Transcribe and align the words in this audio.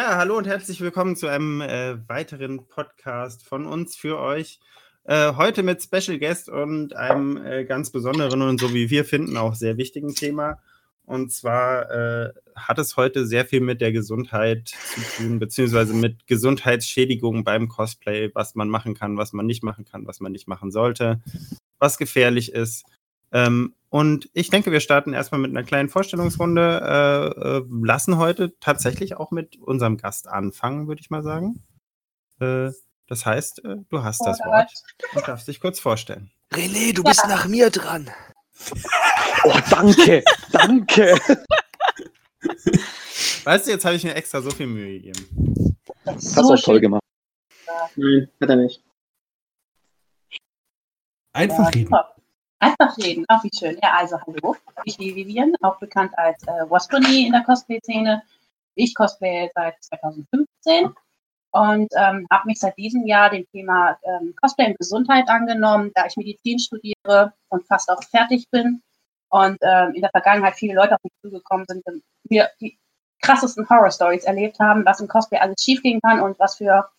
Ja, 0.00 0.16
hallo 0.16 0.38
und 0.38 0.46
herzlich 0.46 0.80
willkommen 0.80 1.14
zu 1.14 1.26
einem 1.26 1.60
äh, 1.60 2.08
weiteren 2.08 2.66
Podcast 2.68 3.44
von 3.46 3.66
uns 3.66 3.96
für 3.96 4.18
euch. 4.18 4.58
Äh, 5.04 5.34
heute 5.34 5.62
mit 5.62 5.82
Special 5.82 6.18
Guest 6.18 6.48
und 6.48 6.96
einem 6.96 7.36
äh, 7.36 7.66
ganz 7.66 7.90
besonderen 7.90 8.40
und 8.40 8.58
so 8.58 8.72
wie 8.72 8.88
wir 8.88 9.04
finden 9.04 9.36
auch 9.36 9.54
sehr 9.54 9.76
wichtigen 9.76 10.14
Thema. 10.14 10.58
Und 11.04 11.34
zwar 11.34 11.90
äh, 11.90 12.32
hat 12.56 12.78
es 12.78 12.96
heute 12.96 13.26
sehr 13.26 13.44
viel 13.44 13.60
mit 13.60 13.82
der 13.82 13.92
Gesundheit 13.92 14.68
zu 14.68 15.02
tun, 15.18 15.38
beziehungsweise 15.38 15.92
mit 15.92 16.26
Gesundheitsschädigungen 16.26 17.44
beim 17.44 17.68
Cosplay, 17.68 18.30
was 18.32 18.54
man 18.54 18.70
machen 18.70 18.94
kann, 18.94 19.18
was 19.18 19.34
man 19.34 19.44
nicht 19.44 19.62
machen 19.62 19.84
kann, 19.84 20.06
was 20.06 20.20
man 20.20 20.32
nicht 20.32 20.48
machen 20.48 20.70
sollte, 20.70 21.20
was 21.78 21.98
gefährlich 21.98 22.52
ist. 22.52 22.86
Ähm, 23.32 23.74
und 23.88 24.30
ich 24.34 24.50
denke, 24.50 24.70
wir 24.70 24.80
starten 24.80 25.12
erstmal 25.12 25.40
mit 25.40 25.50
einer 25.50 25.64
kleinen 25.64 25.88
Vorstellungsrunde, 25.88 26.80
äh, 26.80 27.56
äh, 27.56 27.62
lassen 27.84 28.18
heute 28.18 28.56
tatsächlich 28.60 29.16
auch 29.16 29.32
mit 29.32 29.56
unserem 29.58 29.96
Gast 29.96 30.28
anfangen, 30.28 30.86
würde 30.86 31.00
ich 31.00 31.10
mal 31.10 31.22
sagen. 31.22 31.64
Äh, 32.40 32.70
das 33.08 33.26
heißt, 33.26 33.64
äh, 33.64 33.76
du 33.88 34.02
hast 34.04 34.20
das 34.24 34.38
Wort 34.40 34.72
und 35.14 35.26
darfst 35.26 35.48
dich 35.48 35.60
kurz 35.60 35.80
vorstellen. 35.80 36.30
René, 36.52 36.94
du 36.94 37.02
bist 37.02 37.26
nach 37.26 37.48
mir 37.48 37.70
dran. 37.70 38.08
Oh, 39.42 39.58
danke, 39.70 40.22
danke. 40.52 41.16
Weißt 43.44 43.66
du, 43.66 43.70
jetzt 43.72 43.84
habe 43.84 43.96
ich 43.96 44.04
mir 44.04 44.14
extra 44.14 44.40
so 44.40 44.50
viel 44.50 44.66
Mühe 44.66 45.00
gegeben. 45.00 45.76
Hast 46.04 46.36
du 46.36 46.40
auch 46.42 46.62
toll 46.62 46.80
gemacht. 46.80 47.02
Nein, 47.96 48.28
hat 48.40 48.48
er 48.48 48.56
nicht. 48.56 48.84
Einfach 51.32 51.74
reden. 51.74 51.94
Einfach 52.60 52.96
reden, 52.98 53.24
auch 53.28 53.42
wie 53.42 53.50
schön. 53.58 53.78
Ja, 53.82 53.94
also 53.96 54.20
hallo, 54.20 54.54
ich 54.84 54.98
bin 54.98 55.14
Vivian, 55.14 55.54
auch 55.62 55.78
bekannt 55.78 56.12
als 56.18 56.42
äh, 56.46 56.68
Waspony 56.68 57.26
in 57.26 57.32
der 57.32 57.42
Cosplay-Szene. 57.42 58.22
Ich 58.74 58.94
cosplay 58.94 59.50
seit 59.54 59.82
2015 59.82 60.94
und 61.52 61.88
ähm, 61.96 62.26
habe 62.30 62.46
mich 62.46 62.60
seit 62.60 62.76
diesem 62.76 63.06
Jahr 63.06 63.30
dem 63.30 63.46
Thema 63.50 63.98
ähm, 64.02 64.34
Cosplay 64.40 64.66
und 64.66 64.78
Gesundheit 64.78 65.28
angenommen, 65.28 65.90
da 65.94 66.04
ich 66.04 66.16
Medizin 66.16 66.58
studiere 66.58 67.32
und 67.48 67.66
fast 67.66 67.90
auch 67.90 68.02
fertig 68.04 68.48
bin 68.50 68.82
und 69.30 69.58
ähm, 69.62 69.94
in 69.94 70.02
der 70.02 70.10
Vergangenheit 70.10 70.54
viele 70.56 70.74
Leute 70.74 70.94
auf 70.94 71.02
mich 71.02 71.12
zugekommen 71.22 71.64
sind 71.66 71.84
und 71.86 72.02
mir 72.28 72.50
die 72.60 72.78
krassesten 73.22 73.68
Horror-Stories 73.68 74.24
erlebt 74.24 74.60
haben, 74.60 74.84
was 74.84 75.00
im 75.00 75.08
Cosplay 75.08 75.38
alles 75.38 75.62
schiefgehen 75.62 76.00
kann 76.02 76.20
und 76.20 76.38
was 76.38 76.56
für, 76.56 76.90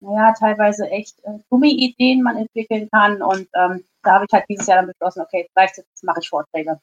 naja, 0.00 0.32
teilweise 0.38 0.88
echt 0.90 1.18
äh, 1.24 1.38
dumme 1.50 1.68
Ideen 1.68 2.22
man 2.22 2.36
entwickeln 2.36 2.88
kann. 2.90 3.22
Und 3.22 3.48
ähm, 3.54 3.84
da 4.02 4.14
habe 4.14 4.26
ich 4.28 4.32
halt 4.32 4.44
dieses 4.48 4.66
Jahr 4.66 4.78
dann 4.78 4.86
beschlossen, 4.86 5.20
okay, 5.20 5.48
vielleicht 5.52 5.76
jetzt 5.76 6.04
mache 6.04 6.20
ich 6.20 6.28
Vorträge 6.28 6.78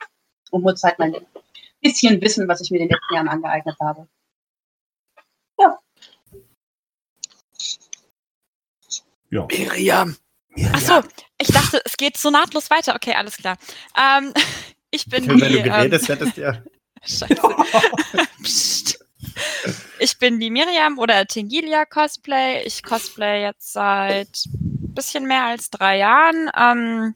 und 0.51 0.61
muss 0.61 0.83
halt 0.83 0.99
mein 0.99 1.15
bisschen 1.81 2.21
wissen, 2.21 2.47
was 2.47 2.61
ich 2.61 2.71
mir 2.71 2.79
in 2.79 2.87
den 2.87 2.95
letzten 2.95 3.13
Jahren 3.13 3.27
angeeignet 3.27 3.75
habe. 3.79 4.07
Ja. 5.59 5.79
Ja. 9.29 9.45
Miriam. 9.45 10.15
Achso, 10.73 11.01
ich 11.37 11.49
dachte, 11.49 11.81
es 11.85 11.97
geht 11.97 12.17
so 12.17 12.31
nahtlos 12.31 12.69
weiter. 12.69 12.95
Okay, 12.95 13.13
alles 13.13 13.37
klar. 13.37 13.57
Ähm, 13.95 14.33
ich 14.91 15.05
bin 15.05 15.27
Wenn 15.27 15.37
die. 15.37 15.41
du 15.41 15.57
Ähm, 15.59 15.63
geredet 15.63 16.07
hättest, 16.07 16.37
ja. 16.37 16.63
Scheiße. 17.03 17.35
Psst. 18.43 19.06
Ich 19.99 20.19
bin 20.19 20.39
die 20.39 20.51
Miriam 20.51 20.99
oder 20.99 21.25
Tingilia 21.25 21.85
Cosplay. 21.85 22.63
Ich 22.63 22.83
cosplay 22.83 23.41
jetzt 23.41 23.73
seit 23.73 24.45
ein 24.45 24.93
bisschen 24.93 25.25
mehr 25.25 25.43
als 25.45 25.69
drei 25.69 25.97
Jahren. 25.97 26.51
Ähm, 26.55 27.15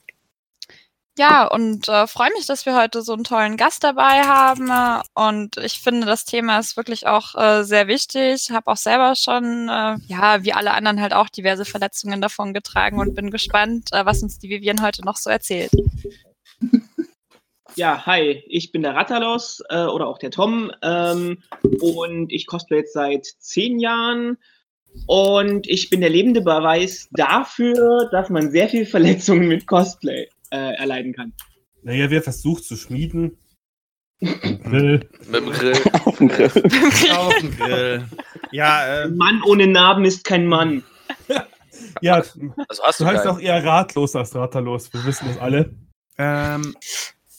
ja, 1.17 1.45
und 1.45 1.89
äh, 1.89 2.07
freue 2.07 2.31
mich, 2.33 2.45
dass 2.47 2.65
wir 2.65 2.75
heute 2.75 3.01
so 3.01 3.13
einen 3.13 3.25
tollen 3.25 3.57
Gast 3.57 3.83
dabei 3.83 4.23
haben. 4.23 4.71
Und 5.13 5.57
ich 5.57 5.79
finde, 5.79 6.07
das 6.07 6.25
Thema 6.25 6.57
ist 6.57 6.77
wirklich 6.77 7.05
auch 7.05 7.35
äh, 7.35 7.63
sehr 7.63 7.87
wichtig. 7.87 8.49
Habe 8.51 8.71
auch 8.71 8.77
selber 8.77 9.15
schon, 9.15 9.67
äh, 9.69 9.97
ja, 10.07 10.43
wie 10.43 10.53
alle 10.53 10.71
anderen 10.71 11.01
halt 11.01 11.13
auch 11.13 11.29
diverse 11.29 11.65
Verletzungen 11.65 12.21
davon 12.21 12.53
getragen 12.53 12.99
und 12.99 13.13
bin 13.13 13.29
gespannt, 13.29 13.89
äh, 13.91 14.05
was 14.05 14.23
uns 14.23 14.39
die 14.39 14.49
Vivian 14.49 14.81
heute 14.81 15.03
noch 15.03 15.17
so 15.17 15.29
erzählt. 15.29 15.71
Ja, 17.75 18.05
hi, 18.05 18.43
ich 18.47 18.71
bin 18.71 18.81
der 18.81 18.95
Rattalos 18.95 19.63
äh, 19.69 19.83
oder 19.83 20.07
auch 20.07 20.17
der 20.17 20.31
Tom 20.31 20.71
ähm, 20.81 21.41
und 21.81 22.31
ich 22.31 22.45
cosplay 22.45 22.79
jetzt 22.79 22.93
seit 22.93 23.25
zehn 23.39 23.79
Jahren 23.79 24.37
und 25.07 25.67
ich 25.67 25.89
bin 25.89 26.01
der 26.01 26.09
lebende 26.09 26.41
Beweis 26.41 27.07
dafür, 27.13 28.09
dass 28.11 28.29
man 28.29 28.51
sehr 28.51 28.67
viel 28.67 28.85
Verletzungen 28.85 29.47
mit 29.47 29.67
Cosplay 29.67 30.27
äh, 30.51 30.75
erleiden 30.75 31.13
kann. 31.13 31.33
Naja, 31.83 32.09
wer 32.09 32.21
versucht 32.21 32.65
zu 32.65 32.75
schmieden? 32.75 33.37
Grill. 34.19 35.09
Mit 35.27 35.35
dem 35.41 35.49
Grill. 35.49 35.77
Auf 36.05 36.17
dem 36.17 36.27
Grill. 36.27 36.51
Auf 37.15 37.35
dem 37.39 37.57
Grill. 37.57 38.05
Ja, 38.51 38.85
äh, 38.85 39.03
Ein 39.05 39.15
Mann 39.15 39.41
ohne 39.43 39.65
Narben 39.67 40.03
ist 40.05 40.23
kein 40.23 40.45
Mann. 40.47 40.83
Ja, 42.01 42.17
Also 42.67 42.83
hast 42.83 42.99
du 42.99 43.03
du 43.03 43.09
heißt 43.09 43.25
auch 43.25 43.39
eher 43.39 43.63
ratlos 43.63 44.15
als 44.15 44.35
ratterlos. 44.35 44.93
Wir 44.93 45.03
wissen 45.03 45.27
das 45.27 45.39
alle. 45.39 45.73
ähm, 46.19 46.75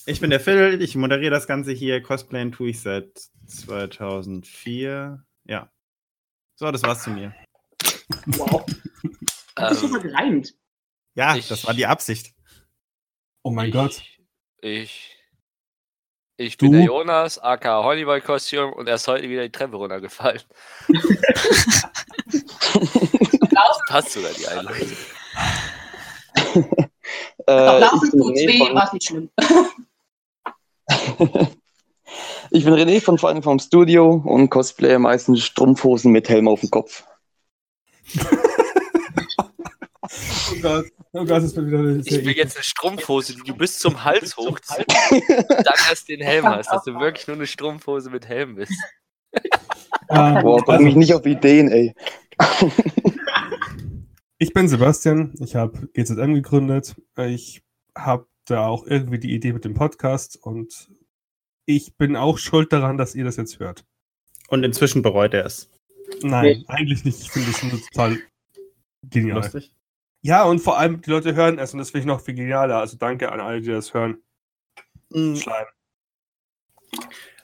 ich 0.06 0.20
bin 0.20 0.30
der 0.30 0.40
Phil, 0.40 0.80
ich 0.82 0.94
moderiere 0.96 1.30
das 1.30 1.46
Ganze 1.46 1.72
hier. 1.72 2.02
Cosplayen 2.02 2.52
tue 2.52 2.70
ich 2.70 2.80
seit 2.80 3.10
2004. 3.46 5.24
Ja. 5.44 5.70
So, 6.56 6.70
das 6.70 6.82
war's 6.82 7.02
zu 7.02 7.10
mir. 7.10 7.34
Wow. 8.26 8.64
Das 9.56 9.72
ist 9.72 9.82
Ähm, 9.82 9.88
super 9.90 10.02
gereimt. 10.02 10.54
Ja, 11.14 11.36
Ich- 11.36 11.48
das 11.48 11.66
war 11.66 11.74
die 11.74 11.86
Absicht. 11.86 12.34
Oh 13.42 13.50
mein 13.50 13.68
ich, 13.68 13.72
Gott. 13.74 14.02
Ich. 14.60 15.16
Ich 16.38 16.56
bin 16.56 16.72
Du? 16.72 16.78
der 16.78 16.86
Jonas, 16.86 17.38
aka 17.38 17.84
Honeyball-Kostüm, 17.84 18.72
und 18.72 18.88
er 18.88 18.94
ist 18.96 19.06
heute 19.06 19.28
wieder 19.28 19.42
die 19.42 19.52
Treppe 19.52 19.76
runtergefallen. 19.76 20.40
Passt 23.88 24.12
sogar 24.12 24.30
die 24.32 24.46
Einleitung. 24.48 24.88
Doch, 26.34 27.46
Äh, 27.46 27.78
laufen 27.80 28.06
ich, 28.06 28.10
bin 28.12 28.48
weh, 28.48 28.58
von, 28.58 28.74
war 28.74 28.92
nicht 28.94 29.06
schlimm. 29.06 29.30
ich 32.50 32.64
bin 32.64 32.74
René 32.74 33.00
von 33.00 33.18
Fallen 33.18 33.42
vom 33.42 33.58
Studio 33.58 34.22
und 34.24 34.50
cosplaye 34.50 34.98
meistens 34.98 35.44
Strumpfhosen 35.44 36.12
mit 36.12 36.28
Helm 36.28 36.48
auf 36.48 36.60
dem 36.60 36.70
Kopf. 36.70 37.04
Oh 40.02 40.60
Gott. 40.60 40.86
Oh 41.14 41.24
Gott, 41.24 41.42
das 41.42 41.54
wird 41.54 41.66
wieder 41.66 41.78
eine 41.78 42.02
Ich 42.04 42.24
will 42.24 42.36
jetzt 42.36 42.56
eine 42.56 42.64
Strumpfhose, 42.64 43.34
die 43.34 43.42
du 43.42 43.54
bis 43.54 43.78
zum 43.78 44.02
Hals 44.02 44.36
hochziehst, 44.36 44.86
dann 44.88 45.74
erst 45.88 46.08
den 46.08 46.20
Helm 46.20 46.46
hast, 46.46 46.70
dass 46.70 46.84
du 46.84 46.98
wirklich 46.98 47.26
nur 47.26 47.36
eine 47.36 47.46
Strumpfhose 47.46 48.08
mit 48.08 48.26
Helm 48.26 48.54
bist. 48.54 48.72
Ah, 50.08 50.40
Boah, 50.42 50.62
bring 50.64 50.74
also, 50.74 50.84
mich 50.84 50.96
nicht 50.96 51.14
auf 51.14 51.26
Ideen, 51.26 51.70
ey. 51.70 51.94
ich 54.38 54.54
bin 54.54 54.68
Sebastian. 54.68 55.34
Ich 55.40 55.54
habe 55.54 55.88
GZM 55.92 56.32
gegründet. 56.34 56.94
Ich 57.18 57.62
habe 57.96 58.26
da 58.46 58.66
auch 58.66 58.86
irgendwie 58.86 59.18
die 59.18 59.34
Idee 59.34 59.52
mit 59.52 59.64
dem 59.64 59.74
Podcast 59.74 60.36
und 60.36 60.90
ich 61.66 61.96
bin 61.96 62.16
auch 62.16 62.38
schuld 62.38 62.72
daran, 62.72 62.98
dass 62.98 63.14
ihr 63.14 63.24
das 63.24 63.36
jetzt 63.36 63.60
hört. 63.60 63.84
Und 64.48 64.64
inzwischen 64.64 65.02
bereut 65.02 65.34
er 65.34 65.46
es. 65.46 65.70
Nein, 66.22 66.64
eigentlich 66.66 67.04
nicht. 67.04 67.20
Ich 67.20 67.30
finde 67.30 67.50
das 67.50 67.88
total 67.90 68.18
genial. 69.02 69.38
Lustig. 69.38 69.72
Ja, 70.22 70.44
und 70.44 70.60
vor 70.60 70.78
allem 70.78 71.00
die 71.00 71.10
Leute 71.10 71.34
hören 71.34 71.58
es 71.58 71.72
und 71.72 71.78
das 71.78 71.90
finde 71.90 72.00
ich 72.00 72.06
noch 72.06 72.20
viel 72.20 72.34
genialer. 72.34 72.78
Also 72.78 72.96
danke 72.96 73.32
an 73.32 73.40
alle, 73.40 73.60
die 73.60 73.70
das 73.70 73.94
hören. 73.94 74.18
Mhm. 75.10 75.36
Schleim. 75.36 75.66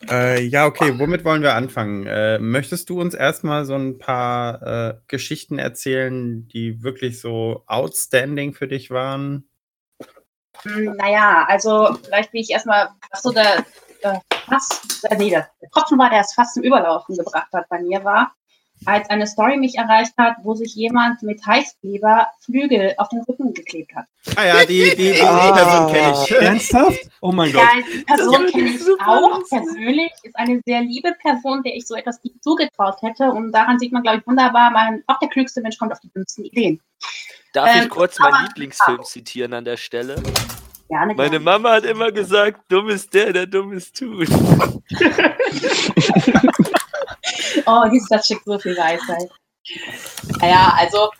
Äh, 0.08 0.44
ja, 0.44 0.66
okay, 0.66 0.96
womit 0.98 1.24
wollen 1.24 1.42
wir 1.42 1.54
anfangen? 1.54 2.06
Äh, 2.06 2.38
möchtest 2.38 2.88
du 2.88 3.00
uns 3.00 3.14
erstmal 3.14 3.64
so 3.64 3.74
ein 3.74 3.98
paar 3.98 4.62
äh, 4.62 5.00
Geschichten 5.08 5.58
erzählen, 5.58 6.46
die 6.48 6.82
wirklich 6.82 7.20
so 7.20 7.64
outstanding 7.66 8.54
für 8.54 8.68
dich 8.68 8.90
waren? 8.90 9.47
Hm, 10.62 10.96
Naja, 10.96 11.44
also 11.48 11.96
vielleicht 12.04 12.32
wie 12.32 12.40
ich 12.40 12.50
erstmal, 12.50 12.88
was 13.10 13.22
so 13.22 13.32
der, 13.32 13.64
der 14.02 14.20
fast, 14.48 15.04
äh, 15.10 15.16
nee, 15.16 15.30
der 15.30 15.48
Tropfen 15.72 15.98
war, 15.98 16.10
der 16.10 16.20
es 16.20 16.34
fast 16.34 16.54
zum 16.54 16.62
Überlaufen 16.62 17.16
gebracht 17.16 17.48
hat 17.52 17.68
bei 17.68 17.80
mir 17.80 18.02
war, 18.04 18.32
als 18.86 19.10
eine 19.10 19.26
Story 19.26 19.56
mich 19.56 19.74
erreicht 19.76 20.12
hat, 20.18 20.36
wo 20.44 20.54
sich 20.54 20.74
jemand 20.76 21.20
mit 21.24 21.44
Heißkleber 21.44 22.28
Flügel 22.44 22.94
auf 22.98 23.08
den 23.08 23.22
Rücken 23.22 23.52
geklebt 23.52 23.92
hat. 23.96 24.04
Ah 24.36 24.44
ja, 24.46 24.64
die, 24.64 24.94
die, 24.96 25.12
die 25.14 25.20
Ah. 25.20 25.52
Person 25.52 25.92
kenne 25.92 26.12
ich. 26.24 26.30
Ernsthaft? 26.40 27.00
Oh 27.20 27.32
mein 27.32 27.52
Gott. 27.52 27.62
Ja, 27.62 27.82
die 27.92 28.04
Person 28.04 28.46
kenne 28.46 28.70
ist 28.70 28.88
ich 28.88 29.00
auch 29.04 29.40
persönlich, 29.48 30.12
ist 30.22 30.36
eine 30.36 30.60
sehr 30.64 30.80
liebe 30.82 31.12
Person, 31.20 31.62
der 31.64 31.74
ich 31.74 31.88
so 31.88 31.96
etwas 31.96 32.22
nicht 32.22 32.40
zugetraut 32.42 33.02
hätte. 33.02 33.30
Und 33.32 33.50
daran 33.50 33.80
sieht 33.80 33.92
man, 33.92 34.02
glaube 34.04 34.18
ich, 34.18 34.26
wunderbar, 34.28 34.70
man, 34.70 35.02
auch 35.08 35.18
der 35.18 35.28
klügste 35.28 35.60
Mensch 35.60 35.76
kommt 35.76 35.90
auf 35.92 36.00
die 36.00 36.10
dümmsten 36.12 36.44
Ideen. 36.44 36.80
Darf 37.52 37.74
ich 37.74 37.82
Ähm, 37.82 37.88
kurz 37.88 38.20
aber- 38.20 38.30
meinen 38.30 38.46
Lieblingsfilm 38.48 39.02
zitieren 39.04 39.52
an 39.54 39.64
der 39.64 39.76
Stelle? 39.76 40.16
Gerne, 40.88 41.14
Meine 41.14 41.30
gerne. 41.30 41.40
Mama 41.40 41.72
hat 41.72 41.84
immer 41.84 42.12
gesagt, 42.12 42.60
dumm 42.70 42.88
ist 42.88 43.12
der, 43.12 43.32
der 43.32 43.46
dummes 43.46 43.92
tut. 43.98 44.28
Oh, 47.66 47.84
dieses, 47.90 48.08
das 48.08 48.26
schickt 48.26 48.44
so 48.44 48.58
viel 48.58 48.76
Weisheit. 48.76 49.28
Naja, 50.40 50.74
also 50.78 51.10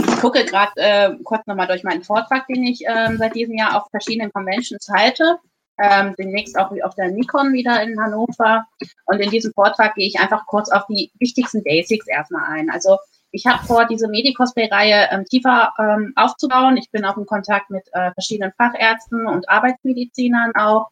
ich 0.00 0.20
gucke 0.20 0.44
gerade 0.44 0.72
äh, 0.76 1.10
kurz 1.22 1.46
nochmal 1.46 1.68
durch 1.68 1.84
meinen 1.84 2.02
Vortrag, 2.02 2.46
den 2.48 2.64
ich 2.64 2.82
ähm, 2.86 3.16
seit 3.18 3.34
diesem 3.34 3.54
Jahr 3.56 3.76
auf 3.76 3.88
verschiedenen 3.90 4.32
Conventions 4.32 4.88
halte. 4.94 5.38
ähm, 5.78 6.14
demnächst 6.18 6.58
auch 6.58 6.72
auf 6.82 6.94
der 6.96 7.10
Nikon 7.10 7.52
wieder 7.52 7.80
in 7.82 8.00
Hannover. 8.00 8.64
Und 9.04 9.20
in 9.20 9.30
diesem 9.30 9.52
Vortrag 9.52 9.94
gehe 9.94 10.08
ich 10.08 10.18
einfach 10.18 10.44
kurz 10.46 10.70
auf 10.70 10.86
die 10.88 11.12
wichtigsten 11.20 11.62
Basics 11.62 12.06
erstmal 12.08 12.50
ein. 12.50 12.70
Also 12.70 12.96
ich 13.36 13.46
habe 13.46 13.62
vor, 13.64 13.84
diese 13.84 14.08
Medi-Cosplay-Reihe 14.08 15.08
ähm, 15.10 15.26
tiefer 15.26 15.72
ähm, 15.78 16.14
aufzubauen. 16.16 16.78
Ich 16.78 16.90
bin 16.90 17.04
auch 17.04 17.18
in 17.18 17.26
Kontakt 17.26 17.68
mit 17.68 17.86
äh, 17.92 18.10
verschiedenen 18.12 18.52
Fachärzten 18.56 19.26
und 19.26 19.48
Arbeitsmedizinern 19.48 20.52
auch, 20.54 20.88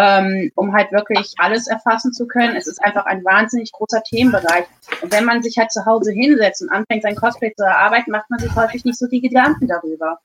ähm, 0.00 0.50
um 0.54 0.72
halt 0.72 0.92
wirklich 0.92 1.34
alles 1.36 1.66
erfassen 1.68 2.14
zu 2.14 2.26
können. 2.26 2.56
Es 2.56 2.66
ist 2.66 2.82
einfach 2.82 3.04
ein 3.04 3.22
wahnsinnig 3.22 3.70
großer 3.72 4.02
Themenbereich. 4.02 4.64
Und 5.02 5.12
wenn 5.12 5.26
man 5.26 5.42
sich 5.42 5.58
halt 5.58 5.70
zu 5.72 5.84
Hause 5.84 6.12
hinsetzt 6.12 6.62
und 6.62 6.70
anfängt, 6.70 7.02
sein 7.02 7.16
Cosplay 7.16 7.52
zu 7.54 7.64
erarbeiten, 7.64 8.10
macht 8.10 8.30
man 8.30 8.40
sich 8.40 8.54
häufig 8.56 8.86
nicht 8.86 8.98
so 8.98 9.06
die 9.06 9.20
Gedanken 9.20 9.68
darüber. 9.68 10.18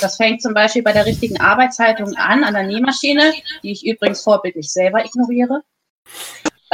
Das 0.00 0.16
fängt 0.16 0.40
zum 0.40 0.54
Beispiel 0.54 0.82
bei 0.82 0.92
der 0.92 1.04
richtigen 1.04 1.38
Arbeitshaltung 1.38 2.16
an, 2.16 2.44
an 2.44 2.54
der 2.54 2.62
Nähmaschine, 2.62 3.34
die 3.62 3.72
ich 3.72 3.86
übrigens 3.86 4.22
vorbildlich 4.22 4.72
selber 4.72 5.04
ignoriere. 5.04 5.62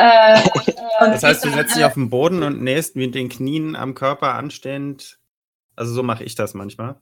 Äh, 0.01 0.43
das 1.01 1.23
heißt, 1.23 1.45
du 1.45 1.51
setzt 1.51 1.77
dich 1.77 1.85
auf 1.85 1.95
den 1.95 2.11
Boden 2.11 2.43
und 2.43 2.63
nähst 2.63 2.97
mit 2.97 3.15
den 3.15 3.29
Knien 3.29 3.77
am 3.77 3.95
Körper 3.95 4.35
anstehend. 4.35 5.19
Also 5.77 5.93
so 5.93 6.03
mache 6.03 6.25
ich 6.25 6.35
das 6.35 6.55
manchmal. 6.55 6.97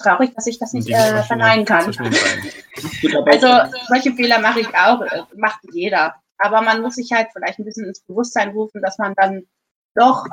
Traurig, 0.00 0.34
dass 0.34 0.46
ich 0.46 0.58
das 0.58 0.72
nicht 0.72 0.88
äh, 0.90 1.22
verneinen 1.24 1.64
kann. 1.64 1.86
Also 1.86 3.72
solche 3.88 4.12
Fehler 4.14 4.38
mache 4.38 4.60
ich 4.60 4.68
auch, 4.68 5.02
äh, 5.02 5.22
macht 5.36 5.60
jeder. 5.72 6.14
Aber 6.38 6.62
man 6.62 6.82
muss 6.82 6.94
sich 6.94 7.10
halt 7.12 7.28
vielleicht 7.32 7.58
ein 7.58 7.64
bisschen 7.64 7.86
ins 7.86 8.00
Bewusstsein 8.00 8.50
rufen, 8.50 8.80
dass 8.80 8.98
man 8.98 9.14
dann 9.14 9.46
doch 9.94 10.24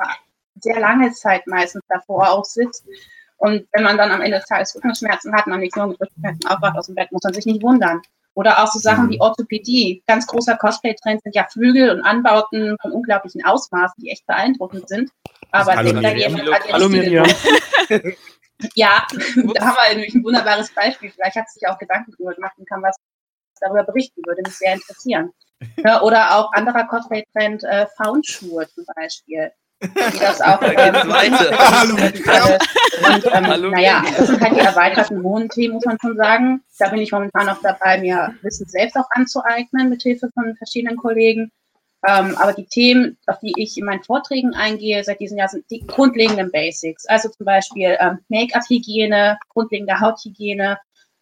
sehr 0.60 0.78
lange 0.78 1.12
Zeit 1.12 1.46
meistens 1.46 1.82
davor 1.88 2.30
auch 2.30 2.44
sitzt. 2.44 2.86
Und 3.38 3.66
wenn 3.72 3.82
man 3.82 3.98
dann 3.98 4.12
am 4.12 4.20
Ende 4.20 4.38
des 4.38 4.46
Tages 4.46 4.74
Rückenschmerzen 4.74 5.34
hat, 5.34 5.46
man 5.46 5.60
nicht 5.60 5.76
nur 5.76 5.88
mit 5.88 6.00
Rückenschmerzen 6.00 6.46
aufwacht 6.46 6.78
aus 6.78 6.86
dem 6.86 6.94
Bett, 6.94 7.12
muss 7.12 7.24
man 7.24 7.34
sich 7.34 7.44
nicht 7.44 7.62
wundern. 7.62 8.00
Oder 8.36 8.62
auch 8.62 8.66
so 8.66 8.78
Sachen 8.78 9.08
wie 9.08 9.18
Orthopädie. 9.18 10.02
Ganz 10.06 10.26
großer 10.26 10.56
Cosplay-Trend 10.58 11.22
sind 11.22 11.34
ja 11.34 11.46
Flügel 11.50 11.90
und 11.90 12.02
Anbauten 12.02 12.76
von 12.82 12.92
unglaublichen 12.92 13.42
Ausmaßen, 13.44 13.94
die 14.02 14.10
echt 14.10 14.26
beeindruckend 14.26 14.88
sind. 14.88 15.10
Aber 15.52 15.74
Hallo, 15.74 15.90
denkt 15.90 16.04
da 16.04 16.12
Miriam. 16.12 16.36
jemand 16.36 16.72
Hallo 16.72 16.88
Miriam. 16.88 17.26
Ja, 18.74 19.06
da 19.52 19.66
haben 19.66 19.76
wir 19.76 19.94
nämlich 19.96 20.14
ein 20.14 20.24
wunderbares 20.24 20.72
Beispiel. 20.72 21.10
Vielleicht 21.10 21.36
hat 21.36 21.50
sich 21.50 21.68
auch 21.68 21.78
Gedanken 21.78 22.12
drüber 22.12 22.34
gemacht 22.34 22.54
und 22.56 22.66
kann 22.66 22.82
was 22.82 22.96
darüber 23.60 23.84
berichten, 23.84 24.22
würde 24.24 24.40
mich 24.42 24.56
sehr 24.56 24.72
interessieren. 24.72 25.30
Oder 26.02 26.38
auch 26.38 26.52
anderer 26.54 26.84
Cosplay-Trend, 26.84 27.64
äh, 27.64 27.86
Faunschuhe 27.98 28.66
zum 28.68 28.86
Beispiel. 28.94 29.52
Die 29.82 30.18
das 30.18 30.40
auch, 30.40 30.58
Da 30.60 30.68
geht's 30.72 31.08
weiter. 31.08 31.58
Hallo, 31.80 31.94
und 33.14 33.26
ähm, 33.26 33.46
Hallo, 33.46 33.70
naja, 33.70 34.02
das 34.16 34.28
sind 34.28 34.40
halt 34.40 34.56
die 34.56 34.60
erweiterten 34.60 35.22
Wohnthemen, 35.22 35.74
muss 35.74 35.84
man 35.84 35.98
schon 36.00 36.16
sagen. 36.16 36.62
Da 36.78 36.88
bin 36.88 37.00
ich 37.00 37.12
momentan 37.12 37.46
noch 37.46 37.60
dabei, 37.60 37.98
mir 37.98 38.34
Wissen 38.42 38.66
selbst 38.66 38.96
auch 38.96 39.08
anzueignen, 39.10 39.90
mit 39.90 40.02
Hilfe 40.02 40.30
von 40.34 40.56
verschiedenen 40.56 40.96
Kollegen. 40.96 41.52
Ähm, 42.06 42.36
aber 42.36 42.52
die 42.52 42.66
Themen, 42.66 43.18
auf 43.26 43.38
die 43.40 43.52
ich 43.56 43.76
in 43.76 43.84
meinen 43.84 44.02
Vorträgen 44.02 44.54
eingehe 44.54 45.02
seit 45.02 45.20
diesem 45.20 45.38
Jahr, 45.38 45.48
sind 45.48 45.64
die 45.70 45.86
grundlegenden 45.86 46.50
Basics. 46.52 47.06
Also 47.06 47.28
zum 47.28 47.44
Beispiel 47.44 47.96
ähm, 48.00 48.18
Make-up-Hygiene, 48.28 49.38
grundlegende 49.48 49.98
Hauthygiene, 50.00 50.78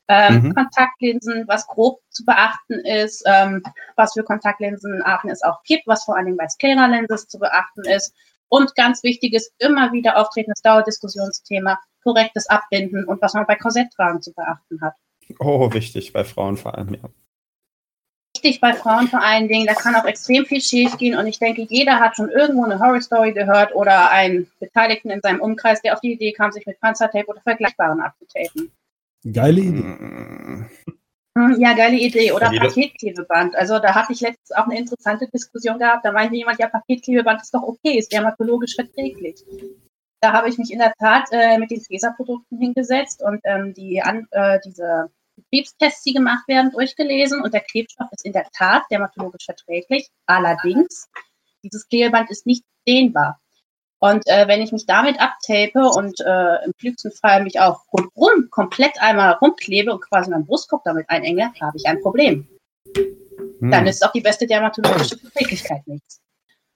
ähm, 0.09 0.43
Mhm. 0.43 0.55
Kontaktlinsen, 0.55 1.45
was 1.49 1.67
grob 1.67 2.01
zu 2.11 2.25
beachten 2.25 2.75
ist, 2.81 3.23
ähm, 3.27 3.62
was 3.97 4.12
für 4.12 4.23
Kontaktlinsenarten 4.23 5.31
es 5.31 5.43
auch 5.43 5.62
gibt, 5.65 5.87
was 5.87 6.05
vor 6.05 6.17
allen 6.17 6.27
Dingen 6.27 6.37
bei 6.37 6.49
Sclera-Lenses 6.49 7.27
zu 7.29 7.39
beachten 7.39 7.85
ist. 7.87 8.15
Und 8.55 8.77
ganz 8.77 9.03
wichtiges, 9.03 9.53
immer 9.59 9.93
wieder 9.93 10.17
auftretendes 10.17 10.62
Dauerdiskussionsthema, 10.62 11.77
korrektes 12.05 12.47
Abbinden 12.47 13.05
und 13.05 13.21
was 13.21 13.35
man 13.35 13.47
bei 13.47 13.56
Korsetttragen 13.56 14.23
zu 14.23 14.33
beachten 14.33 14.81
hat. 14.81 14.95
Oh, 15.41 15.73
wichtig, 15.73 16.12
bei 16.12 16.23
Frauen 16.23 16.56
vor 16.56 16.79
allem, 16.79 16.95
ja. 16.95 17.11
Wichtig 18.37 18.61
bei 18.61 18.73
Frauen 18.73 19.09
vor 19.09 19.21
allen 19.21 19.49
Dingen, 19.49 19.67
da 19.67 19.75
kann 19.75 19.97
auch 19.97 20.05
extrem 20.05 20.47
viel 20.47 20.61
schief 20.61 20.97
gehen 20.99 21.19
und 21.19 21.27
ich 21.27 21.41
denke, 21.41 21.62
jeder 21.69 21.99
hat 21.99 22.15
schon 22.15 22.29
irgendwo 22.29 22.62
eine 22.62 22.79
Horror-Story 22.79 23.33
gehört 23.33 23.75
oder 23.75 24.12
einen 24.12 24.49
Beteiligten 24.61 25.11
in 25.11 25.21
seinem 25.21 25.41
Umkreis, 25.41 25.83
der 25.83 25.95
auf 25.95 26.01
die 26.01 26.12
Idee 26.12 26.31
kam, 26.31 26.53
sich 26.53 26.65
mit 26.65 26.79
Panzertape 26.79 27.27
oder 27.27 27.41
Vergleichbaren 27.41 28.01
abzutapen. 28.01 28.71
Geile 29.33 29.61
Idee. 29.61 30.67
Hm, 31.36 31.56
Ja, 31.58 31.75
geile 31.75 31.96
Idee. 31.96 32.32
Oder 32.32 32.52
Ja, 32.52 32.60
Paketklebeband. 32.62 33.56
Also 33.56 33.78
da 33.78 33.94
hatte 33.94 34.12
ich 34.12 34.20
letztens 34.20 34.52
auch 34.52 34.66
eine 34.66 34.78
interessante 34.78 35.28
Diskussion 35.28 35.78
gehabt. 35.78 36.04
Da 36.04 36.12
meinte 36.12 36.36
jemand, 36.36 36.58
ja, 36.58 36.69
Paketklebeband 36.69 37.42
ist 37.42 37.52
doch 37.54 37.62
okay, 37.62 37.98
ist 37.98 38.12
dermatologisch 38.12 38.75
verträglich. 38.75 39.44
Da 40.20 40.32
habe 40.32 40.48
ich 40.48 40.56
mich 40.58 40.70
in 40.70 40.78
der 40.78 40.94
Tat 40.98 41.28
äh, 41.32 41.58
mit 41.58 41.70
den 41.70 41.82
Fräserprodukten 41.82 42.58
hingesetzt 42.58 43.22
und 43.22 43.40
ähm, 43.44 43.75
die 43.75 44.00
an, 44.00 44.26
äh, 44.31 44.58
diese 44.64 45.10
Betriebstests, 45.36 46.02
die 46.04 46.12
gemacht 46.12 46.46
werden, 46.46 46.70
durchgelesen. 46.70 47.42
Und 47.42 47.52
der 47.52 47.62
Klebstoff 47.62 48.08
ist 48.12 48.25
in 48.25 48.32
der 48.32 48.46
Tat 48.56 48.84
dermatologisch 48.90 49.44
verträglich. 49.44 50.08
Allerdings, 50.26 51.08
dieses 51.62 51.86
Klebeband 51.88 52.31
ist 52.31 52.46
nicht 52.46 52.64
dehnbar. 52.86 53.40
Und 54.05 54.27
äh, 54.27 54.47
wenn 54.49 54.61
ich 54.61 54.71
mich 54.71 54.85
damit 54.85 55.19
abtape 55.19 55.89
und 55.89 56.21
äh, 56.21 56.62
im 56.67 56.73
klügsten 56.79 57.11
Fall 57.11 57.43
mich 57.43 57.59
auch 57.59 57.91
rundrum 57.91 58.51
komplett 58.51 59.01
einmal 59.01 59.33
rumklebe 59.41 59.91
und 59.91 60.03
quasi 60.03 60.31
meinen 60.31 60.45
Brustkorb 60.45 60.85
damit 60.85 61.09
einenge, 61.09 61.55
habe 61.59 61.79
ich 61.79 61.87
ein 61.87 62.03
Problem. 62.03 62.47
hm. 62.95 63.71
Dann 63.71 63.87
ist 63.87 64.05
auch 64.05 64.12
die 64.12 64.21
beste 64.21 64.47
dermatologische 64.47 65.17
Verträglichkeit 65.17 65.87
nichts. 65.87 66.21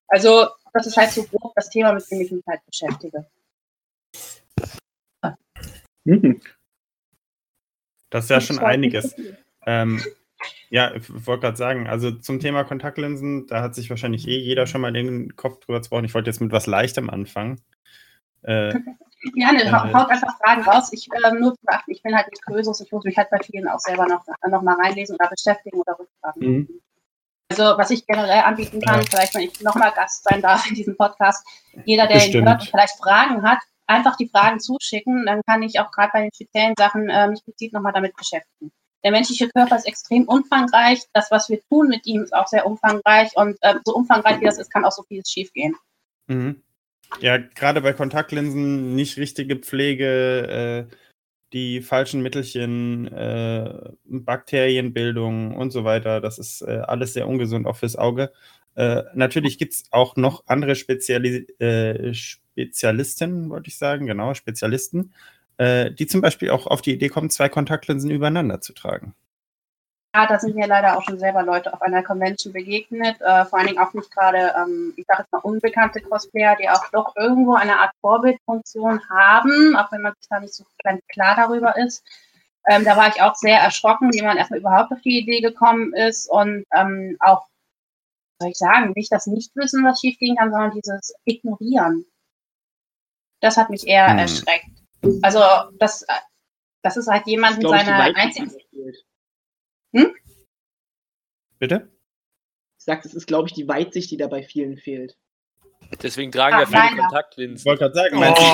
Also, 0.07 0.47
das 0.73 0.87
ist 0.87 0.97
halt 0.97 1.11
so 1.11 1.23
grob 1.25 1.53
das 1.55 1.69
Thema, 1.69 1.93
mit 1.93 2.11
dem 2.11 2.23
ich 2.23 2.33
mich 2.33 2.45
halt 2.47 2.65
beschäftige. 2.65 3.27
Mhm. 6.05 6.41
Das 8.09 8.25
ist 8.25 8.31
ja 8.31 8.41
schon 8.41 8.59
einiges. 8.59 9.15
Ähm, 9.67 10.03
ja, 10.71 10.95
ich 10.95 11.05
wollte 11.27 11.43
gerade 11.43 11.57
sagen, 11.57 11.87
also 11.89 12.11
zum 12.13 12.41
Thema 12.41 12.65
Kontaktlinsen, 12.65 13.47
da 13.47 13.63
hat 13.63 13.75
sich 13.75 13.91
wahrscheinlich 13.91 14.27
eh 14.29 14.39
jeder 14.39 14.67
schon 14.67 14.81
mal 14.81 14.93
den 14.93 15.35
Kopf 15.37 15.61
drüber 15.65 15.83
zerbrochen. 15.83 16.05
Ich 16.05 16.15
wollte 16.15 16.31
jetzt 16.31 16.41
mit 16.41 16.53
was 16.53 16.67
Leichtem 16.67 17.11
anfangen. 17.11 17.61
Äh, 18.43 18.75
Gerne, 19.35 19.65
Äh, 19.65 19.73
hau- 19.73 19.93
haut 19.93 20.11
einfach 20.11 20.39
Fragen 20.39 20.63
raus. 20.63 20.93
Ich 20.93 21.09
ähm, 21.27 21.41
nur 21.41 21.55
zu 21.55 21.61
beachten, 21.67 21.91
ich 21.91 22.03
bin 22.03 22.15
halt 22.15 22.29
nicht 22.31 22.43
Krösus, 22.45 22.81
ich 22.81 22.93
muss 22.93 23.05
mich 23.05 23.17
halt 23.17 23.31
bei 23.31 23.39
vielen 23.45 23.67
auch 23.69 23.81
selber 23.81 24.07
noch, 24.07 24.25
noch 24.49 24.63
mal 24.63 24.77
reinlesen 24.77 25.17
oder 25.17 25.29
beschäftigen 25.29 25.79
oder 25.81 25.99
rückfragen. 25.99 26.49
Mhm. 26.49 26.69
Also, 27.51 27.63
was 27.79 27.91
ich 27.91 28.07
generell 28.07 28.43
anbieten 28.43 28.81
kann, 28.81 29.03
vielleicht, 29.07 29.35
wenn 29.35 29.43
ich 29.43 29.61
nochmal 29.63 29.91
Gast 29.93 30.23
sein 30.23 30.43
darf 30.43 30.69
in 30.69 30.75
diesem 30.75 30.97
Podcast, 30.97 31.45
jeder, 31.87 32.07
der 32.07 32.25
ihn 32.27 32.45
hört 32.45 32.61
und 32.61 32.69
vielleicht 32.69 32.97
Fragen 33.03 33.43
hat, 33.43 33.59
einfach 33.87 34.17
die 34.17 34.29
Fragen 34.29 34.61
zuschicken, 34.61 35.25
dann 35.27 35.41
kann 35.47 35.63
ich 35.63 35.81
auch 35.81 35.91
gerade 35.91 36.11
bei 36.13 36.21
den 36.21 36.31
speziellen 36.33 36.75
Sachen 36.79 37.09
äh, 37.09 37.27
mich 37.27 37.43
gezielt 37.45 37.73
nochmal 37.73 37.93
damit 37.95 38.15
beschäftigen. 38.17 38.71
Der 39.05 39.13
menschliche 39.13 39.49
Körper 39.49 39.77
ist 39.77 39.87
extrem 39.87 40.25
umfangreich. 40.25 41.01
Das, 41.13 41.31
was 41.31 41.49
wir 41.49 41.61
tun 41.69 41.89
mit 41.89 42.07
ihm, 42.07 42.23
ist 42.23 42.35
auch 42.35 42.49
sehr 42.49 42.67
umfangreich. 42.67 43.31
Und 43.37 43.57
äh, 43.63 43.75
so 43.85 43.95
umfangreich 43.95 44.41
wie 44.41 44.45
das 44.45 44.59
ist, 44.59 44.73
kann 44.73 44.85
auch 44.85 44.93
so 44.93 45.03
vieles 45.05 45.31
schiefgehen. 45.31 45.75
Mhm. 46.27 46.63
Ja, 47.21 47.39
gerade 47.39 47.81
bei 47.81 47.93
Kontaktlinsen 47.93 48.95
nicht 48.95 49.17
richtige 49.17 49.57
Pflege, 49.57 50.89
äh, 50.91 50.95
die 51.53 51.81
falschen 51.81 52.21
Mittelchen, 52.21 53.07
äh, 53.09 53.91
Bakterienbildung 54.05 55.57
und 55.57 55.71
so 55.71 55.85
weiter, 55.85 56.21
das 56.21 56.39
ist 56.39 56.61
äh, 56.63 56.83
alles 56.87 57.15
sehr 57.15 57.27
ungesund 57.27 57.67
auch 57.67 57.77
fürs 57.77 57.97
Auge. 57.97 58.33
Äh, 58.75 59.05
natürlich 59.15 59.59
gibt 59.59 59.73
es 59.73 59.85
auch 59.91 60.17
noch 60.17 60.45
andere 60.47 60.75
Speziali 60.75 61.47
äh, 61.59 62.13
Spezialisten, 62.13 63.49
wollte 63.49 63.69
ich 63.69 63.79
sagen, 63.79 64.07
genau, 64.07 64.35
Spezialisten, 64.35 65.15
äh, 65.59 65.91
die 65.91 66.07
zum 66.07 66.21
Beispiel 66.21 66.51
auch 66.51 66.67
auf 66.67 66.83
die 66.83 66.93
Idee 66.95 67.09
kommen, 67.09 67.31
zwei 67.31 67.49
Kontaktlinsen 67.49 68.11
übereinander 68.11 68.61
zu 68.61 68.73
tragen. 68.73 69.15
Ja, 70.15 70.27
da 70.27 70.39
sind 70.39 70.57
mir 70.57 70.67
leider 70.67 70.97
auch 70.97 71.03
schon 71.03 71.19
selber 71.19 71.43
Leute 71.43 71.73
auf 71.73 71.83
einer 71.83 72.03
Convention 72.03 72.53
begegnet. 72.53 73.21
Äh, 73.21 73.45
vor 73.45 73.59
allen 73.59 73.69
Dingen 73.69 73.79
auch 73.79 73.93
nicht 73.93 74.11
gerade, 74.11 74.55
ähm, 74.57 74.95
ich 74.97 75.05
sage 75.07 75.23
jetzt 75.23 75.33
mal, 75.33 75.41
unbekannte 75.41 76.01
Cosplayer, 76.01 76.57
die 76.57 76.69
auch 76.69 76.89
doch 76.91 77.15
irgendwo 77.17 77.55
eine 77.55 77.79
Art 77.79 77.93
Vorbildfunktion 78.01 79.01
haben, 79.11 79.77
auch 79.77 79.93
wenn 79.93 80.01
man 80.03 80.15
sich 80.19 80.29
da 80.31 80.41
nicht 80.41 80.55
so 80.55 80.65
ganz 80.83 81.03
klar 81.09 81.37
darüber 81.37 81.77
ist. 81.77 82.03
Ähm, 82.69 82.85
da 82.85 82.97
war 82.97 83.09
ich 83.09 83.21
auch 83.21 83.35
sehr 83.35 83.59
erschrocken, 83.59 84.13
wie 84.13 84.23
man 84.23 84.37
erstmal 84.39 84.61
überhaupt 84.61 84.93
auf 84.93 85.01
die 85.03 85.19
Idee 85.19 85.41
gekommen 85.41 85.93
ist 85.95 86.29
und 86.31 86.65
ähm, 86.75 87.17
auch, 87.21 87.47
soll 88.41 88.51
ich 88.51 88.59
sagen, 88.59 88.93
nicht 88.97 89.13
das 89.13 89.27
Nichtwissen, 89.27 89.85
was 89.85 90.01
schiefgehen 90.01 90.37
kann, 90.37 90.51
sondern 90.51 90.71
dieses 90.73 91.15
Ignorieren. 91.25 92.07
Das 93.41 93.57
hat 93.57 93.71
mich 93.71 93.87
eher 93.87 94.09
Hm. 94.09 94.19
erschreckt. 94.19 94.78
Also, 95.23 95.41
das, 95.79 96.05
das 96.83 96.97
ist 96.97 97.09
halt 97.09 97.27
jemand 97.27 97.59
mit 97.59 97.69
seiner 97.69 97.99
Weitsicht, 97.99 98.17
einzigen 98.41 98.51
fehlt. 98.71 99.05
Bitte? 101.59 101.91
Ich 102.79 102.85
sag, 102.85 103.03
das 103.03 103.15
ist, 103.15 103.27
glaube 103.27 103.49
ich, 103.49 103.55
die 103.55 103.67
Weitsicht, 103.69 104.11
die 104.11 104.17
da 104.17 104.27
bei 104.29 104.43
vielen 104.43 104.77
fehlt. 104.77 105.17
Deswegen 106.03 106.31
tragen 106.33 106.55
Ah, 106.57 106.61
ja 106.61 106.67
viele 106.67 106.79
leider. 106.81 106.93
Ich 106.95 106.99
Kontaktlinsen. 107.01 107.67
wollte 107.67 107.81
gerade 107.81 107.95
sagen, 107.95 108.19
meinst 108.19 108.41
du 108.41 108.45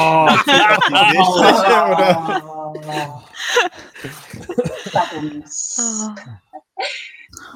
Seeschliche, 1.11 1.85
oder? 1.91 3.25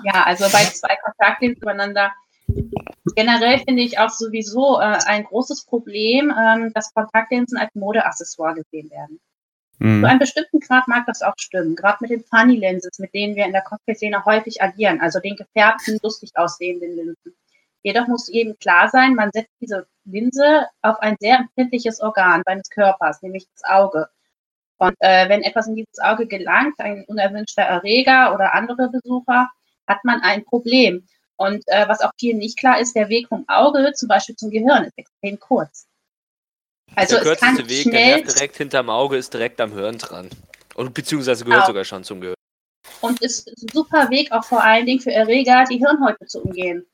Ja, 0.04 0.22
also 0.24 0.44
bei 0.50 0.64
zwei 0.64 0.96
Kontaktlinsen 0.96 1.62
übereinander. 1.62 2.12
Generell 3.18 3.58
finde 3.58 3.82
ich 3.82 3.98
auch 3.98 4.10
sowieso 4.10 4.78
äh, 4.78 4.96
ein 5.06 5.24
großes 5.24 5.64
Problem, 5.64 6.32
ähm, 6.38 6.72
dass 6.72 6.94
Kontaktlinsen 6.94 7.58
als 7.58 7.74
Modeaccessoire 7.74 8.54
gesehen 8.54 8.88
werden. 8.92 9.18
Mhm. 9.80 10.02
Zu 10.02 10.08
einem 10.08 10.18
bestimmten 10.20 10.60
Grad 10.60 10.86
mag 10.86 11.04
das 11.06 11.22
auch 11.22 11.34
stimmen. 11.36 11.74
Gerade 11.74 11.96
mit 12.00 12.12
den 12.12 12.22
Funny 12.22 12.54
Lenses, 12.54 13.00
mit 13.00 13.12
denen 13.12 13.34
wir 13.34 13.44
in 13.44 13.50
der 13.50 13.62
Cosplay-Szene 13.62 14.24
häufig 14.24 14.62
agieren, 14.62 15.00
also 15.00 15.18
den 15.18 15.34
gefärbten, 15.34 15.98
lustig 16.00 16.30
aussehenden 16.36 16.94
Linsen. 16.94 17.34
Jedoch 17.82 18.06
muss 18.06 18.28
jedem 18.28 18.56
klar 18.60 18.88
sein, 18.88 19.16
man 19.16 19.32
setzt 19.32 19.50
diese 19.60 19.88
Linse 20.04 20.68
auf 20.82 21.00
ein 21.00 21.16
sehr 21.18 21.38
empfindliches 21.38 22.00
Organ 22.00 22.42
seines 22.46 22.70
Körpers, 22.70 23.20
nämlich 23.22 23.48
das 23.52 23.64
Auge. 23.64 24.08
Und 24.76 24.94
äh, 25.00 25.28
wenn 25.28 25.42
etwas 25.42 25.66
in 25.66 25.74
dieses 25.74 25.98
Auge 25.98 26.28
gelangt, 26.28 26.78
ein 26.78 27.04
unerwünschter 27.08 27.62
Erreger 27.62 28.32
oder 28.32 28.54
andere 28.54 28.90
Besucher, 28.90 29.50
hat 29.88 30.04
man 30.04 30.20
ein 30.20 30.44
Problem. 30.44 31.08
Und 31.38 31.62
äh, 31.68 31.88
was 31.88 32.00
auch 32.00 32.10
vielen 32.18 32.38
nicht 32.38 32.58
klar 32.58 32.80
ist, 32.80 32.94
der 32.94 33.08
Weg 33.08 33.28
vom 33.28 33.44
Auge 33.48 33.92
zum 33.94 34.08
Beispiel 34.08 34.36
zum 34.36 34.50
Gehirn 34.50 34.84
ist 34.84 34.98
extrem 34.98 35.38
kurz. 35.38 35.86
Also 36.96 37.16
der 37.16 37.24
kürzeste 37.24 37.68
Weg, 37.68 37.84
der 37.84 37.90
schnell 37.92 38.16
Nerv 38.22 38.34
direkt 38.34 38.56
hinterm 38.56 38.90
Auge, 38.90 39.16
ist 39.16 39.32
direkt 39.32 39.60
am 39.60 39.72
Hirn 39.72 39.98
dran. 39.98 40.28
Und 40.74 40.94
beziehungsweise 40.94 41.44
gehört 41.44 41.60
Genau. 41.62 41.66
sogar 41.68 41.84
schon 41.84 42.04
zum 42.04 42.20
Gehirn. 42.20 42.34
und 43.00 43.20
ist 43.22 43.46
ein 43.48 43.68
super 43.72 44.10
Weg 44.10 44.32
auch 44.32 44.44
vor 44.44 44.64
allen 44.64 44.86
Dingen 44.86 45.00
für 45.00 45.12
Erreger, 45.12 45.64
die 45.70 45.78
Hirnhäute 45.78 46.26
zu 46.26 46.42
umgehen. 46.42 46.84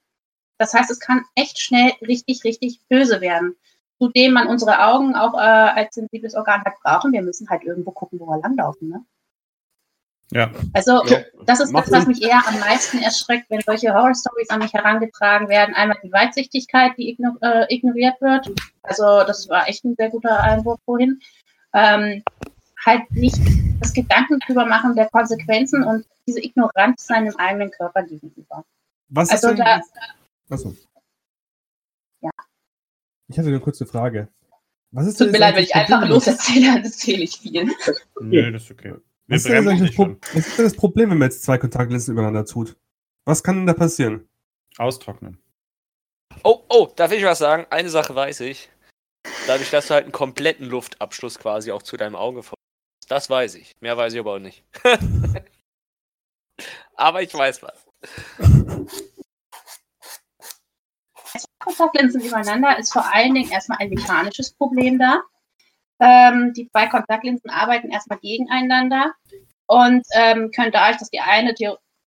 Das 0.58 0.74
heißt, 0.74 0.90
es 0.90 1.00
kann 1.00 1.24
echt 1.34 1.58
schnell 1.58 1.92
richtig, 2.06 2.44
richtig 2.44 2.80
böse 2.88 3.20
werden. 3.20 3.56
Zudem 3.98 4.32
man 4.32 4.48
unsere 4.48 4.84
Augen 4.84 5.14
auch 5.14 5.34
äh, 5.34 5.38
als 5.38 5.94
sensibles 5.94 6.34
Organ 6.34 6.62
halt 6.64 6.74
brauchen. 6.82 7.12
Wir 7.12 7.22
müssen 7.22 7.48
halt 7.48 7.62
irgendwo 7.64 7.92
gucken, 7.92 8.20
wo 8.20 8.26
wir 8.26 8.38
langlaufen. 8.40 8.88
Ne? 8.88 9.04
Ja. 10.30 10.50
Also 10.72 11.04
Ja. 11.06 11.20
das 11.46 11.60
ist 11.60 11.72
Macht 11.72 11.86
das, 11.86 11.92
was 11.92 12.00
Sinn. 12.04 12.08
mich 12.12 12.22
eher 12.22 12.40
am 12.46 12.58
meisten 12.58 12.98
erschreckt, 12.98 13.50
wenn 13.50 13.60
solche 13.60 13.92
Horror-Stories 13.94 14.50
an 14.50 14.60
mich 14.60 14.72
herangetragen 14.72 15.48
werden. 15.48 15.74
Einmal 15.74 15.98
die 16.02 16.10
Weitsichtigkeit, 16.12 16.92
die 16.96 17.10
igno 17.10 17.36
äh, 17.42 17.66
ignoriert 17.72 18.20
wird. 18.20 18.50
Also 18.82 19.04
das 19.26 19.48
war 19.48 19.68
echt 19.68 19.84
ein 19.84 19.94
sehr 19.96 20.10
guter 20.10 20.40
Einwurf 20.40 20.80
vorhin. 20.84 21.20
Ähm, 21.74 22.22
halt 22.84 23.10
nicht 23.12 23.38
das 23.80 23.92
Gedanken 23.92 24.38
drüber 24.40 24.66
machen 24.66 24.94
der 24.94 25.08
Konsequenzen 25.10 25.84
und 25.84 26.04
diese 26.26 26.42
Ignoranz 26.42 27.06
seinem 27.06 27.34
eigenen 27.36 27.70
Körper 27.70 28.02
gegenüber. 28.02 28.64
Was 29.08 29.30
Also 29.30 29.48
ist 29.48 29.58
denn. 29.58 29.64
da, 29.64 29.80
Achso. 30.50 30.74
Ja. 32.20 32.30
Ich 33.28 33.38
hatte 33.38 33.48
eine 33.48 33.60
kurze 33.60 33.86
Frage. 33.86 34.28
Was 34.90 35.06
ist 35.06 35.18
tut 35.18 35.32
mir 35.32 35.38
leid, 35.38 35.56
wenn 35.56 35.64
ich 35.64 35.74
einfach 35.74 35.98
Problem? 35.98 36.12
loserzähle, 36.14 36.66
dann 36.74 36.84
erzähle 36.84 37.22
ich 37.24 37.36
viel. 37.38 37.70
Nö, 38.20 38.52
das 38.52 38.62
ist 38.64 38.70
okay. 38.70 38.94
Wir 39.26 39.36
Was 39.36 39.46
ist, 39.46 39.52
denn 39.52 39.64
das 39.64 39.94
Pro 39.94 40.04
schon. 40.04 40.20
was 40.34 40.46
ist 40.46 40.58
denn 40.58 40.64
das 40.66 40.76
Problem, 40.76 41.10
wenn 41.10 41.18
man 41.18 41.30
jetzt 41.30 41.44
zwei 41.44 41.56
Kontaktlinsen 41.56 42.12
übereinander 42.12 42.44
tut? 42.44 42.76
Was 43.24 43.42
kann 43.42 43.56
denn 43.56 43.66
da 43.66 43.72
passieren? 43.72 44.28
Austrocknen. 44.76 45.38
Oh, 46.42 46.64
oh, 46.68 46.92
darf 46.94 47.10
ich 47.12 47.24
was 47.24 47.38
sagen? 47.38 47.66
Eine 47.70 47.88
Sache 47.88 48.14
weiß 48.14 48.40
ich. 48.40 48.68
Dadurch, 49.46 49.70
dass 49.70 49.88
du 49.88 49.94
halt 49.94 50.04
einen 50.04 50.12
kompletten 50.12 50.68
Luftabschluss 50.68 51.38
quasi 51.38 51.72
auch 51.72 51.82
zu 51.82 51.96
deinem 51.96 52.16
Auge 52.16 52.42
vor. 52.42 52.56
Das 53.08 53.30
weiß 53.30 53.54
ich. 53.54 53.72
Mehr 53.80 53.96
weiß 53.96 54.12
ich 54.12 54.18
aber 54.18 54.34
auch 54.34 54.38
nicht. 54.38 54.62
aber 56.96 57.22
ich 57.22 57.32
weiß 57.32 57.62
was. 57.62 57.86
Kontaktlinsen 61.58 62.20
übereinander 62.20 62.78
ist 62.78 62.92
vor 62.92 63.10
allen 63.12 63.34
Dingen 63.34 63.50
erstmal 63.50 63.78
ein 63.78 63.88
mechanisches 63.88 64.52
Problem 64.52 64.98
da. 64.98 65.22
Ähm, 66.04 66.52
die 66.54 66.68
zwei 66.68 66.86
Kontaktlinsen 66.86 67.48
arbeiten 67.48 67.90
erstmal 67.90 68.18
gegeneinander 68.18 69.12
und 69.66 70.02
ähm, 70.14 70.50
können 70.54 70.70
dadurch, 70.70 70.98
dass 70.98 71.08
die 71.08 71.20
eine 71.20 71.54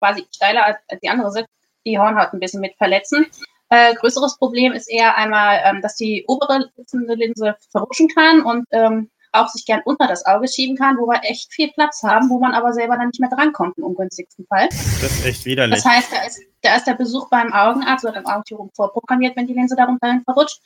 quasi 0.00 0.26
steiler 0.34 0.66
als, 0.66 0.78
die 1.00 1.08
andere 1.08 1.30
sitzt, 1.30 1.50
die 1.86 1.98
Hornhaut 1.98 2.32
ein 2.32 2.40
bisschen 2.40 2.60
mit 2.60 2.74
verletzen. 2.76 3.26
Äh, 3.68 3.94
größeres 3.94 4.36
Problem 4.38 4.72
ist 4.72 4.90
eher 4.90 5.16
einmal, 5.16 5.60
ähm, 5.64 5.80
dass 5.80 5.94
die 5.94 6.24
obere 6.26 6.70
Linse 6.92 7.56
verrutschen 7.70 8.08
kann 8.08 8.42
und 8.42 8.66
ähm, 8.72 9.10
auch 9.30 9.48
sich 9.48 9.64
gern 9.64 9.82
unter 9.84 10.08
das 10.08 10.26
Auge 10.26 10.48
schieben 10.48 10.76
kann, 10.76 10.96
wo 10.98 11.06
wir 11.06 11.20
echt 11.22 11.52
viel 11.52 11.70
Platz 11.72 12.02
haben, 12.02 12.30
wo 12.30 12.38
man 12.38 12.52
aber 12.52 12.72
selber 12.72 12.96
dann 12.96 13.08
nicht 13.08 13.20
mehr 13.20 13.30
drankommt 13.30 13.78
im 13.78 13.84
ungünstigsten 13.84 14.46
Fall. 14.46 14.68
Das 14.68 15.02
ist 15.02 15.24
echt 15.24 15.44
widerlich. 15.44 15.82
Das 15.82 15.84
heißt, 15.84 16.12
da 16.12 16.26
ist, 16.26 16.40
da 16.62 16.76
ist 16.76 16.86
der 16.86 16.94
Besuch 16.94 17.28
beim 17.30 17.52
Augenarzt 17.52 18.04
oder 18.04 18.14
beim 18.14 18.26
Augenchirurgen 18.26 18.72
vorprogrammiert, 18.74 19.36
wenn 19.36 19.46
die 19.46 19.54
Linse 19.54 19.76
darunter 19.76 20.20
verrutscht. 20.24 20.60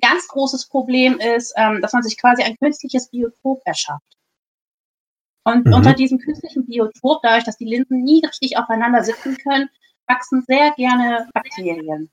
Ganz 0.00 0.28
großes 0.28 0.68
Problem 0.68 1.18
ist, 1.18 1.52
ähm, 1.56 1.80
dass 1.80 1.92
man 1.92 2.02
sich 2.02 2.18
quasi 2.18 2.42
ein 2.42 2.56
künstliches 2.56 3.10
Biotop 3.10 3.60
erschafft. 3.64 4.16
Und 5.44 5.66
Mhm. 5.66 5.72
unter 5.72 5.94
diesem 5.94 6.18
künstlichen 6.18 6.66
Biotop, 6.66 7.22
dadurch, 7.22 7.44
dass 7.44 7.56
die 7.56 7.64
Linsen 7.64 8.02
nie 8.02 8.24
richtig 8.24 8.58
aufeinander 8.58 9.02
sitzen 9.02 9.36
können, 9.38 9.70
wachsen 10.06 10.44
sehr 10.46 10.72
gerne 10.72 11.28
Bakterien. 11.32 12.10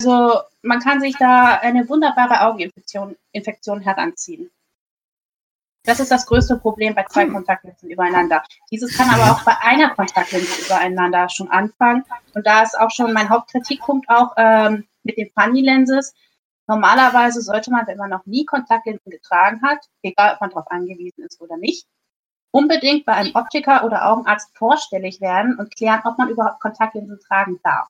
Also 0.00 0.40
man 0.62 0.80
kann 0.80 1.00
sich 1.00 1.16
da 1.16 1.58
eine 1.58 1.88
wunderbare 1.88 2.46
Augeninfektion 2.46 3.16
Infektion 3.32 3.80
heranziehen. 3.80 4.50
Das 5.84 6.00
ist 6.00 6.10
das 6.10 6.24
größte 6.24 6.56
Problem 6.56 6.94
bei 6.94 7.04
zwei 7.04 7.26
Kontaktlinsen 7.26 7.90
übereinander. 7.90 8.42
Dieses 8.70 8.96
kann 8.96 9.10
aber 9.10 9.32
auch 9.32 9.44
bei 9.44 9.54
einer 9.60 9.90
Kontaktlinse 9.90 10.64
übereinander 10.64 11.28
schon 11.28 11.50
anfangen. 11.50 12.04
Und 12.34 12.46
da 12.46 12.62
ist 12.62 12.78
auch 12.78 12.90
schon 12.90 13.12
mein 13.12 13.28
Hauptkritikpunkt 13.28 14.08
auch 14.08 14.32
ähm, 14.38 14.86
mit 15.02 15.18
den 15.18 15.30
Funny 15.38 15.60
Lenses. 15.60 16.14
Normalerweise 16.66 17.42
sollte 17.42 17.70
man, 17.70 17.86
wenn 17.86 17.98
man 17.98 18.08
noch 18.08 18.24
nie 18.24 18.46
Kontaktlinsen 18.46 19.10
getragen 19.10 19.60
hat, 19.62 19.78
egal 20.02 20.32
ob 20.34 20.40
man 20.40 20.50
darauf 20.50 20.70
angewiesen 20.70 21.22
ist 21.22 21.38
oder 21.42 21.58
nicht, 21.58 21.86
unbedingt 22.50 23.04
bei 23.04 23.12
einem 23.12 23.34
Optiker 23.34 23.84
oder 23.84 24.08
Augenarzt 24.10 24.56
vorstellig 24.56 25.20
werden 25.20 25.58
und 25.58 25.76
klären, 25.76 26.00
ob 26.06 26.16
man 26.16 26.30
überhaupt 26.30 26.60
Kontaktlinsen 26.60 27.20
tragen 27.20 27.60
darf. 27.62 27.88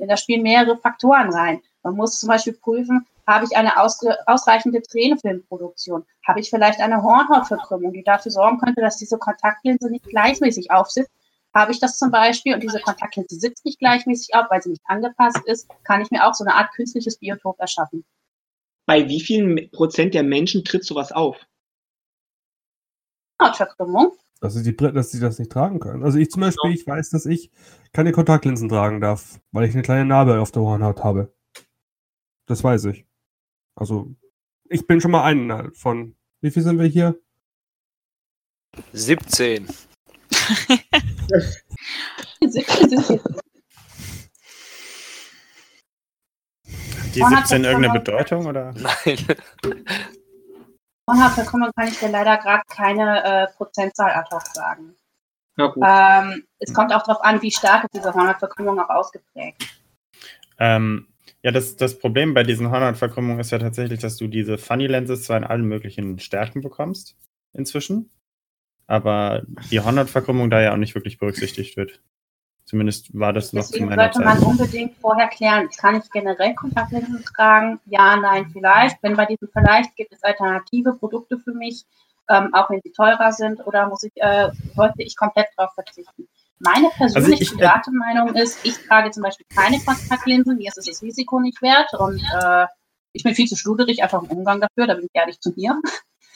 Denn 0.00 0.08
da 0.08 0.16
spielen 0.16 0.42
mehrere 0.42 0.76
Faktoren 0.76 1.32
rein. 1.32 1.62
Man 1.82 1.96
muss 1.96 2.20
zum 2.20 2.28
Beispiel 2.28 2.52
prüfen, 2.52 3.06
habe 3.26 3.44
ich 3.44 3.56
eine 3.56 3.72
ausreichende 3.78 4.82
Tränenfilmproduktion? 4.82 6.04
Habe 6.26 6.40
ich 6.40 6.50
vielleicht 6.50 6.80
eine 6.80 7.02
Hornhautverkrümmung, 7.02 7.92
die 7.92 8.02
dafür 8.02 8.32
sorgen 8.32 8.58
könnte, 8.58 8.80
dass 8.80 8.96
diese 8.96 9.18
Kontaktlinse 9.18 9.90
nicht 9.90 10.04
gleichmäßig 10.04 10.70
aufsitzt? 10.70 11.10
Habe 11.54 11.72
ich 11.72 11.80
das 11.80 11.98
zum 11.98 12.10
Beispiel 12.10 12.54
und 12.54 12.62
diese 12.62 12.80
Kontaktlinse 12.80 13.36
sitzt 13.36 13.64
nicht 13.64 13.78
gleichmäßig 13.78 14.34
auf, 14.34 14.46
weil 14.50 14.62
sie 14.62 14.70
nicht 14.70 14.82
angepasst 14.84 15.40
ist, 15.46 15.68
kann 15.84 16.00
ich 16.00 16.10
mir 16.10 16.26
auch 16.26 16.34
so 16.34 16.44
eine 16.44 16.54
Art 16.54 16.72
künstliches 16.74 17.18
Biotop 17.18 17.58
erschaffen. 17.58 18.04
Bei 18.86 19.08
wie 19.08 19.20
vielen 19.20 19.70
Prozent 19.70 20.14
der 20.14 20.22
Menschen 20.22 20.64
tritt 20.64 20.84
sowas 20.84 21.12
auf? 21.12 21.36
Hautverkrümmung. 23.40 24.12
Dass 24.40 24.54
sie, 24.54 24.62
die, 24.62 24.76
dass 24.76 25.10
sie 25.10 25.20
das 25.20 25.38
nicht 25.38 25.52
tragen 25.52 25.80
können. 25.80 26.02
Also 26.02 26.18
ich 26.18 26.30
zum 26.30 26.40
Beispiel, 26.40 26.72
ich 26.72 26.86
weiß, 26.86 27.10
dass 27.10 27.26
ich 27.26 27.50
keine 27.92 28.12
Kontaktlinsen 28.12 28.68
tragen 28.68 29.00
darf, 29.00 29.40
weil 29.52 29.68
ich 29.68 29.74
eine 29.74 29.82
kleine 29.82 30.04
Narbe 30.04 30.40
auf 30.40 30.50
der 30.50 30.62
Hornhaut 30.62 31.04
habe. 31.04 31.32
Das 32.50 32.64
weiß 32.64 32.86
ich. 32.86 33.06
Also, 33.76 34.12
ich 34.68 34.84
bin 34.84 35.00
schon 35.00 35.12
mal 35.12 35.22
einen 35.22 35.72
von. 35.72 36.16
Wie 36.40 36.50
viel 36.50 36.64
sind 36.64 36.80
wir 36.80 36.86
hier? 36.86 37.16
17. 38.92 39.68
17 42.40 42.88
sind 42.88 43.08
jetzt 43.08 43.28
Die 47.14 47.20
Man 47.20 47.36
hat 47.36 47.46
17 47.46 47.62
das 47.62 47.72
irgendeine 47.72 48.00
Bedeutung 48.00 48.46
oder? 48.46 48.72
Nein. 48.74 49.26
Hornhautverkrümmung 51.08 51.70
kann 51.76 51.86
ich 51.86 52.00
dir 52.00 52.08
leider 52.08 52.36
gerade 52.38 52.64
keine 52.68 53.22
äh, 53.22 53.46
Prozentzahl 53.56 54.10
ad 54.10 54.28
hoc 54.32 54.44
sagen. 54.48 54.96
Na 55.54 55.68
gut. 55.68 55.84
Ähm, 55.86 56.48
es 56.58 56.74
kommt 56.74 56.92
auch 56.92 57.04
darauf 57.04 57.22
an, 57.22 57.40
wie 57.42 57.52
stark 57.52 57.84
ist 57.84 57.94
diese 57.94 58.12
Hornhautverkrümmung 58.12 58.80
auch 58.80 58.90
ausgeprägt. 58.90 59.68
Ähm, 60.58 61.09
ja, 61.42 61.50
das, 61.50 61.76
das 61.76 61.98
Problem 61.98 62.34
bei 62.34 62.42
diesen 62.42 62.70
Hornhautverkrümmungen 62.70 63.40
ist 63.40 63.50
ja 63.50 63.58
tatsächlich, 63.58 64.00
dass 64.00 64.16
du 64.16 64.28
diese 64.28 64.58
Funny 64.58 64.86
Lenses 64.86 65.24
zwar 65.24 65.36
in 65.36 65.44
allen 65.44 65.64
möglichen 65.64 66.18
Stärken 66.18 66.60
bekommst, 66.60 67.16
inzwischen, 67.52 68.10
aber 68.86 69.42
die 69.70 69.80
Hornhautverkrümmung 69.80 70.50
da 70.50 70.60
ja 70.60 70.72
auch 70.72 70.78
nicht 70.78 70.94
wirklich 70.94 71.18
berücksichtigt 71.18 71.76
wird. 71.76 72.00
Zumindest 72.64 73.18
war 73.18 73.32
das 73.32 73.52
noch 73.52 73.64
zu 73.64 73.72
Deswegen 73.72 73.86
meiner 73.88 74.12
sollte 74.12 74.24
man 74.24 74.38
Zeit. 74.38 74.46
unbedingt 74.46 74.96
vorher 74.98 75.26
klären, 75.28 75.68
kann 75.76 75.96
ich 75.96 76.08
generell 76.10 76.54
Kontaktlinsen 76.54 77.24
tragen? 77.24 77.80
Ja, 77.86 78.16
nein, 78.16 78.48
vielleicht. 78.52 79.02
Wenn 79.02 79.16
bei 79.16 79.26
diesem 79.26 79.48
vielleicht 79.52 79.96
gibt 79.96 80.12
es 80.12 80.22
alternative 80.22 80.94
Produkte 80.94 81.38
für 81.38 81.52
mich, 81.52 81.84
ähm, 82.28 82.54
auch 82.54 82.70
wenn 82.70 82.80
sie 82.84 82.92
teurer 82.92 83.32
sind, 83.32 83.66
oder 83.66 83.88
muss 83.88 84.04
ich, 84.04 84.12
äh, 84.16 84.50
sollte 84.76 85.02
ich 85.02 85.16
komplett 85.16 85.48
darauf 85.56 85.74
verzichten? 85.74 86.28
Meine 86.60 86.88
persönliche 86.90 87.42
ich- 87.42 87.52
private 87.56 87.90
Meinung 87.90 88.34
ist, 88.36 88.58
ich 88.64 88.76
trage 88.86 89.10
zum 89.10 89.22
Beispiel 89.22 89.46
keine 89.54 89.80
Kontaktlinsen, 89.80 90.56
mir 90.56 90.68
ist 90.68 90.78
es 90.78 90.86
das 90.86 91.02
Risiko 91.02 91.40
nicht 91.40 91.60
wert 91.62 91.92
und 91.98 92.22
äh, 92.42 92.66
ich 93.12 93.22
bin 93.24 93.34
viel 93.34 93.48
zu 93.48 93.56
schluderig 93.56 94.02
einfach 94.02 94.22
im 94.22 94.30
Umgang 94.30 94.60
dafür, 94.60 94.86
da 94.86 94.94
bin 94.94 95.04
ich 95.06 95.10
ehrlich 95.14 95.40
zu 95.40 95.52
mir. 95.56 95.80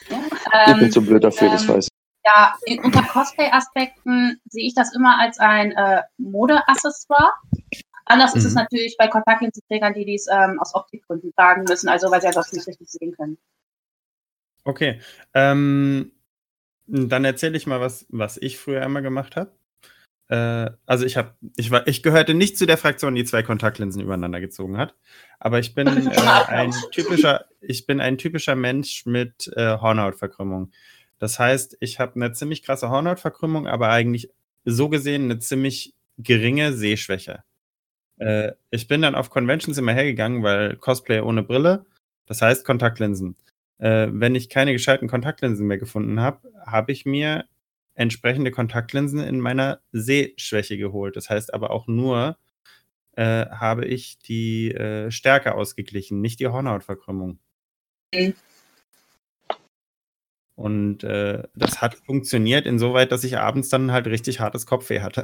Ich 0.07 0.75
bin 0.76 0.85
Ähm, 0.85 0.93
zu 0.93 1.00
blöd 1.00 1.25
dafür, 1.25 1.49
das 1.50 1.62
ähm, 1.62 1.69
weiß 1.71 1.85
ich. 1.87 1.90
ja, 2.26 2.54
in, 2.66 2.78
unter 2.85 3.02
Cosplay-Aspekten 3.02 4.38
sehe 4.50 4.66
ich 4.66 4.75
das 4.75 4.95
immer 4.95 5.19
als 5.19 5.38
ein 5.38 5.73
äh, 5.73 6.02
Modeaccessoire. 6.19 7.33
Anders 8.04 8.35
ist 8.35 8.45
es 8.45 8.50
Mhm. 8.52 8.59
natürlich 8.59 8.97
bei 8.99 9.09
Kontaktlinsenträgern, 9.09 9.95
die 9.95 10.04
dies 10.04 10.26
ähm, 10.31 10.61
aus 10.61 10.75
Optikgründen 10.75 11.33
tragen 11.35 11.64
müssen, 11.64 11.88
also 11.88 12.11
weil 12.11 12.21
sie 12.21 12.26
ansonsten 12.26 12.57
nicht 12.57 12.69
richtig 12.69 12.90
sehen 12.90 13.12
können. 13.16 13.38
Okay. 14.64 15.00
Ähm, 15.33 16.12
dann 16.87 17.25
erzähle 17.25 17.57
ich 17.57 17.66
mal 17.66 17.81
was, 17.81 18.04
was 18.11 18.37
ich 18.37 18.59
früher 18.59 18.83
immer 18.83 19.00
gemacht 19.00 19.37
habe. 19.37 19.52
Äh, 20.34 20.70
also 20.84 21.06
ich 21.06 21.16
habe, 21.16 21.34
ich 21.56 21.70
war, 21.70 21.86
ich 21.86 22.02
gehörte 22.02 22.34
nicht 22.34 22.58
zu 22.58 22.66
der 22.66 22.76
Fraktion, 22.76 23.14
die 23.14 23.24
zwei 23.24 23.44
Kontaktlinsen 23.44 24.02
übereinander 24.02 24.40
gezogen 24.40 24.76
hat. 24.78 24.96
Aber 25.38 25.60
ich 25.60 25.74
bin 25.74 25.86
äh, 26.10 26.10
ein 26.48 26.72
typischer, 26.90 27.44
ich 27.60 27.86
bin 27.86 28.00
ein 28.00 28.18
typischer 28.18 28.56
Mensch 28.56 29.06
mit 29.06 29.52
äh, 29.54 29.78
Hornhautverkrümmung. 29.78 30.72
Das 31.20 31.38
heißt, 31.38 31.76
ich 31.78 32.00
habe 32.00 32.16
eine 32.16 32.32
ziemlich 32.32 32.64
krasse 32.64 32.90
Hornhautverkrümmung, 32.90 33.68
aber 33.68 33.90
eigentlich 33.90 34.30
so 34.64 34.88
gesehen 34.88 35.24
eine 35.24 35.38
ziemlich 35.38 35.94
geringe 36.18 36.72
Sehschwäche. 36.72 37.44
Äh, 38.18 38.52
ich 38.70 38.88
bin 38.88 39.02
dann 39.02 39.14
auf 39.14 39.30
Conventions 39.30 39.78
immer 39.78 39.92
hergegangen, 39.92 40.42
weil 40.42 40.76
Cosplay 40.76 41.20
ohne 41.20 41.44
Brille, 41.44 41.86
das 42.26 42.42
heißt 42.42 42.64
Kontaktlinsen. 42.64 43.36
Äh, 43.78 44.08
wenn 44.10 44.34
ich 44.34 44.48
keine 44.48 44.72
gescheiten 44.72 45.06
Kontaktlinsen 45.06 45.66
mehr 45.66 45.78
gefunden 45.78 46.18
habe, 46.18 46.50
habe 46.66 46.90
ich 46.90 47.06
mir 47.06 47.44
entsprechende 47.94 48.50
Kontaktlinsen 48.50 49.20
in 49.20 49.40
meiner 49.40 49.80
Sehschwäche 49.92 50.76
geholt. 50.76 51.16
Das 51.16 51.30
heißt 51.30 51.54
aber 51.54 51.70
auch 51.70 51.86
nur, 51.86 52.36
äh, 53.12 53.46
habe 53.46 53.86
ich 53.86 54.18
die 54.18 54.72
äh, 54.72 55.10
Stärke 55.10 55.54
ausgeglichen, 55.54 56.20
nicht 56.20 56.40
die 56.40 56.48
Hornhautverkrümmung. 56.48 57.38
Mhm. 58.14 58.34
Und 60.56 61.02
äh, 61.02 61.42
das 61.54 61.80
hat 61.80 61.96
funktioniert 61.96 62.66
insoweit, 62.66 63.10
dass 63.10 63.24
ich 63.24 63.38
abends 63.38 63.68
dann 63.70 63.90
halt 63.90 64.06
richtig 64.06 64.40
hartes 64.40 64.66
Kopfweh 64.66 65.00
hatte. 65.00 65.22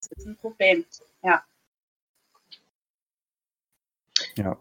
Das 0.00 0.10
ist 0.16 0.26
ein 0.26 0.36
Problem. 0.36 0.84
Ja. 1.22 1.44
Ja. 4.36 4.58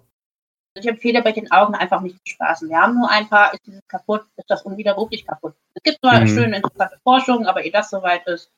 Ich 0.81 0.87
empfehle 0.87 1.21
bei 1.21 1.31
den 1.31 1.51
Augen 1.51 1.75
einfach 1.75 2.01
nicht 2.01 2.15
zu 2.25 2.33
spaßen. 2.33 2.67
Wir 2.67 2.77
haben 2.81 2.95
nur 2.95 3.09
ein 3.09 3.29
paar, 3.29 3.53
ist 3.53 3.65
dieses 3.65 3.87
kaputt, 3.87 4.25
ist 4.35 4.49
das 4.49 4.63
unwiderruflich 4.63 5.25
kaputt. 5.25 5.53
Es 5.75 5.83
gibt 5.83 5.99
zwar 5.99 6.21
Mhm. 6.21 6.27
schöne, 6.27 6.55
interessante 6.57 6.99
Forschung, 7.03 7.45
aber 7.45 7.63
ehe 7.63 7.71
das 7.71 7.91
soweit 7.91 8.25
ist, 8.27 8.51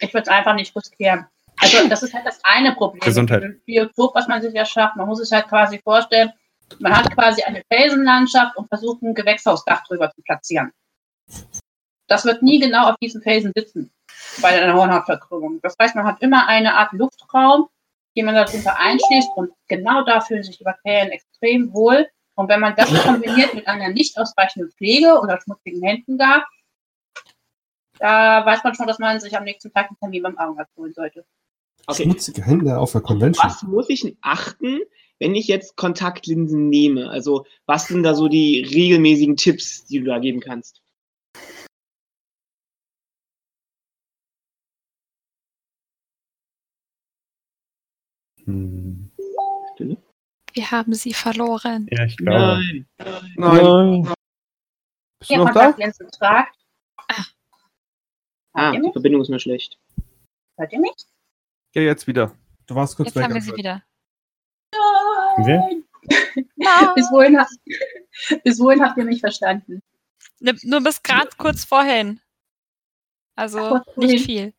ich 0.00 0.14
würde 0.14 0.22
es 0.22 0.28
einfach 0.28 0.54
nicht 0.54 0.74
riskieren. 0.74 1.26
Also 1.60 1.88
das 1.88 2.02
ist 2.02 2.14
halt 2.14 2.24
das 2.26 2.40
eine 2.44 2.72
Problem. 2.74 3.00
Gesundheit. 3.00 3.42
Ein 3.42 3.60
Biotop, 3.66 4.14
was 4.14 4.28
man 4.28 4.40
sich 4.40 4.54
ja 4.54 4.64
schafft. 4.64 4.96
Man 4.96 5.08
muss 5.08 5.18
sich 5.18 5.30
halt 5.30 5.48
quasi 5.48 5.78
vorstellen, 5.82 6.32
man 6.78 6.96
hat 6.96 7.10
quasi 7.14 7.42
eine 7.42 7.62
Felsenlandschaft 7.70 8.56
und 8.56 8.68
versucht 8.68 9.02
ein 9.02 9.14
Gewächshausdach 9.14 9.84
drüber 9.86 10.10
zu 10.12 10.22
platzieren. 10.22 10.72
Das 12.06 12.24
wird 12.24 12.42
nie 12.42 12.58
genau 12.58 12.88
auf 12.90 12.96
diesen 13.02 13.20
Felsen 13.20 13.52
sitzen 13.54 13.92
bei 14.40 14.62
einer 14.62 14.74
Hornhautverkrümmung. 14.74 15.60
Das 15.62 15.76
heißt, 15.80 15.94
man 15.94 16.06
hat 16.06 16.22
immer 16.22 16.46
eine 16.46 16.74
Art 16.74 16.92
Luftraum, 16.92 17.68
den 18.16 18.26
man 18.26 18.34
darunter 18.34 18.78
einschließt 18.78 19.30
und 19.36 19.52
genau 19.68 20.04
da 20.04 20.20
fühlen 20.20 20.42
sich 20.42 20.58
die 20.58 20.64
Bakterien 20.64 21.10
extrem 21.10 21.72
wohl. 21.72 22.08
Und 22.34 22.48
wenn 22.48 22.60
man 22.60 22.74
das 22.76 22.88
kombiniert 23.02 23.54
mit 23.54 23.66
einer 23.66 23.88
nicht 23.88 24.16
ausreichenden 24.16 24.70
Pflege 24.72 25.20
oder 25.20 25.40
schmutzigen 25.40 25.82
Händen 25.82 26.18
da, 26.18 26.44
da 27.98 28.46
weiß 28.46 28.62
man 28.64 28.74
schon, 28.74 28.86
dass 28.86 28.98
man 28.98 29.18
sich 29.20 29.36
am 29.36 29.44
nächsten 29.44 29.72
Tag 29.72 29.88
einen 29.88 29.98
Termin 29.98 30.22
beim 30.22 30.38
Augenarzt 30.38 30.76
holen 30.76 30.92
sollte. 30.92 31.24
Okay. 31.86 32.04
Schmutzige 32.04 32.44
Hände 32.44 32.78
auf 32.78 32.92
der 32.92 33.00
Convention. 33.00 33.44
Was 33.44 33.62
muss 33.62 33.88
ich 33.88 34.16
achten, 34.20 34.78
wenn 35.18 35.34
ich 35.34 35.48
jetzt 35.48 35.76
Kontaktlinsen 35.76 36.68
nehme? 36.68 37.10
Also, 37.10 37.46
was 37.66 37.88
sind 37.88 38.02
da 38.02 38.14
so 38.14 38.28
die 38.28 38.60
regelmäßigen 38.62 39.36
Tipps, 39.36 39.86
die 39.86 40.00
du 40.00 40.06
da 40.06 40.18
geben 40.18 40.40
kannst? 40.40 40.82
Hm. 48.48 49.10
Wir 50.54 50.70
haben 50.70 50.94
sie 50.94 51.12
verloren. 51.12 51.86
Ja, 51.90 52.04
ich 52.04 52.16
glaube. 52.16 52.62
Nein. 52.62 52.88
Nein. 53.36 54.14
Bist 55.20 55.30
du 55.30 55.36
noch 55.36 55.52
da? 55.52 55.72
Tragt. 55.72 56.56
Ah, 58.54 58.72
ihr 58.72 58.80
die? 58.82 58.90
Verbindung 58.92 59.20
ist 59.22 59.28
mir 59.28 59.38
schlecht. 59.38 59.78
Hört 60.58 60.72
ihr 60.72 60.80
mich? 60.80 60.94
Ja, 61.74 61.82
jetzt 61.82 62.06
wieder. 62.06 62.34
Du 62.66 62.74
warst 62.74 62.96
kurz 62.96 63.08
Jetzt 63.08 63.16
weg. 63.16 63.24
haben 63.24 63.34
wir 63.34 63.42
sie 63.42 63.54
wieder. 63.54 63.82
Wer? 65.36 65.68
Nein. 66.56 66.94
Bis 66.94 67.10
wohin, 67.12 67.38
habt, 67.38 67.52
bis 68.44 68.58
wohin 68.58 68.82
habt 68.82 68.96
ihr 68.96 69.04
mich 69.04 69.20
verstanden? 69.20 69.82
Ne- 70.40 70.56
Nur 70.62 70.80
bis 70.82 71.02
gerade 71.02 71.28
kurz 71.36 71.64
vorhin. 71.64 72.20
Also 73.36 73.58
Kurz 73.68 73.84
vorhin. 73.94 74.10
nicht 74.10 74.24
viel. 74.24 74.54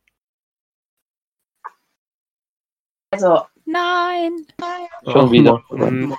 Also, 3.11 3.47
Nein. 3.71 4.47
Schon 5.05 5.31
wieder. 5.31 5.63
Hm, 5.69 6.15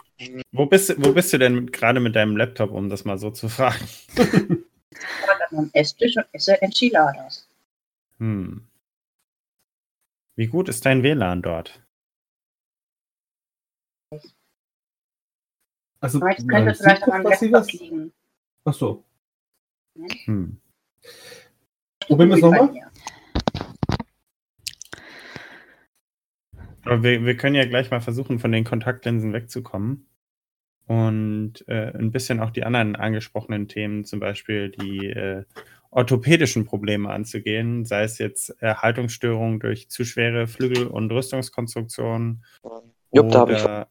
Wo 0.53 0.67
bist, 0.67 0.91
du- 0.91 1.05
wo 1.05 1.13
bist 1.13 1.33
du 1.33 1.39
denn 1.39 1.71
gerade 1.73 1.99
mit 2.01 2.15
deinem 2.15 2.37
Laptop, 2.37 2.71
um 2.71 2.89
das 2.89 3.05
mal 3.05 3.19
so 3.19 3.31
zu 3.31 3.49
fragen? 3.49 3.85
ich 4.15 4.19
war 4.19 5.39
dann 5.51 5.59
am 5.59 5.71
Esstisch 5.73 6.17
und 6.17 6.27
esse 6.33 6.61
Enchiladas. 6.63 7.49
Hm. 8.19 8.67
Wie 10.37 10.47
gut 10.47 10.69
ist 10.69 10.87
dein 10.87 11.03
WLAN 11.03 11.43
dort? 11.43 11.83
Also, 16.01 16.19
Aber 16.21 16.37
es 16.37 16.47
könnte 16.47 16.75
vielleicht 16.75 17.03
an 17.03 17.23
meinem 17.23 17.27
Laptop 17.51 17.73
liegen. 17.73 18.13
Ach 18.65 18.75
so. 18.75 19.05
Hm. 20.25 20.61
Probieren 22.01 22.29
wir 22.31 22.37
es 22.37 22.43
nochmal? 22.43 22.89
Aber 26.90 27.05
wir, 27.05 27.24
wir 27.24 27.37
können 27.37 27.55
ja 27.55 27.64
gleich 27.66 27.92
mal 27.92 28.00
versuchen, 28.00 28.40
von 28.40 28.50
den 28.50 28.64
Kontaktlinsen 28.64 29.33
wegzukommen 29.33 30.09
und 30.88 31.64
äh, 31.68 31.96
ein 31.96 32.11
bisschen 32.11 32.40
auch 32.40 32.50
die 32.50 32.64
anderen 32.64 32.96
angesprochenen 32.96 33.68
Themen, 33.68 34.05
zum 34.05 34.18
Beispiel 34.18 34.70
die 34.70 35.07
äh, 35.07 35.44
orthopädischen 35.92 36.64
Probleme 36.64 37.09
anzugehen, 37.11 37.85
sei 37.85 38.03
es 38.03 38.18
jetzt 38.18 38.61
Erhaltungsstörungen 38.61 39.61
durch 39.61 39.88
zu 39.88 40.05
schwere 40.05 40.48
Flügel- 40.48 40.88
und 40.88 41.12
Rüstungskonstruktionen 41.12 42.44
Jupp, 43.12 43.26
oder, 43.37 43.88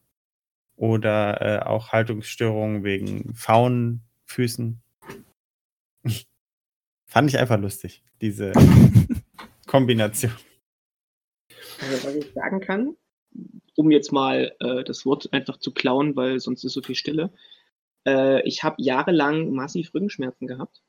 oder 0.76 1.40
äh, 1.40 1.58
auch 1.64 1.92
Haltungsstörungen 1.92 2.84
wegen 2.84 3.32
Faunfüßen. 3.32 4.82
Fand 7.06 7.30
ich 7.30 7.38
einfach 7.38 7.58
lustig, 7.58 8.04
diese 8.20 8.52
Kombination. 9.66 10.32
Also, 11.80 12.06
was 12.06 12.14
ich 12.14 12.32
sagen 12.32 12.60
kann, 12.60 12.96
um 13.76 13.90
jetzt 13.90 14.12
mal 14.12 14.54
äh, 14.60 14.84
das 14.84 15.06
Wort 15.06 15.32
einfach 15.32 15.58
zu 15.58 15.72
klauen, 15.72 16.16
weil 16.16 16.40
sonst 16.40 16.64
ist 16.64 16.72
so 16.72 16.82
viel 16.82 16.94
Stille. 16.94 17.30
Äh, 18.06 18.46
ich 18.46 18.62
habe 18.62 18.76
jahrelang 18.78 19.52
massiv 19.52 19.94
Rückenschmerzen 19.94 20.46
gehabt. 20.46 20.82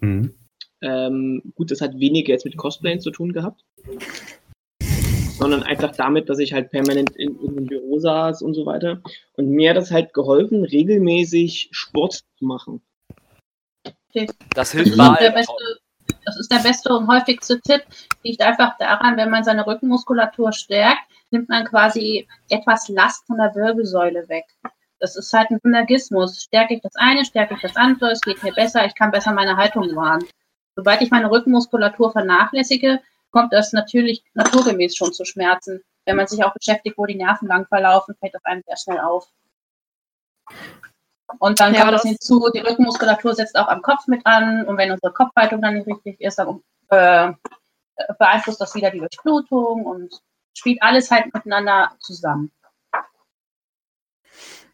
Mhm. 0.00 0.34
Ähm, 0.82 1.52
gut, 1.54 1.70
das 1.70 1.80
hat 1.80 1.98
weniger 1.98 2.32
jetzt 2.32 2.44
mit 2.44 2.56
Cosplayen 2.56 3.00
zu 3.00 3.10
tun 3.10 3.32
gehabt, 3.32 3.64
sondern 5.38 5.62
einfach 5.62 5.94
damit, 5.94 6.30
dass 6.30 6.38
ich 6.38 6.54
halt 6.54 6.70
permanent 6.70 7.14
in 7.16 7.34
irgendeinem 7.34 7.66
Büro 7.66 7.98
saß 7.98 8.40
und 8.40 8.54
so 8.54 8.64
weiter. 8.64 9.02
Und 9.34 9.50
mir 9.50 9.70
hat 9.70 9.76
das 9.76 9.90
halt 9.90 10.14
geholfen, 10.14 10.64
regelmäßig 10.64 11.68
Sport 11.72 12.24
zu 12.38 12.44
machen. 12.44 12.80
Das 14.14 14.34
Das 14.54 14.72
hilft 14.72 14.96
bei 14.96 15.44
das 16.24 16.38
ist 16.38 16.52
der 16.52 16.58
beste 16.58 16.94
und 16.94 17.08
häufigste 17.08 17.60
Tipp. 17.60 17.82
Liegt 18.22 18.42
einfach 18.42 18.76
daran, 18.78 19.16
wenn 19.16 19.30
man 19.30 19.44
seine 19.44 19.66
Rückenmuskulatur 19.66 20.52
stärkt, 20.52 21.00
nimmt 21.30 21.48
man 21.48 21.64
quasi 21.64 22.28
etwas 22.48 22.88
Last 22.88 23.26
von 23.26 23.38
der 23.38 23.54
Wirbelsäule 23.54 24.28
weg. 24.28 24.44
Das 24.98 25.16
ist 25.16 25.32
halt 25.32 25.50
ein 25.50 25.60
Synergismus. 25.62 26.42
Stärke 26.42 26.74
ich 26.74 26.82
das 26.82 26.94
eine, 26.96 27.24
stärke 27.24 27.54
ich 27.54 27.60
das 27.60 27.76
andere, 27.76 28.10
es 28.10 28.20
geht 28.20 28.42
mir 28.42 28.52
besser, 28.52 28.84
ich 28.84 28.94
kann 28.94 29.10
besser 29.10 29.32
meine 29.32 29.56
Haltung 29.56 29.94
wahren. 29.96 30.24
Sobald 30.76 31.00
ich 31.02 31.10
meine 31.10 31.30
Rückenmuskulatur 31.30 32.12
vernachlässige, 32.12 33.00
kommt 33.30 33.52
das 33.52 33.72
natürlich 33.72 34.22
naturgemäß 34.34 34.96
schon 34.96 35.12
zu 35.12 35.24
Schmerzen. 35.24 35.82
Wenn 36.04 36.16
man 36.16 36.26
sich 36.26 36.44
auch 36.44 36.52
beschäftigt, 36.52 36.98
wo 36.98 37.06
die 37.06 37.16
Nerven 37.16 37.48
lang 37.48 37.66
verlaufen, 37.66 38.14
fällt 38.18 38.34
das 38.34 38.44
einem 38.44 38.62
sehr 38.66 38.76
schnell 38.76 39.00
auf. 39.00 39.28
Und 41.38 41.60
dann 41.60 41.74
Ja, 41.74 41.80
kommt 41.82 41.92
das 41.94 42.02
das- 42.02 42.10
hinzu, 42.10 42.50
die 42.54 42.60
Rückenmuskulatur 42.60 43.34
setzt 43.34 43.56
auch 43.56 43.68
am 43.68 43.82
Kopf 43.82 44.06
mit 44.06 44.24
an 44.26 44.64
und 44.66 44.76
wenn 44.76 44.90
unsere 44.90 45.12
Kopfhaltung 45.12 45.62
dann 45.62 45.74
nicht 45.74 45.86
richtig 45.86 46.20
ist, 46.20 46.38
dann 46.38 46.60
äh, 46.88 47.32
beeinflusst 48.18 48.60
das 48.60 48.74
wieder 48.74 48.90
die 48.90 48.98
Durchblutung 48.98 49.84
und 49.84 50.12
spielt 50.56 50.82
alles 50.82 51.10
halt 51.10 51.32
miteinander 51.32 51.92
zusammen. 52.00 52.50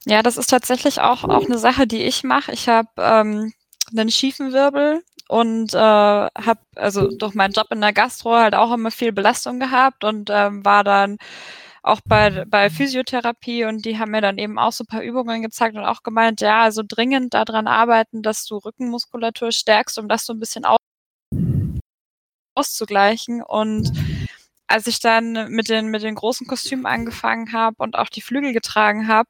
Ja, 0.06 0.22
das 0.22 0.36
ist 0.36 0.48
tatsächlich 0.50 1.00
auch, 1.00 1.24
auch 1.24 1.44
eine 1.46 1.58
Sache, 1.58 1.86
die 1.86 2.02
ich 2.04 2.22
mache. 2.22 2.52
Ich 2.52 2.68
habe 2.68 2.88
ähm, 2.98 3.52
einen 3.96 4.10
schiefen 4.10 4.52
Wirbel 4.52 5.02
und 5.28 5.74
äh, 5.74 5.78
habe 5.78 6.60
also 6.76 7.08
durch 7.10 7.34
meinen 7.34 7.52
Job 7.52 7.66
in 7.72 7.80
der 7.80 7.92
Gastro 7.92 8.34
halt 8.36 8.54
auch 8.54 8.72
immer 8.72 8.92
viel 8.92 9.12
Belastung 9.12 9.58
gehabt 9.58 10.04
und 10.04 10.30
ähm, 10.32 10.64
war 10.64 10.84
dann 10.84 11.18
auch 11.86 12.00
bei, 12.04 12.44
bei 12.46 12.68
Physiotherapie 12.68 13.64
und 13.64 13.84
die 13.84 13.98
haben 13.98 14.10
mir 14.10 14.20
dann 14.20 14.38
eben 14.38 14.58
auch 14.58 14.72
so 14.72 14.84
ein 14.84 14.88
paar 14.88 15.02
Übungen 15.02 15.42
gezeigt 15.42 15.76
und 15.76 15.84
auch 15.84 16.02
gemeint, 16.02 16.40
ja, 16.40 16.62
also 16.62 16.82
dringend 16.86 17.34
daran 17.34 17.68
arbeiten, 17.68 18.22
dass 18.22 18.44
du 18.44 18.56
Rückenmuskulatur 18.56 19.52
stärkst, 19.52 19.98
um 19.98 20.08
das 20.08 20.26
so 20.26 20.32
ein 20.32 20.40
bisschen 20.40 20.64
aus 20.64 20.78
auszugleichen. 22.56 23.42
Und 23.42 23.92
als 24.66 24.86
ich 24.86 24.98
dann 24.98 25.50
mit 25.50 25.68
den, 25.68 25.88
mit 25.88 26.02
den 26.02 26.16
großen 26.16 26.46
Kostümen 26.46 26.86
angefangen 26.86 27.52
habe 27.52 27.76
und 27.78 27.96
auch 27.96 28.08
die 28.08 28.22
Flügel 28.22 28.52
getragen 28.52 29.06
habe, 29.06 29.28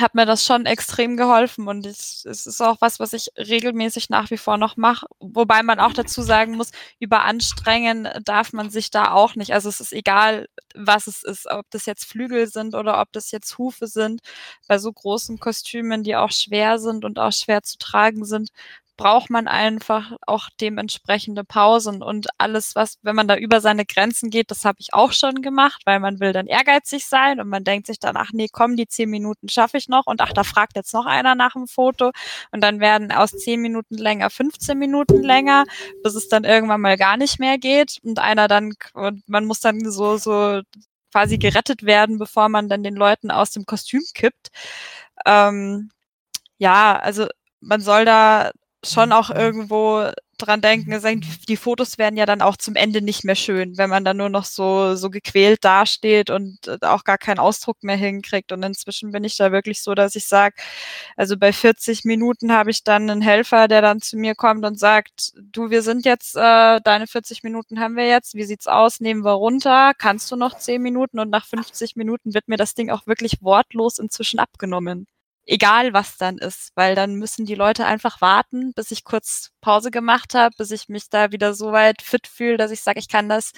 hat 0.00 0.14
mir 0.14 0.26
das 0.26 0.44
schon 0.44 0.66
extrem 0.66 1.16
geholfen 1.16 1.68
und 1.68 1.86
ich, 1.86 2.24
es 2.24 2.46
ist 2.46 2.60
auch 2.60 2.76
was, 2.80 3.00
was 3.00 3.12
ich 3.12 3.30
regelmäßig 3.36 4.10
nach 4.10 4.30
wie 4.30 4.36
vor 4.36 4.56
noch 4.56 4.76
mache. 4.76 5.06
Wobei 5.20 5.62
man 5.62 5.80
auch 5.80 5.92
dazu 5.92 6.22
sagen 6.22 6.56
muss, 6.56 6.70
überanstrengen 7.00 8.08
darf 8.24 8.52
man 8.52 8.70
sich 8.70 8.90
da 8.90 9.12
auch 9.12 9.34
nicht. 9.34 9.52
Also 9.52 9.68
es 9.68 9.80
ist 9.80 9.92
egal, 9.92 10.48
was 10.74 11.06
es 11.06 11.22
ist, 11.22 11.46
ob 11.50 11.66
das 11.70 11.86
jetzt 11.86 12.04
Flügel 12.04 12.46
sind 12.48 12.74
oder 12.74 13.00
ob 13.00 13.12
das 13.12 13.30
jetzt 13.30 13.58
Hufe 13.58 13.86
sind. 13.86 14.20
Bei 14.68 14.78
so 14.78 14.92
großen 14.92 15.38
Kostümen, 15.38 16.02
die 16.02 16.16
auch 16.16 16.32
schwer 16.32 16.78
sind 16.78 17.04
und 17.04 17.18
auch 17.18 17.32
schwer 17.32 17.62
zu 17.62 17.78
tragen 17.78 18.24
sind, 18.24 18.50
braucht 18.98 19.30
man 19.30 19.48
einfach 19.48 20.12
auch 20.26 20.50
dementsprechende 20.60 21.44
Pausen 21.44 22.02
und 22.02 22.26
alles, 22.36 22.74
was, 22.74 22.98
wenn 23.02 23.16
man 23.16 23.28
da 23.28 23.36
über 23.36 23.62
seine 23.62 23.86
Grenzen 23.86 24.28
geht, 24.28 24.50
das 24.50 24.66
habe 24.66 24.76
ich 24.80 24.92
auch 24.92 25.12
schon 25.12 25.40
gemacht, 25.40 25.82
weil 25.86 26.00
man 26.00 26.20
will 26.20 26.34
dann 26.34 26.46
ehrgeizig 26.46 27.06
sein 27.06 27.40
und 27.40 27.48
man 27.48 27.64
denkt 27.64 27.86
sich 27.86 28.00
dann, 28.00 28.16
ach 28.18 28.30
nee, 28.34 28.48
komm, 28.52 28.76
die 28.76 28.88
zehn 28.88 29.08
Minuten 29.08 29.48
schaffe 29.48 29.78
ich 29.78 29.88
noch 29.88 30.06
und 30.06 30.20
ach, 30.20 30.32
da 30.34 30.44
fragt 30.44 30.76
jetzt 30.76 30.92
noch 30.92 31.06
einer 31.06 31.34
nach 31.36 31.52
dem 31.52 31.68
Foto 31.68 32.10
und 32.50 32.60
dann 32.60 32.80
werden 32.80 33.12
aus 33.12 33.30
zehn 33.30 33.62
Minuten 33.62 33.96
länger 33.96 34.30
15 34.30 34.76
Minuten 34.76 35.22
länger, 35.22 35.64
bis 36.02 36.14
es 36.14 36.28
dann 36.28 36.44
irgendwann 36.44 36.80
mal 36.80 36.96
gar 36.98 37.16
nicht 37.16 37.38
mehr 37.38 37.56
geht 37.56 37.98
und 38.02 38.18
einer 38.18 38.48
dann, 38.48 38.74
und 38.94 39.26
man 39.28 39.44
muss 39.44 39.60
dann 39.60 39.80
so, 39.90 40.16
so 40.18 40.60
quasi 41.12 41.38
gerettet 41.38 41.84
werden, 41.84 42.18
bevor 42.18 42.48
man 42.48 42.68
dann 42.68 42.82
den 42.82 42.96
Leuten 42.96 43.30
aus 43.30 43.52
dem 43.52 43.64
Kostüm 43.64 44.02
kippt. 44.14 44.48
Ähm, 45.24 45.90
ja, 46.58 46.98
also 46.98 47.26
man 47.60 47.80
soll 47.80 48.04
da 48.04 48.50
schon 48.84 49.12
auch 49.12 49.30
irgendwo 49.30 50.10
dran 50.38 50.60
denken, 50.60 51.20
die 51.48 51.56
Fotos 51.56 51.98
werden 51.98 52.16
ja 52.16 52.24
dann 52.24 52.42
auch 52.42 52.56
zum 52.56 52.76
Ende 52.76 53.02
nicht 53.02 53.24
mehr 53.24 53.34
schön, 53.34 53.76
wenn 53.76 53.90
man 53.90 54.04
dann 54.04 54.16
nur 54.16 54.28
noch 54.28 54.44
so, 54.44 54.94
so 54.94 55.10
gequält 55.10 55.64
dasteht 55.64 56.30
und 56.30 56.68
äh, 56.68 56.78
auch 56.86 57.04
gar 57.04 57.18
keinen 57.18 57.40
Ausdruck 57.40 57.82
mehr 57.82 57.96
hinkriegt. 57.96 58.52
Und 58.52 58.62
inzwischen 58.62 59.10
bin 59.10 59.24
ich 59.24 59.36
da 59.36 59.50
wirklich 59.52 59.82
so, 59.82 59.94
dass 59.94 60.14
ich 60.14 60.26
sage, 60.26 60.54
also 61.16 61.36
bei 61.36 61.52
40 61.52 62.04
Minuten 62.04 62.52
habe 62.52 62.70
ich 62.70 62.84
dann 62.84 63.10
einen 63.10 63.20
Helfer, 63.20 63.66
der 63.68 63.82
dann 63.82 64.00
zu 64.00 64.16
mir 64.16 64.34
kommt 64.36 64.64
und 64.64 64.78
sagt, 64.78 65.32
du, 65.36 65.70
wir 65.70 65.82
sind 65.82 66.04
jetzt, 66.04 66.36
äh, 66.36 66.80
deine 66.82 67.08
40 67.08 67.42
Minuten 67.42 67.80
haben 67.80 67.96
wir 67.96 68.06
jetzt, 68.06 68.34
wie 68.34 68.44
sieht's 68.44 68.68
aus, 68.68 69.00
nehmen 69.00 69.24
wir 69.24 69.32
runter, 69.32 69.92
kannst 69.98 70.30
du 70.30 70.36
noch 70.36 70.56
10 70.56 70.80
Minuten? 70.80 71.18
Und 71.18 71.30
nach 71.30 71.46
50 71.46 71.96
Minuten 71.96 72.32
wird 72.34 72.48
mir 72.48 72.56
das 72.56 72.74
Ding 72.74 72.90
auch 72.90 73.06
wirklich 73.06 73.42
wortlos 73.42 73.98
inzwischen 73.98 74.38
abgenommen 74.38 75.06
egal 75.48 75.92
was 75.94 76.16
dann 76.18 76.38
ist, 76.38 76.72
weil 76.74 76.94
dann 76.94 77.14
müssen 77.14 77.46
die 77.46 77.54
Leute 77.54 77.86
einfach 77.86 78.20
warten, 78.20 78.72
bis 78.74 78.90
ich 78.90 79.04
kurz 79.04 79.50
Pause 79.60 79.90
gemacht 79.90 80.34
habe, 80.34 80.54
bis 80.56 80.70
ich 80.70 80.88
mich 80.88 81.08
da 81.08 81.32
wieder 81.32 81.54
so 81.54 81.72
weit 81.72 82.02
fit 82.02 82.26
fühle, 82.26 82.58
dass 82.58 82.70
ich 82.70 82.82
sage, 82.82 82.98
ich 82.98 83.08
kann 83.08 83.28
das 83.28 83.52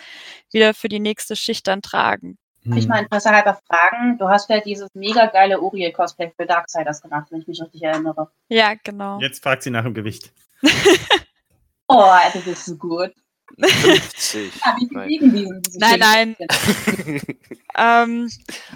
wieder 0.52 0.72
für 0.72 0.88
die 0.88 1.00
nächste 1.00 1.36
Schicht 1.36 1.66
dann 1.66 1.82
tragen. 1.82 2.38
Ich 2.62 2.86
meine, 2.86 3.04
Interesse 3.04 3.30
halber 3.30 3.58
fragen, 3.66 4.18
du 4.18 4.28
hast 4.28 4.50
ja 4.50 4.60
dieses 4.60 4.88
mega 4.92 5.26
geile 5.26 5.60
Uriel-Cosplay 5.60 6.32
für 6.36 6.44
Darksiders 6.44 7.00
gemacht, 7.00 7.28
wenn 7.30 7.40
ich 7.40 7.46
mich 7.46 7.60
richtig 7.60 7.82
erinnere. 7.82 8.30
Ja, 8.48 8.74
genau. 8.84 9.18
Jetzt 9.18 9.42
fragt 9.42 9.62
sie 9.62 9.70
nach 9.70 9.84
dem 9.84 9.94
Gewicht. 9.94 10.30
oh, 11.88 12.12
das 12.34 12.46
ist 12.46 12.66
so 12.66 12.76
gut. 12.76 13.12
50. 13.58 14.52
Ja, 14.64 14.76
wie 14.78 14.88
viel 14.88 15.08
wiegen 15.08 15.34
die? 15.34 15.48
diese 15.66 15.78
Nein, 15.78 15.98
nein. 15.98 16.36
ähm, 17.76 18.30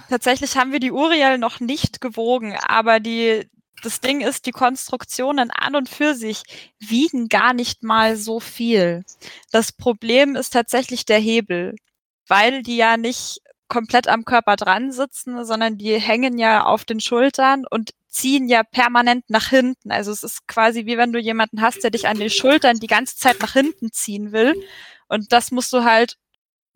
tatsächlich 0.09 0.57
haben 0.57 0.73
wir 0.73 0.81
die 0.81 0.93
Uriel 0.93 1.39
noch 1.39 1.61
nicht 1.61 2.01
gewogen, 2.01 2.57
aber 2.67 3.01
die, 3.01 3.49
das 3.83 4.01
Ding 4.01 4.21
ist, 4.21 4.47
die 4.47 4.53
Konstruktionen 4.53 5.51
an 5.51 5.77
und 5.77 5.89
für 5.89 6.15
sich 6.15 6.43
wiegen 6.79 7.29
gar 7.29 7.53
nicht 7.55 7.83
mal 7.83 8.17
so 8.17 8.41
viel. 8.41 9.05
Das 9.51 9.73
Problem 9.73 10.37
ist 10.37 10.51
tatsächlich 10.51 11.05
der 11.05 11.19
Hebel, 11.19 11.77
weil 12.27 12.63
die 12.63 12.77
ja 12.77 12.97
nicht 12.97 13.41
komplett 13.69 14.09
am 14.09 14.25
Körper 14.25 14.57
dran 14.57 14.93
sitzen, 14.93 15.45
sondern 15.45 15.79
die 15.79 15.99
hängen 15.99 16.39
ja 16.39 16.65
auf 16.65 16.85
den 16.85 17.01
Schultern 17.01 17.65
und 17.69 17.91
ziehen 18.14 18.48
ja 18.48 18.62
permanent 18.62 19.29
nach 19.29 19.48
hinten. 19.48 19.90
Also 19.90 20.12
es 20.12 20.22
ist 20.22 20.46
quasi 20.46 20.87
wie 20.87 20.96
wenn 20.96 21.12
du 21.12 21.18
jemanden 21.18 21.61
hast, 21.61 21.83
der 21.83 21.90
dich 21.90 22.07
an 22.07 22.18
den 22.18 22.31
Schultern 22.31 22.79
die 22.79 22.87
ganze 22.87 23.16
Zeit 23.16 23.40
nach 23.40 23.53
hinten 23.53 23.92
ziehen 23.92 24.33
will. 24.33 24.55
Und 25.09 25.33
das 25.33 25.50
musst 25.50 25.72
du 25.72 25.85
halt 25.85 26.16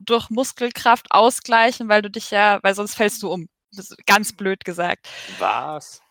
durch 0.00 0.30
Muskelkraft 0.30 1.06
ausgleichen, 1.10 1.88
weil 1.88 2.02
du 2.02 2.10
dich 2.10 2.30
ja, 2.30 2.58
weil 2.62 2.74
sonst 2.74 2.94
fällst 2.96 3.22
du 3.22 3.32
um. 3.32 3.48
Das 3.72 3.90
ist 3.90 4.06
ganz 4.06 4.32
blöd 4.32 4.64
gesagt. 4.64 5.08
Was? 5.38 6.02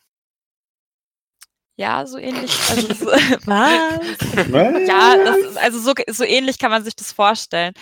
Ja, 1.78 2.06
so 2.08 2.18
ähnlich. 2.18 2.52
Also 2.70 2.94
so, 2.94 3.06
was? 3.46 4.88
Ja, 4.88 5.18
das 5.18 5.38
ist, 5.38 5.58
also 5.58 5.80
so, 5.80 5.94
so 6.10 6.24
ähnlich 6.24 6.58
kann 6.58 6.72
man 6.72 6.84
sich 6.84 6.96
das 6.96 7.12
vorstellen. 7.12 7.74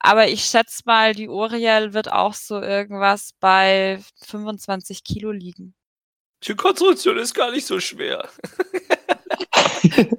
Aber 0.00 0.28
ich 0.28 0.44
schätze 0.44 0.82
mal, 0.86 1.14
die 1.14 1.28
Uriel 1.28 1.92
wird 1.92 2.10
auch 2.12 2.34
so 2.34 2.60
irgendwas 2.60 3.32
bei 3.40 4.00
25 4.24 5.04
Kilo 5.04 5.32
liegen. 5.32 5.75
Die 6.46 6.54
Konstruktion 6.54 7.18
ist 7.18 7.34
gar 7.34 7.50
nicht 7.50 7.66
so 7.66 7.80
schwer. 7.80 8.28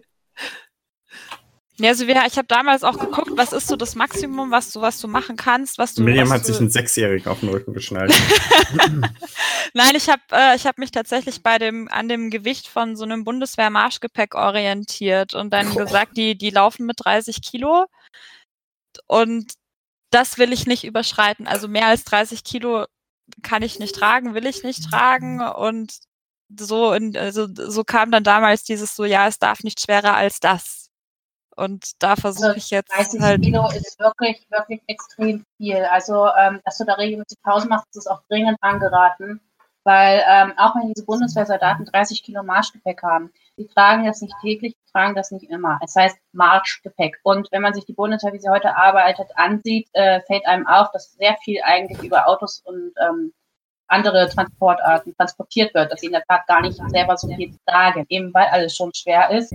Ja, 1.79 1.89
also 1.89 2.07
wir, 2.07 2.15
ich 2.25 2.37
habe 2.37 2.47
damals 2.47 2.83
auch 2.83 2.97
geguckt, 2.97 3.29
was 3.35 3.53
ist 3.53 3.67
so 3.67 3.75
das 3.75 3.93
Maximum, 3.93 4.49
was 4.49 4.71
du, 4.71 4.81
was 4.81 4.99
du 4.99 5.07
machen 5.07 5.35
kannst, 5.35 5.77
was 5.77 5.93
du. 5.93 6.01
Miriam 6.01 6.27
was 6.27 6.37
hat 6.37 6.41
du, 6.41 6.47
sich 6.47 6.59
einen 6.59 6.71
Sechsjährigen 6.71 7.31
auf 7.31 7.41
den 7.41 7.49
Rücken 7.49 7.73
geschnallt. 7.73 8.11
Nein, 9.75 9.95
ich 9.95 10.09
habe 10.09 10.21
äh, 10.31 10.55
ich 10.55 10.65
hab 10.65 10.79
mich 10.79 10.89
tatsächlich 10.89 11.43
bei 11.43 11.59
dem 11.59 11.87
an 11.89 12.09
dem 12.09 12.31
Gewicht 12.31 12.67
von 12.67 12.95
so 12.95 13.03
einem 13.03 13.23
Bundeswehr-Marschgepäck 13.23 14.33
orientiert 14.33 15.35
und 15.35 15.51
dann 15.53 15.75
gesagt, 15.75 16.17
die 16.17 16.35
die 16.35 16.49
laufen 16.49 16.87
mit 16.87 16.95
30 17.05 17.43
Kilo 17.43 17.85
und 19.05 19.53
das 20.09 20.39
will 20.39 20.53
ich 20.53 20.65
nicht 20.65 20.83
überschreiten. 20.83 21.45
Also 21.45 21.67
mehr 21.67 21.85
als 21.85 22.03
30 22.05 22.43
Kilo 22.43 22.85
kann 23.43 23.61
ich 23.61 23.77
nicht 23.77 23.93
tragen, 23.93 24.33
will 24.33 24.47
ich 24.47 24.63
nicht 24.63 24.89
tragen 24.89 25.41
und 25.41 25.93
so 26.49 26.93
in, 26.93 27.15
also 27.17 27.47
so 27.51 27.83
kam 27.83 28.11
dann 28.11 28.23
damals 28.23 28.63
dieses 28.63 28.95
so 28.95 29.05
ja, 29.05 29.27
es 29.27 29.39
darf 29.39 29.63
nicht 29.63 29.81
schwerer 29.81 30.15
als 30.15 30.39
das. 30.39 30.87
Und 31.55 31.91
da 32.03 32.15
versuche 32.15 32.49
Also 32.49 32.57
ich 32.57 32.69
jetzt 32.69 32.95
30 32.95 33.19
halt 33.19 33.41
Kilo 33.41 33.67
ist 33.71 33.99
wirklich, 33.99 34.45
wirklich 34.51 34.79
extrem 34.85 35.43
viel. 35.57 35.83
Also, 35.85 36.27
ähm, 36.39 36.61
dass 36.63 36.77
du 36.77 36.85
da 36.85 36.93
regelmäßig 36.93 37.41
Pause 37.41 37.67
machst, 37.67 37.87
ist 37.95 38.09
auch 38.09 38.21
dringend 38.29 38.57
angeraten. 38.61 39.41
Weil 39.83 40.21
ähm, 40.29 40.53
auch 40.57 40.75
wenn 40.75 40.93
diese 40.93 41.05
Bundeswehrsoldaten 41.05 41.85
30 41.85 42.21
Kilo 42.21 42.43
Marschgepäck 42.43 43.01
haben, 43.03 43.31
die 43.57 43.67
tragen 43.67 44.05
das 44.05 44.21
nicht 44.21 44.35
täglich, 44.41 44.75
die 44.75 44.91
tragen 44.91 45.15
das 45.15 45.31
nicht 45.31 45.49
immer. 45.49 45.79
Es 45.81 45.95
heißt 45.95 46.17
Marschgepäck. 46.33 47.17
Und 47.23 47.47
wenn 47.51 47.61
man 47.61 47.73
sich 47.73 47.85
die 47.85 47.93
Bundeswehr, 47.93 48.33
wie 48.33 48.39
sie 48.39 48.49
heute 48.49 48.75
arbeitet, 48.75 49.29
ansieht, 49.35 49.87
äh, 49.93 50.19
fällt 50.27 50.45
einem 50.45 50.67
auf, 50.67 50.91
dass 50.91 51.13
sehr 51.13 51.37
viel 51.41 51.61
eigentlich 51.63 52.03
über 52.03 52.27
Autos 52.27 52.59
und 52.65 52.91
ähm, 53.01 53.33
andere 53.87 54.29
Transportarten 54.29 55.15
transportiert 55.15 55.73
wird, 55.73 55.91
dass 55.91 56.01
sie 56.01 56.07
in 56.07 56.13
der 56.13 56.23
Tat 56.23 56.45
gar 56.47 56.61
nicht 56.61 56.79
selber 56.89 57.17
so 57.17 57.27
viel 57.27 57.55
tragen, 57.65 58.05
eben 58.09 58.33
weil 58.33 58.47
alles 58.47 58.75
schon 58.75 58.93
schwer 58.93 59.29
ist. 59.31 59.53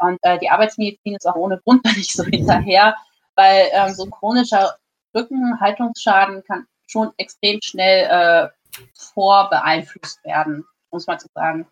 Und 0.00 0.18
äh, 0.22 0.38
die 0.38 0.50
Arbeitsmedizin 0.50 1.16
ist 1.16 1.26
auch 1.26 1.36
ohne 1.36 1.58
Grund 1.58 1.84
nicht 1.84 2.12
so 2.12 2.24
hinterher, 2.24 2.96
weil 3.34 3.68
ähm, 3.72 3.94
so 3.94 4.06
chronischer 4.06 4.76
Rückenhaltungsschaden 5.14 6.42
kann 6.44 6.66
schon 6.86 7.12
extrem 7.16 7.60
schnell 7.62 8.06
äh, 8.10 8.48
vorbeeinflusst 8.94 10.22
werden, 10.24 10.64
muss 10.90 11.06
man 11.06 11.18
so 11.18 11.28
sagen. 11.34 11.66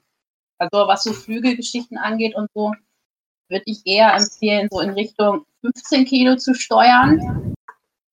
Also 0.59 0.87
was 0.87 1.05
so 1.05 1.13
Flügelgeschichten 1.13 1.99
angeht 1.99 2.35
und 2.35 2.49
so, 2.55 2.73
würde 3.49 3.65
ich 3.67 3.83
eher 3.85 4.15
empfehlen, 4.15 4.69
so 4.71 4.81
in 4.81 4.91
Richtung 4.91 5.45
15 5.63 6.05
Kilo 6.05 6.37
zu 6.37 6.55
steuern, 6.55 7.50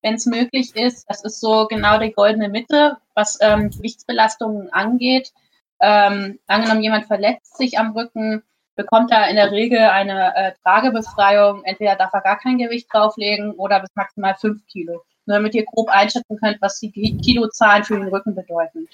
wenn 0.02 0.14
es 0.14 0.26
möglich 0.26 0.74
ist. 0.76 1.06
Das 1.08 1.24
ist 1.24 1.40
so 1.40 1.66
genau 1.66 1.98
die 1.98 2.12
goldene 2.12 2.48
Mitte, 2.48 2.96
was 3.14 3.38
ähm, 3.40 3.70
Gewichtsbelastungen 3.70 4.72
angeht. 4.72 5.32
Ähm, 5.80 6.38
angenommen, 6.46 6.82
jemand 6.82 7.06
verletzt 7.06 7.56
sich 7.56 7.78
am 7.78 7.92
Rücken, 7.92 8.42
bekommt 8.76 9.10
er 9.10 9.28
in 9.28 9.36
der 9.36 9.50
Regel 9.50 9.78
eine 9.78 10.34
äh, 10.36 10.52
Tragebefreiung. 10.62 11.64
Entweder 11.64 11.96
darf 11.96 12.12
er 12.12 12.20
gar 12.20 12.38
kein 12.38 12.58
Gewicht 12.58 12.88
drauflegen 12.92 13.52
oder 13.52 13.80
bis 13.80 13.90
maximal 13.94 14.34
5 14.34 14.66
Kilo. 14.66 15.02
Nur 15.26 15.36
damit 15.36 15.54
ihr 15.54 15.64
grob 15.64 15.88
einschätzen 15.90 16.38
könnt, 16.38 16.60
was 16.62 16.80
die 16.80 16.90
Ki- 16.90 17.18
Kilozahlen 17.22 17.84
für 17.84 17.98
den 17.98 18.08
Rücken 18.08 18.34
bedeuten. 18.34 18.88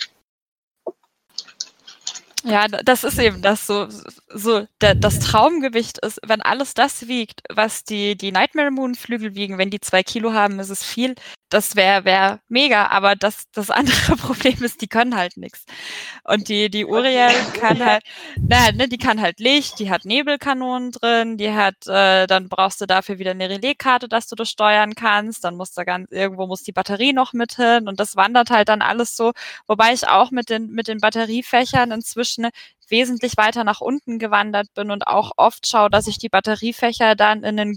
Ja, 2.45 2.69
das 2.69 3.05
ist 3.05 3.19
eben 3.19 3.41
das 3.41 3.67
so, 3.67 3.89
so 4.29 4.67
der, 4.83 4.95
das 4.95 5.19
Traumgewicht 5.19 5.99
ist, 5.99 6.21
wenn 6.27 6.43
alles 6.43 6.75
das 6.75 7.09
wiegt, 7.09 7.41
was 7.51 7.85
die, 7.85 8.17
die 8.17 8.33
Nightmare 8.33 8.71
Moon 8.71 8.95
Flügel 8.95 9.35
wiegen, 9.35 9.57
wenn 9.57 9.71
die 9.71 9.81
zwei 9.81 10.03
Kilo 10.03 10.35
haben, 10.35 10.61
ist 10.61 10.69
es 10.69 10.85
viel. 10.85 11.15
Das 11.49 11.77
wäre 11.77 12.05
wär 12.05 12.41
mega, 12.49 12.89
aber 12.89 13.15
das, 13.17 13.45
das 13.53 13.71
andere 13.71 14.17
Problem 14.17 14.63
ist, 14.63 14.83
die 14.83 14.89
können 14.89 15.17
halt 15.17 15.37
nichts. 15.37 15.65
Und 16.25 16.49
die, 16.49 16.69
die 16.69 16.85
Uriel 16.85 17.31
kann 17.59 17.85
halt, 17.85 18.03
na, 18.37 18.73
ne, 18.73 18.89
die 18.89 18.99
kann 18.99 19.21
halt 19.21 19.39
Licht, 19.41 19.79
die 19.79 19.89
hat 19.89 20.05
Nebelkanonen 20.05 20.91
drin, 20.93 21.39
die 21.39 21.53
hat, 21.53 21.87
äh, 21.87 22.27
dann 22.27 22.49
brauchst 22.49 22.81
du 22.81 22.87
dafür 22.87 23.19
wieder 23.19 23.31
eine 23.31 23.49
Relaiskarte, 23.49 24.09
dass 24.09 24.27
du 24.27 24.35
das 24.35 24.51
steuern 24.51 24.95
kannst, 24.97 25.45
dann 25.45 25.57
muss 25.57 25.73
da 25.73 25.85
ganz, 25.85 26.11
irgendwo 26.11 26.47
muss 26.47 26.63
die 26.63 26.73
Batterie 26.73 27.13
noch 27.13 27.33
mit 27.33 27.55
hin 27.55 27.89
und 27.89 28.01
das 28.01 28.17
wandert 28.17 28.51
halt 28.51 28.69
dann 28.69 28.83
alles 28.83 29.17
so, 29.17 29.33
wobei 29.69 29.93
ich 29.93 30.09
auch 30.09 30.31
mit 30.33 30.51
den, 30.51 30.71
mit 30.71 30.89
den 30.89 30.99
Batteriefächern 30.99 31.93
inzwischen 31.93 32.34
wesentlich 32.89 33.37
weiter 33.37 33.65
nach 33.65 33.81
unten 33.81 34.19
gewandert 34.19 34.73
bin 34.75 34.91
und 34.91 35.07
auch 35.07 35.33
oft 35.37 35.67
schaue, 35.67 35.91
dass 35.91 36.07
ich 36.07 36.19
die 36.19 36.29
Batteriefächer 36.29 37.15
dann 37.15 37.45
in 37.45 37.57
den 37.57 37.77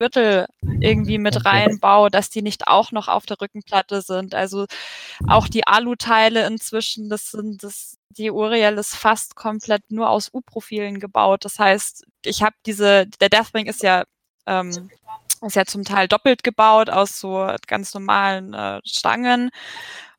Gürtel 0.00 0.46
irgendwie 0.80 1.18
mit 1.18 1.44
reinbaue, 1.44 2.10
dass 2.10 2.30
die 2.30 2.42
nicht 2.42 2.68
auch 2.68 2.92
noch 2.92 3.08
auf 3.08 3.26
der 3.26 3.40
Rückenplatte 3.40 4.00
sind. 4.02 4.34
Also 4.34 4.66
auch 5.26 5.48
die 5.48 5.66
Aluteile 5.66 6.46
inzwischen, 6.46 7.08
das 7.08 7.32
sind 7.32 7.64
das, 7.64 7.96
die 8.10 8.30
Uriel 8.30 8.78
ist 8.78 8.94
fast 8.94 9.34
komplett 9.34 9.90
nur 9.90 10.08
aus 10.10 10.32
U-Profilen 10.32 11.00
gebaut. 11.00 11.44
Das 11.44 11.58
heißt, 11.58 12.06
ich 12.24 12.42
habe 12.42 12.54
diese, 12.64 13.06
der 13.20 13.28
Deathwing 13.28 13.66
ist 13.66 13.82
ja 13.82 14.04
ähm, 14.46 14.90
ist 15.42 15.56
ja 15.56 15.64
zum 15.64 15.84
Teil 15.84 16.08
doppelt 16.08 16.42
gebaut 16.42 16.90
aus 16.90 17.20
so 17.20 17.48
ganz 17.66 17.94
normalen 17.94 18.54
äh, 18.54 18.80
Stangen. 18.84 19.50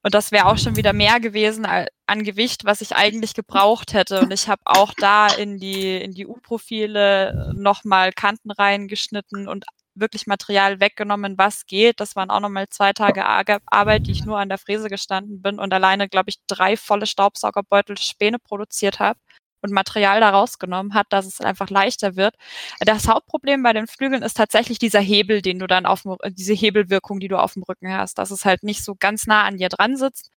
Und 0.02 0.14
das 0.14 0.32
wäre 0.32 0.46
auch 0.46 0.58
schon 0.58 0.78
wieder 0.78 0.94
mehr 0.94 1.20
gewesen 1.20 1.66
an 1.66 2.24
Gewicht, 2.24 2.64
was 2.64 2.82
ich 2.82 2.96
eigentlich 2.96 3.34
gebraucht 3.34 3.94
hätte. 3.94 4.22
Und 4.22 4.32
ich 4.32 4.48
habe 4.48 4.62
auch 4.66 4.94
da 4.98 5.28
in 5.28 5.58
die, 5.58 5.98
in 5.98 6.14
die 6.14 6.26
U-Profile 6.26 7.52
nochmal 7.56 8.14
Kanten 8.14 8.52
reingeschnitten 8.52 9.48
und 9.50 9.66
wirklich 9.96 10.28
Material 10.28 10.80
weggenommen, 10.80 11.38
was 11.38 11.66
geht. 11.66 12.00
Das 12.00 12.16
waren 12.16 12.30
auch 12.30 12.40
nochmal 12.40 12.70
zwei 12.70 12.94
Tage 12.94 13.26
Arbeit, 13.26 14.08
die 14.08 14.12
ich 14.12 14.26
nur 14.26 14.40
an 14.40 14.48
der 14.48 14.58
Fräse 14.58 14.88
gestanden 14.88 15.42
bin 15.42 15.60
und 15.60 15.74
alleine, 15.74 16.08
glaube 16.08 16.30
ich, 16.30 16.38
drei 16.48 16.78
volle 16.78 17.06
Staubsaugerbeutel 17.06 17.98
Späne 17.98 18.40
produziert 18.40 19.00
habe 19.00 19.20
und 19.62 19.72
Material 19.72 20.20
da 20.20 20.30
rausgenommen 20.30 20.94
hat, 20.94 21.08
dass 21.10 21.26
es 21.26 21.42
einfach 21.42 21.70
leichter 21.70 22.16
wird. 22.16 22.36
Das 22.80 23.08
Hauptproblem 23.08 23.64
bei 23.64 23.74
den 23.74 23.88
Flügeln 23.88 24.24
ist 24.24 24.38
tatsächlich 24.38 24.80
dieser 24.80 25.00
Hebel, 25.00 25.42
den 25.42 25.60
du 25.60 25.68
dann 25.68 25.86
auf 25.86 26.04
diese 26.30 26.54
Hebelwirkung, 26.54 27.20
die 27.20 27.28
du 27.28 27.38
auf 27.38 27.54
dem 27.54 27.64
Rücken 27.64 27.92
hast, 27.92 28.18
dass 28.18 28.32
es 28.32 28.46
halt 28.46 28.64
nicht 28.64 28.84
so 28.84 28.96
ganz 29.00 29.28
nah 29.28 29.44
an 29.44 29.58
dir 29.58 29.70
dran 29.70 29.98
sitzt, 29.98 30.32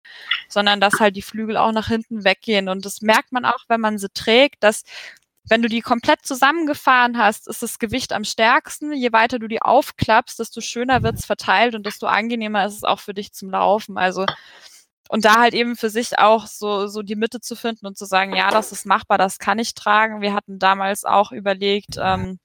sondern 0.48 0.80
dass 0.80 1.00
halt 1.00 1.16
die 1.16 1.22
Flügel 1.22 1.56
auch 1.56 1.72
nach 1.72 1.88
hinten 1.88 2.24
weggehen. 2.24 2.68
Und 2.68 2.84
das 2.84 3.02
merkt 3.02 3.32
man 3.32 3.44
auch, 3.44 3.64
wenn 3.68 3.80
man 3.80 3.98
sie 3.98 4.08
trägt, 4.12 4.62
dass 4.62 4.82
wenn 5.48 5.62
du 5.62 5.68
die 5.68 5.80
komplett 5.80 6.24
zusammengefahren 6.24 7.18
hast, 7.18 7.48
ist 7.48 7.62
das 7.62 7.78
Gewicht 7.78 8.12
am 8.12 8.24
stärksten. 8.24 8.92
Je 8.92 9.12
weiter 9.12 9.38
du 9.38 9.48
die 9.48 9.60
aufklappst, 9.60 10.38
desto 10.38 10.60
schöner 10.60 11.02
wird 11.02 11.16
es 11.18 11.26
verteilt 11.26 11.74
und 11.74 11.84
desto 11.84 12.06
angenehmer 12.06 12.64
ist 12.64 12.76
es 12.76 12.84
auch 12.84 13.00
für 13.00 13.14
dich 13.14 13.32
zum 13.32 13.50
Laufen. 13.50 13.98
Also 13.98 14.24
und 15.12 15.26
da 15.26 15.40
halt 15.40 15.52
eben 15.52 15.76
für 15.76 15.90
sich 15.90 16.18
auch 16.18 16.46
so, 16.46 16.86
so 16.86 17.02
die 17.02 17.16
Mitte 17.16 17.42
zu 17.42 17.54
finden 17.54 17.86
und 17.86 17.98
zu 17.98 18.06
sagen, 18.06 18.34
ja, 18.34 18.50
das 18.50 18.72
ist 18.72 18.86
machbar, 18.86 19.18
das 19.18 19.38
kann 19.38 19.58
ich 19.58 19.74
tragen. 19.74 20.22
Wir 20.22 20.32
hatten 20.32 20.58
damals 20.58 21.04
auch 21.04 21.32
überlegt, 21.32 21.98
ähm, 21.98 22.38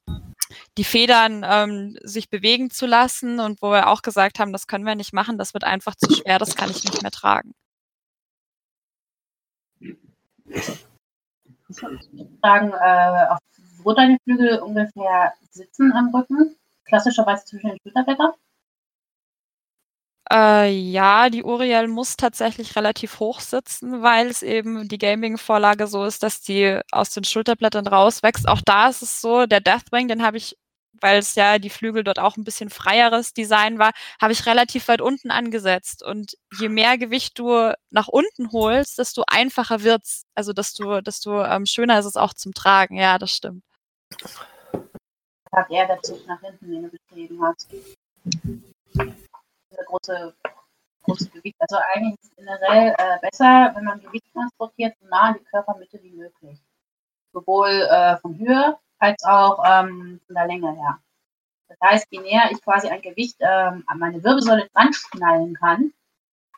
die 0.77 0.83
Federn 0.83 1.45
ähm, 1.47 1.97
sich 2.03 2.29
bewegen 2.29 2.69
zu 2.69 2.85
lassen 2.85 3.39
und 3.39 3.61
wo 3.61 3.71
wir 3.71 3.87
auch 3.87 4.01
gesagt 4.01 4.39
haben, 4.39 4.51
das 4.51 4.67
können 4.67 4.85
wir 4.85 4.95
nicht 4.95 5.13
machen, 5.13 5.37
das 5.37 5.53
wird 5.53 5.63
einfach 5.63 5.95
zu 5.95 6.11
schwer, 6.13 6.39
das 6.39 6.57
kann 6.57 6.69
ich 6.69 6.83
nicht 6.83 7.01
mehr 7.01 7.11
tragen. 7.11 7.53
Fragen, 12.41 12.73
äh, 12.73 13.35
wo 13.81 13.93
deine 13.93 14.17
Flügel 14.25 14.59
ungefähr 14.59 15.31
sitzen 15.51 15.93
am 15.93 16.13
Rücken? 16.13 16.57
Klassischerweise 16.83 17.45
zwischen 17.45 17.69
den 17.69 17.77
Schulterblättern? 17.81 18.33
Äh, 20.31 20.69
ja, 20.71 21.29
die 21.29 21.43
Uriel 21.43 21.87
muss 21.87 22.17
tatsächlich 22.17 22.75
relativ 22.75 23.19
hoch 23.19 23.39
sitzen, 23.39 24.01
weil 24.01 24.27
es 24.27 24.43
eben 24.43 24.87
die 24.89 24.97
Gaming-Vorlage 24.97 25.87
so 25.87 26.03
ist, 26.03 26.21
dass 26.21 26.41
die 26.41 26.81
aus 26.91 27.11
den 27.11 27.23
Schulterblättern 27.23 27.87
rauswächst. 27.87 28.47
Auch 28.47 28.61
da 28.65 28.89
ist 28.89 29.01
es 29.01 29.21
so, 29.21 29.45
der 29.45 29.61
Deathwing, 29.61 30.09
den 30.09 30.23
habe 30.23 30.35
ich, 30.37 30.57
weil 30.99 31.19
es 31.19 31.35
ja 31.35 31.59
die 31.59 31.69
Flügel 31.69 32.03
dort 32.03 32.19
auch 32.19 32.35
ein 32.35 32.43
bisschen 32.43 32.69
freieres 32.69 33.33
Design 33.33 33.79
war, 33.79 33.91
habe 34.21 34.33
ich 34.33 34.45
relativ 34.45 34.89
weit 34.89 34.99
unten 34.99 35.31
angesetzt. 35.31 36.03
Und 36.03 36.35
je 36.59 36.67
mehr 36.67 36.97
Gewicht 36.97 37.39
du 37.39 37.71
nach 37.91 38.09
unten 38.09 38.51
holst, 38.51 38.97
desto 38.97 39.23
einfacher 39.27 39.83
wird's. 39.83 40.25
Also 40.35 40.51
desto, 40.51 40.99
desto 40.99 41.45
ähm, 41.45 41.65
schöner 41.65 41.99
ist 41.99 42.05
es 42.05 42.17
auch 42.17 42.33
zum 42.33 42.53
Tragen. 42.53 42.97
Ja, 42.97 43.17
das 43.17 43.31
stimmt. 43.31 43.63
Hat 45.53 45.71
er 45.71 45.87
dazu 45.87 46.19
nach 46.27 46.41
hinten, 46.41 46.69
den 46.69 46.83
du 46.83 46.89
beschrieben 46.89 47.41
hast 47.41 47.69
große, 49.85 50.33
große 51.03 51.29
Gewicht. 51.29 51.55
Also 51.59 51.77
eigentlich 51.93 52.15
ist 52.15 52.31
es 52.31 52.35
generell 52.35 52.95
äh, 52.97 53.19
besser, 53.21 53.71
wenn 53.75 53.83
man 53.83 54.01
Gewicht 54.01 54.25
transportiert, 54.33 54.95
so 54.99 55.07
nah 55.07 55.29
an 55.29 55.35
die 55.39 55.45
Körpermitte 55.45 56.01
wie 56.01 56.11
möglich. 56.11 56.59
Sowohl 57.33 57.69
äh, 57.69 58.17
von 58.17 58.37
Höhe 58.37 58.77
als 58.99 59.23
auch 59.23 59.63
ähm, 59.65 60.19
von 60.25 60.35
der 60.35 60.47
Länge 60.47 60.73
her. 60.73 60.99
Das 61.67 61.77
heißt, 61.81 62.07
je 62.09 62.19
näher 62.21 62.49
ich 62.51 62.61
quasi 62.61 62.87
ein 62.87 63.01
Gewicht 63.01 63.35
ähm, 63.39 63.83
an 63.87 63.99
meine 63.99 64.23
Wirbelsäule 64.23 64.69
dran 64.73 64.93
schnallen 64.93 65.53
kann, 65.55 65.93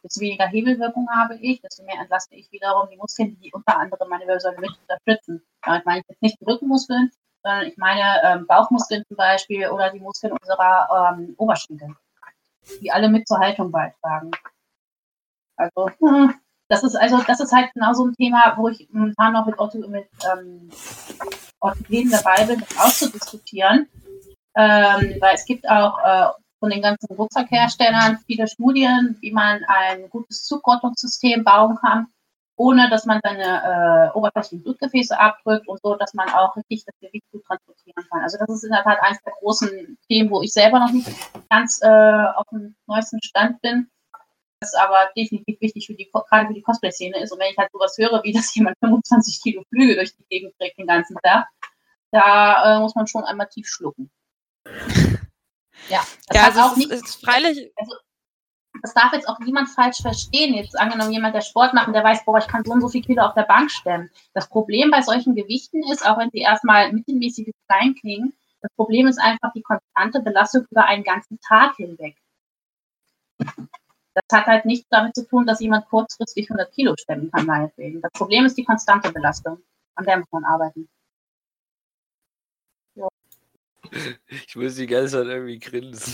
desto 0.04 0.22
weniger 0.22 0.48
Hebelwirkung 0.48 1.10
habe 1.10 1.36
ich, 1.36 1.62
desto 1.62 1.84
mehr 1.84 2.00
entlaste 2.00 2.36
ich 2.36 2.52
wiederum 2.52 2.90
die 2.90 2.98
Muskeln, 2.98 3.38
die 3.42 3.52
unter 3.52 3.78
anderem 3.78 4.08
meine 4.10 4.26
Wirbelsäule 4.28 4.60
mit 4.60 4.72
unterstützen. 4.82 5.44
Damit 5.64 5.86
meine 5.86 6.02
ich 6.02 6.06
jetzt 6.08 6.22
nicht 6.22 6.40
die 6.40 6.46
Rückenmuskeln, 6.46 7.12
sondern 7.44 7.68
ich 7.68 7.78
meine 7.78 8.22
ähm, 8.24 8.48
Bauchmuskeln 8.48 9.04
zum 9.08 9.18
Beispiel 9.18 9.68
oder 9.70 9.92
die 9.92 10.00
Muskeln 10.00 10.34
unserer 10.34 11.16
ähm, 11.18 11.34
Oberschenkel 11.38 11.96
die 12.82 12.92
alle 12.92 13.10
mit 13.10 13.28
zur 13.28 13.40
Haltung 13.40 13.72
beitragen. 13.72 14.32
Also, 15.58 15.90
hm, 16.00 16.34
das 16.70 16.84
ist 16.84 16.96
also, 16.96 17.22
das 17.28 17.40
ist 17.40 17.52
halt 17.52 17.74
genau 17.74 17.94
so 17.94 18.06
ein 18.06 18.14
Thema, 18.16 18.54
wo 18.58 18.70
ich 18.70 18.88
momentan 18.92 19.34
noch 19.34 19.46
mit, 19.46 19.58
Ortho, 19.58 19.80
mit 19.88 20.08
ähm, 20.32 20.70
Orthopäden 21.60 22.12
dabei 22.12 22.46
bin, 22.46 22.60
das 22.60 22.78
auszudiskutieren. 22.78 23.88
Ähm, 24.56 25.16
weil 25.20 25.36
es 25.36 25.46
gibt 25.46 25.68
auch 25.70 26.00
äh, 26.00 26.28
von 26.60 26.70
den 26.70 26.82
ganzen 26.82 27.16
Rucksackherstellern 27.16 28.20
viele 28.26 28.48
Studien, 28.48 29.18
wie 29.22 29.32
man 29.32 29.64
ein 29.66 30.10
gutes 30.10 30.44
Zugrottungssystem 30.44 31.44
bauen 31.44 31.78
kann, 31.78 32.08
ohne 32.60 32.90
dass 32.90 33.06
man 33.06 33.22
seine 33.24 34.12
äh, 34.12 34.18
oberflächlichen 34.18 34.64
Blutgefäße 34.64 35.18
abdrückt 35.18 35.66
und 35.70 35.80
so, 35.82 35.96
dass 35.96 36.14
man 36.14 36.30
auch 36.30 36.58
richtig 36.58 36.84
das 36.86 36.96
Gewicht 37.00 37.24
gut 37.32 37.46
transportieren 37.46 38.04
kann. 38.12 38.22
Also 38.22 38.38
das 38.38 38.50
ist 38.50 38.66
in 38.66 38.72
der 38.72 38.84
Tat 38.84 39.02
eines 39.02 39.22
der 39.24 39.32
großen 39.40 39.98
Themen, 40.10 40.30
wo 40.30 40.42
ich 40.42 40.52
selber 40.52 40.80
noch 40.80 40.92
nicht 40.92 41.08
ganz 41.50 41.80
äh, 41.82 41.88
auf 41.88 42.46
dem 42.52 42.76
neuesten 42.86 43.24
Stand 43.24 43.62
bin. 43.62 43.90
Das 44.60 44.74
aber 44.74 45.10
definitiv 45.16 45.62
wichtig 45.62 45.88
für 45.88 45.94
die, 45.94 46.10
gerade 46.12 46.48
für 46.48 46.54
die 46.54 46.62
Cosplay-Szene 46.62 47.22
ist. 47.22 47.32
Und 47.32 47.40
wenn 47.40 47.50
ich 47.50 47.58
halt 47.58 47.72
sowas 47.72 47.96
höre, 47.98 48.22
wie 48.24 48.34
dass 48.34 48.54
jemand 48.54 48.78
25 48.84 49.42
Kilo 49.42 49.64
Flüge 49.70 49.96
durch 49.96 50.14
die 50.18 50.26
Gegend 50.30 50.54
trägt 50.58 50.78
den 50.78 50.88
ganzen 50.88 51.16
Tag, 51.24 51.48
da 52.12 52.76
äh, 52.76 52.80
muss 52.82 52.94
man 52.94 53.08
schon 53.08 53.24
einmal 53.24 53.48
tief 53.48 53.70
schlucken. 53.70 54.12
Ja, 55.88 56.02
das 56.28 56.36
ja, 56.36 56.44
also 56.44 56.60
auch 56.60 56.76
nicht. 56.76 56.92
Ist 56.92 57.24
freilich. 57.24 57.72
Also, 57.78 57.96
das 58.82 58.94
darf 58.94 59.14
jetzt 59.14 59.28
auch 59.28 59.40
niemand 59.40 59.70
falsch 59.70 60.02
verstehen. 60.02 60.54
Jetzt 60.54 60.80
angenommen, 60.80 61.12
jemand, 61.12 61.36
der 61.36 61.42
Sport 61.42 61.74
macht 61.74 61.88
und 61.88 61.94
der 61.94 62.04
weiß, 62.04 62.26
boah, 62.26 62.38
ich 62.38 62.48
kann 62.48 62.64
so 62.64 62.72
und 62.72 62.82
so 62.82 62.90
viel 62.90 63.02
Kilo 63.02 63.24
auf 63.24 63.34
der 63.34 63.44
Bank 63.44 63.72
stemmen. 63.72 64.10
Das 64.34 64.48
Problem 64.48 64.92
bei 64.92 65.02
solchen 65.02 65.36
Gewichten 65.36 65.84
ist, 65.92 66.06
auch 66.06 66.18
wenn 66.18 66.30
sie 66.32 66.40
erstmal 66.40 66.92
mittelmäßig 66.94 67.52
klein 67.68 67.96
klingen, 67.96 68.34
das 68.62 68.72
Problem 68.76 69.08
ist 69.08 69.20
einfach 69.20 69.52
die 69.54 69.62
konstante 69.62 70.22
Belastung 70.22 70.66
über 70.70 70.86
einen 70.86 71.04
ganzen 71.04 71.40
Tag 71.40 71.76
hinweg. 71.78 72.16
Das 73.38 74.40
hat 74.40 74.48
halt 74.48 74.66
nichts 74.66 74.88
damit 74.90 75.16
zu 75.16 75.26
tun, 75.26 75.46
dass 75.46 75.62
jemand 75.62 75.88
kurzfristig 75.88 76.50
100 76.50 76.74
Kilo 76.74 76.94
stemmen 76.98 77.32
kann, 77.32 77.46
meinetwegen. 77.46 78.02
Das 78.02 78.12
Problem 78.12 78.46
ist 78.46 78.58
die 78.58 78.66
konstante 78.66 79.12
Belastung. 79.12 79.62
An 79.96 80.06
der 80.06 80.18
muss 80.18 80.32
man 80.32 80.44
arbeiten. 80.44 80.90
Ich 84.48 84.56
muss 84.56 84.76
die 84.76 84.88
ganze 84.88 85.18
Zeit 85.18 85.28
irgendwie 85.28 85.60
grinsen. 85.60 86.14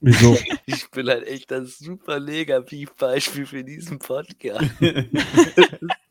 Wieso? 0.00 0.36
Ich 0.66 0.88
bin 0.90 1.08
halt 1.08 1.26
echt 1.26 1.50
das 1.50 1.78
super 1.78 2.20
Negativbeispiel 2.20 3.44
für 3.46 3.64
diesen 3.64 3.98
Podcast. 3.98 4.66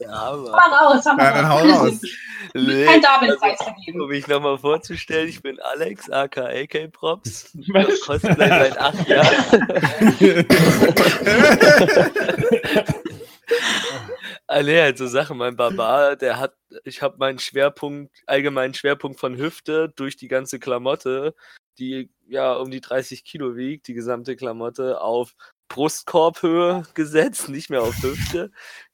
Ja, 0.02 0.30
raus, 0.30 1.06
haben 1.06 1.20
ja, 1.20 1.34
dann 1.34 1.50
hau 1.50 1.60
raus. 1.60 2.02
Nee, 2.56 2.86
Kein 2.86 3.02
Darwin-Preis 3.02 3.60
also, 3.60 4.02
Um 4.02 4.08
mich 4.10 4.28
nochmal 4.28 4.58
vorzustellen, 4.58 5.30
ich 5.30 5.40
bin 5.42 5.60
Alex, 5.60 6.10
aka 6.10 6.46
AK 6.46 6.92
Props. 6.92 7.52
Cosplay 8.06 8.50
seit 8.50 8.78
acht 8.80 9.08
Jahren. 9.08 10.46
Ah, 14.52 14.64
nee, 14.64 14.82
halt 14.82 14.98
so 14.98 15.06
Sachen. 15.06 15.38
Mein 15.38 15.56
Barbar, 15.56 16.16
der 16.16 16.40
hat, 16.40 16.56
ich 16.84 17.04
habe 17.04 17.18
meinen 17.20 17.38
Schwerpunkt, 17.38 18.12
allgemeinen 18.26 18.74
Schwerpunkt 18.74 19.20
von 19.20 19.38
Hüfte 19.38 19.90
durch 19.96 20.18
die 20.18 20.28
ganze 20.28 20.58
Klamotte, 20.58 21.36
die 21.78 22.10
ja 22.28 22.54
um 22.54 22.72
die 22.72 22.82
30 22.82 23.24
Kilo 23.24 23.56
wiegt, 23.56 23.88
die 23.88 23.94
gesamte 23.94 24.36
Klamotte, 24.36 25.02
auf 25.02 25.36
Brustkorbhöhe 25.68 26.82
gesetzt, 26.96 27.50
nicht 27.50 27.70
mehr 27.70 27.84
auf 27.84 28.02
Hüfte. 28.02 28.50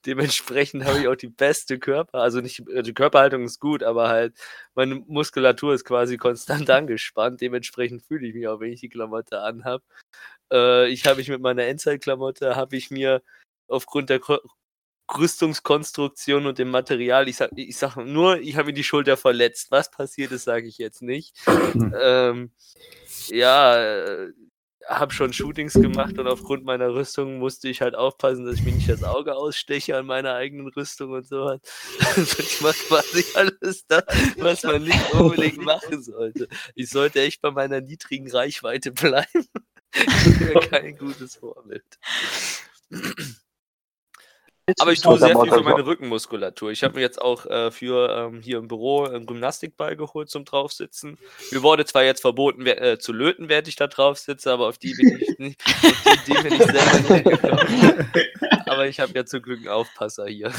Dementsprechend 0.05 0.83
habe 0.83 0.99
ich 0.99 1.07
auch 1.07 1.15
die 1.15 1.29
beste 1.29 1.79
Körper, 1.79 2.19
also 2.19 2.41
nicht, 2.41 2.61
die 2.67 2.93
Körperhaltung 2.93 3.45
ist 3.45 3.61
gut, 3.61 3.81
aber 3.81 4.09
halt 4.09 4.35
meine 4.73 4.95
Muskulatur 4.95 5.73
ist 5.73 5.85
quasi 5.85 6.17
konstant 6.17 6.69
angespannt. 6.69 7.39
Dementsprechend 7.39 8.03
fühle 8.03 8.27
ich 8.27 8.33
mich 8.35 8.45
auch, 8.49 8.59
wenn 8.59 8.73
ich 8.73 8.81
die 8.81 8.89
Klamotte 8.89 9.39
anhab. 9.39 9.83
Äh, 10.51 10.89
ich 10.89 11.05
habe 11.05 11.17
mich 11.17 11.29
mit 11.29 11.39
meiner 11.41 11.63
Endzeit-Klamotte, 11.63 12.57
habe 12.57 12.75
ich 12.75 12.91
mir 12.91 13.21
aufgrund 13.69 14.09
der 14.09 14.19
Rüstungskonstruktion 15.13 16.45
und 16.45 16.57
dem 16.57 16.71
Material. 16.71 17.27
Ich 17.29 17.37
sag, 17.37 17.51
ich 17.55 17.77
sag 17.77 17.95
nur, 17.97 18.39
ich 18.39 18.55
habe 18.55 18.67
mir 18.67 18.73
die 18.73 18.83
Schulter 18.83 19.17
verletzt. 19.17 19.71
Was 19.71 19.91
passiert 19.91 20.31
ist, 20.31 20.45
sage 20.45 20.67
ich 20.67 20.77
jetzt 20.77 21.01
nicht. 21.01 21.37
Hm. 21.45 21.93
Ähm, 22.05 22.51
ja, 23.27 24.27
habe 24.87 25.13
schon 25.13 25.33
Shootings 25.33 25.73
gemacht 25.73 26.17
und 26.19 26.27
aufgrund 26.27 26.63
meiner 26.63 26.93
Rüstung 26.93 27.39
musste 27.39 27.69
ich 27.69 27.81
halt 27.81 27.95
aufpassen, 27.95 28.45
dass 28.45 28.55
ich 28.55 28.63
mir 28.63 28.71
nicht 28.71 28.89
das 28.89 29.03
Auge 29.03 29.35
aussteche 29.35 29.97
an 29.97 30.05
meiner 30.05 30.35
eigenen 30.35 30.67
Rüstung 30.67 31.11
und 31.11 31.27
so. 31.27 31.59
Also 32.15 32.39
ich 32.39 32.61
mache 32.61 32.77
quasi 32.87 33.25
alles 33.33 33.85
das, 33.87 34.03
was 34.37 34.63
man 34.63 34.83
nicht 34.83 35.13
unbedingt 35.13 35.57
machen 35.57 36.01
sollte. 36.01 36.47
Ich 36.75 36.89
sollte 36.89 37.21
echt 37.21 37.41
bei 37.41 37.51
meiner 37.51 37.81
niedrigen 37.81 38.29
Reichweite 38.29 38.91
bleiben. 38.91 39.27
Das 39.95 40.39
wäre 40.41 40.59
kein 40.67 40.97
gutes 40.97 41.37
Vorbild. 41.37 41.85
Aber 44.79 44.91
ich 44.91 45.01
tue 45.01 45.19
sehr 45.19 45.39
viel 45.39 45.51
für 45.51 45.61
meine 45.61 45.85
Rückenmuskulatur. 45.85 46.71
Ich 46.71 46.83
habe 46.83 46.95
mir 46.95 47.01
jetzt 47.01 47.21
auch 47.21 47.45
äh, 47.45 47.69
für 47.69 48.09
ähm, 48.09 48.41
hier 48.41 48.57
im 48.57 48.67
Büro 48.67 49.03
einen 49.03 49.27
Gymnastikball 49.27 49.95
geholt 49.95 50.29
zum 50.29 50.43
Draufsitzen. 50.43 51.19
Mir 51.51 51.61
wurde 51.61 51.85
zwar 51.85 52.03
jetzt 52.03 52.21
verboten, 52.21 52.65
äh, 52.65 52.97
zu 52.97 53.13
löten, 53.13 53.47
während 53.47 53.67
ich 53.67 53.75
da 53.75 53.85
drauf 53.85 54.17
sitze, 54.17 54.51
aber 54.51 54.67
auf 54.67 54.79
die 54.79 54.95
bin 54.95 55.19
ich 55.19 55.37
nicht, 55.39 55.61
auf 55.65 56.23
die 56.25 56.31
Idee 56.31 56.41
bin 56.41 56.53
ich 56.53 56.63
selber 56.63 57.13
nicht 57.13 57.41
gekommen. 57.41 58.11
Aber 58.65 58.87
ich 58.87 58.99
habe 58.99 59.11
ja 59.13 59.25
zum 59.25 59.43
Glück 59.43 59.59
einen 59.59 59.67
Aufpasser 59.67 60.25
hier. 60.25 60.51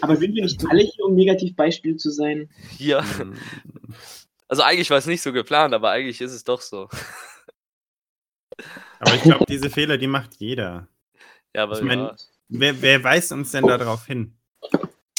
Aber 0.00 0.16
sind 0.16 0.34
wir 0.34 0.42
nicht 0.42 0.64
alle 0.68 0.82
hier, 0.82 1.04
um 1.04 1.14
Negativbeispiel 1.14 1.96
zu 1.96 2.10
sein? 2.10 2.50
Ja. 2.78 3.04
Also 4.48 4.62
eigentlich 4.62 4.90
war 4.90 4.98
es 4.98 5.06
nicht 5.06 5.22
so 5.22 5.32
geplant, 5.32 5.74
aber 5.74 5.90
eigentlich 5.90 6.20
ist 6.20 6.32
es 6.32 6.42
doch 6.42 6.60
so. 6.60 6.88
Aber 8.98 9.14
ich 9.14 9.22
glaube, 9.22 9.44
diese 9.48 9.70
Fehler, 9.70 9.96
die 9.96 10.08
macht 10.08 10.36
jeder. 10.38 10.88
Ja, 11.54 11.64
aber 11.64 11.78
Ich 11.78 11.82
mein, 11.82 12.00
ja. 12.00 12.16
Wer, 12.54 12.82
wer 12.82 13.02
weist 13.02 13.32
uns 13.32 13.50
denn 13.52 13.66
da 13.66 13.78
drauf 13.78 14.06
hin? 14.06 14.36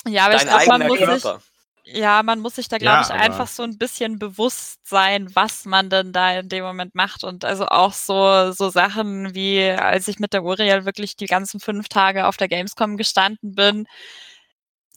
Ja, 0.08 0.26
aber 0.26 0.36
ich 0.36 0.44
dein 0.44 0.50
glaube, 0.50 0.68
man 0.68 0.82
eigener 0.82 0.88
muss 0.88 1.00
sich, 1.00 1.24
Körper. 1.24 1.44
ja, 1.86 2.24
man 2.24 2.40
muss 2.40 2.56
sich 2.56 2.68
da, 2.68 2.78
glaube 2.78 2.96
Ja, 2.98 3.02
ich, 3.02 3.10
einfach 3.12 3.48
so 3.48 3.64
ein 3.64 3.78
bisschen 3.78 4.20
bewusst 4.20 4.80
sein, 4.88 5.36
was 5.36 5.66
man 5.66 5.90
denn 5.90 6.12
da 6.14 6.40
in 6.40 6.50
dem 6.50 6.64
Moment 6.64 6.94
macht. 6.96 7.24
Und 7.24 7.44
also 7.46 7.66
auch 7.68 7.94
so, 7.94 8.52
so 8.52 8.70
Sachen 8.70 9.34
wie, 9.34 9.64
als 9.64 10.08
ich 10.08 10.20
mit 10.20 10.34
der 10.34 10.44
Uriel 10.44 10.86
wirklich 10.86 11.16
die 11.16 11.26
ganzen 11.26 11.60
fünf 11.60 11.88
Tage 11.90 12.28
auf 12.28 12.38
der 12.38 12.50
Gamescom 12.50 12.98
gestanden 12.98 13.56
bin, 13.56 13.88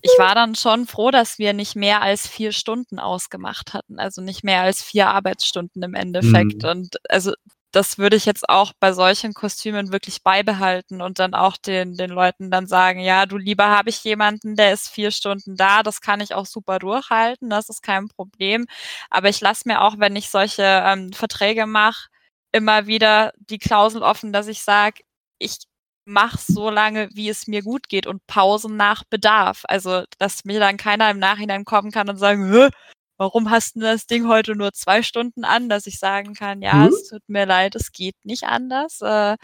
ich 0.02 0.12
war 0.18 0.34
dann 0.34 0.54
schon 0.54 0.86
froh, 0.86 1.10
dass 1.10 1.38
wir 1.38 1.52
nicht 1.52 1.74
mehr 1.74 2.02
als 2.02 2.28
vier 2.28 2.52
Stunden 2.52 2.98
ausgemacht 2.98 3.72
hatten. 3.74 3.98
Also 3.98 4.20
nicht 4.20 4.44
mehr 4.44 4.60
als 4.60 4.82
vier 4.82 5.08
Arbeitsstunden 5.08 5.82
im 5.82 5.94
Endeffekt. 5.94 6.62
Mhm. 6.62 6.68
Und 6.68 6.96
also 7.08 7.32
das 7.76 7.98
würde 7.98 8.16
ich 8.16 8.24
jetzt 8.24 8.48
auch 8.48 8.72
bei 8.80 8.92
solchen 8.94 9.34
Kostümen 9.34 9.92
wirklich 9.92 10.22
beibehalten 10.22 11.02
und 11.02 11.18
dann 11.18 11.34
auch 11.34 11.58
den, 11.58 11.94
den 11.96 12.10
Leuten 12.10 12.50
dann 12.50 12.66
sagen, 12.66 13.00
ja, 13.00 13.26
du 13.26 13.36
lieber 13.36 13.68
habe 13.70 13.90
ich 13.90 14.02
jemanden, 14.02 14.56
der 14.56 14.72
ist 14.72 14.88
vier 14.88 15.10
Stunden 15.10 15.56
da, 15.56 15.82
das 15.82 16.00
kann 16.00 16.20
ich 16.22 16.34
auch 16.34 16.46
super 16.46 16.78
durchhalten, 16.78 17.50
das 17.50 17.68
ist 17.68 17.82
kein 17.82 18.08
Problem. 18.08 18.66
Aber 19.10 19.28
ich 19.28 19.40
lasse 19.42 19.64
mir 19.68 19.82
auch, 19.82 19.98
wenn 19.98 20.16
ich 20.16 20.30
solche 20.30 20.62
ähm, 20.64 21.12
Verträge 21.12 21.66
mache, 21.66 22.08
immer 22.52 22.86
wieder 22.86 23.32
die 23.38 23.58
Klausel 23.58 24.02
offen, 24.02 24.32
dass 24.32 24.46
ich 24.48 24.62
sage, 24.62 25.02
ich 25.38 25.58
mache 26.06 26.38
so 26.38 26.70
lange, 26.70 27.10
wie 27.12 27.28
es 27.28 27.46
mir 27.46 27.62
gut 27.62 27.88
geht 27.90 28.06
und 28.06 28.26
Pausen 28.26 28.76
nach 28.76 29.04
Bedarf. 29.04 29.62
Also, 29.68 30.04
dass 30.18 30.44
mir 30.44 30.60
dann 30.60 30.76
keiner 30.78 31.10
im 31.10 31.18
Nachhinein 31.18 31.64
kommen 31.66 31.90
kann 31.90 32.08
und 32.08 32.16
sagen, 32.16 32.50
"Hä, 32.52 32.70
warum 33.18 33.50
hast 33.50 33.76
du 33.76 33.80
das 33.80 34.06
Ding 34.06 34.28
heute 34.28 34.56
nur 34.56 34.72
zwei 34.72 35.02
Stunden 35.02 35.44
an, 35.44 35.68
dass 35.68 35.86
ich 35.86 35.98
sagen 35.98 36.34
kann, 36.34 36.62
ja, 36.62 36.84
Hm? 36.84 36.88
es 36.88 37.08
tut 37.08 37.22
mir 37.28 37.46
leid, 37.46 37.74
es 37.74 37.92
geht 37.92 38.16
nicht 38.24 38.44
anders. 38.44 39.00
Äh, 39.00 39.36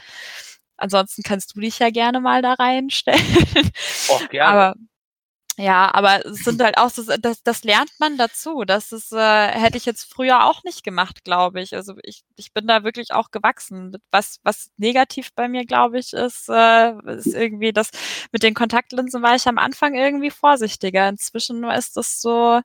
ansonsten 0.77 1.23
kannst 1.23 1.57
du 1.57 1.61
dich 1.61 1.79
ja 1.79 1.91
gerne 1.91 2.21
mal 2.21 2.43
da 2.43 2.55
reinstellen. 2.55 3.23
Och, 4.09 4.29
gerne. 4.31 4.49
Aber 4.49 4.75
ja, 5.59 5.93
aber 5.95 6.25
es 6.27 6.45
sind 6.45 6.63
halt 6.63 6.79
auch 6.79 6.91
so, 6.91 7.03
das, 7.21 7.43
das 7.43 7.63
lernt 7.65 7.93
man 7.99 8.17
dazu. 8.17 8.65
Das 8.65 8.93
ist, 8.93 9.13
äh, 9.13 9.49
hätte 9.49 9.77
ich 9.77 9.85
jetzt 9.85 10.05
früher 10.13 10.45
auch 10.47 10.65
nicht 10.65 10.83
gemacht, 10.85 11.25
glaube 11.25 11.61
ich. 11.61 11.75
Also 11.75 11.95
ich, 12.03 12.23
ich 12.37 12.53
bin 12.55 12.67
da 12.67 12.85
wirklich 12.85 13.13
auch 13.13 13.31
gewachsen. 13.31 13.97
Was, 14.11 14.39
was 14.45 14.71
negativ 14.79 15.29
bei 15.35 15.49
mir, 15.49 15.67
glaube 15.67 15.99
ich, 15.99 16.13
ist, 16.15 16.49
äh, 16.49 16.93
ist 17.17 17.27
irgendwie 17.35 17.73
das 17.73 17.91
mit 18.33 18.43
den 18.43 18.55
Kontaktlinsen 18.55 19.23
war 19.23 19.35
ich 19.37 19.47
am 19.47 19.59
Anfang 19.59 19.95
irgendwie 19.95 20.31
vorsichtiger. 20.31 21.09
Inzwischen 21.09 21.65
ist 21.65 21.97
das 21.97 22.21
so, 22.21 22.61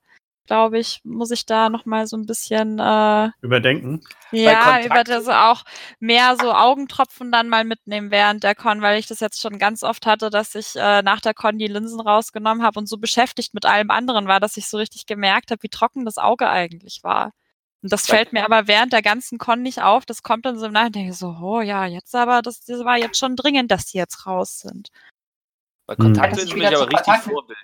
glaube 0.47 0.79
ich, 0.79 1.01
muss 1.03 1.31
ich 1.31 1.45
da 1.45 1.69
nochmal 1.69 2.07
so 2.07 2.17
ein 2.17 2.25
bisschen 2.25 2.79
äh, 2.79 3.29
Überdenken? 3.41 4.01
ja, 4.31 4.79
ich 4.79 4.89
werde 4.89 5.13
also 5.15 5.31
auch 5.31 5.63
mehr 5.99 6.35
so 6.41 6.51
Augentropfen 6.51 7.31
dann 7.31 7.49
mal 7.49 7.63
mitnehmen 7.63 8.09
während 8.09 8.43
der 8.43 8.55
Con, 8.55 8.81
weil 8.81 8.99
ich 8.99 9.07
das 9.07 9.19
jetzt 9.19 9.41
schon 9.41 9.59
ganz 9.59 9.83
oft 9.83 10.05
hatte, 10.05 10.29
dass 10.29 10.55
ich 10.55 10.75
äh, 10.75 11.01
nach 11.03 11.21
der 11.21 11.33
Con 11.33 11.57
die 11.57 11.67
Linsen 11.67 11.99
rausgenommen 11.99 12.63
habe 12.63 12.79
und 12.79 12.87
so 12.87 12.97
beschäftigt 12.97 13.53
mit 13.53 13.65
allem 13.65 13.91
anderen 13.91 14.27
war, 14.27 14.39
dass 14.39 14.57
ich 14.57 14.67
so 14.67 14.77
richtig 14.77 15.05
gemerkt 15.05 15.51
habe, 15.51 15.61
wie 15.63 15.69
trocken 15.69 16.05
das 16.05 16.17
Auge 16.17 16.49
eigentlich 16.49 17.01
war. 17.03 17.31
Und 17.83 17.91
das 17.93 18.07
fällt 18.07 18.33
mir 18.33 18.43
aber 18.43 18.67
während 18.67 18.91
der 18.91 19.03
ganzen 19.03 19.37
Con 19.37 19.61
nicht 19.61 19.83
auf. 19.83 20.05
Das 20.05 20.23
kommt 20.23 20.45
dann 20.45 20.57
so 20.57 20.65
im 20.65 20.73
Nachhinein, 20.73 20.91
denke 20.93 21.11
ich 21.11 21.17
so, 21.17 21.37
oh 21.39 21.61
ja, 21.61 21.85
jetzt 21.85 22.15
aber, 22.15 22.41
das, 22.41 22.61
das 22.65 22.83
war 22.83 22.97
jetzt 22.97 23.19
schon 23.19 23.35
dringend, 23.35 23.71
dass 23.71 23.85
die 23.85 23.97
jetzt 23.97 24.25
raus 24.25 24.59
sind. 24.59 24.89
Bei 25.85 25.95
Hm. 25.95 26.05
Kontaktlinsen 26.05 26.49
bin 26.49 26.59
wieder 26.59 26.71
ich 26.71 26.75
aber 26.77 26.85
richtig 26.87 27.05
Kontakten. 27.05 27.31
Vorbild. 27.31 27.57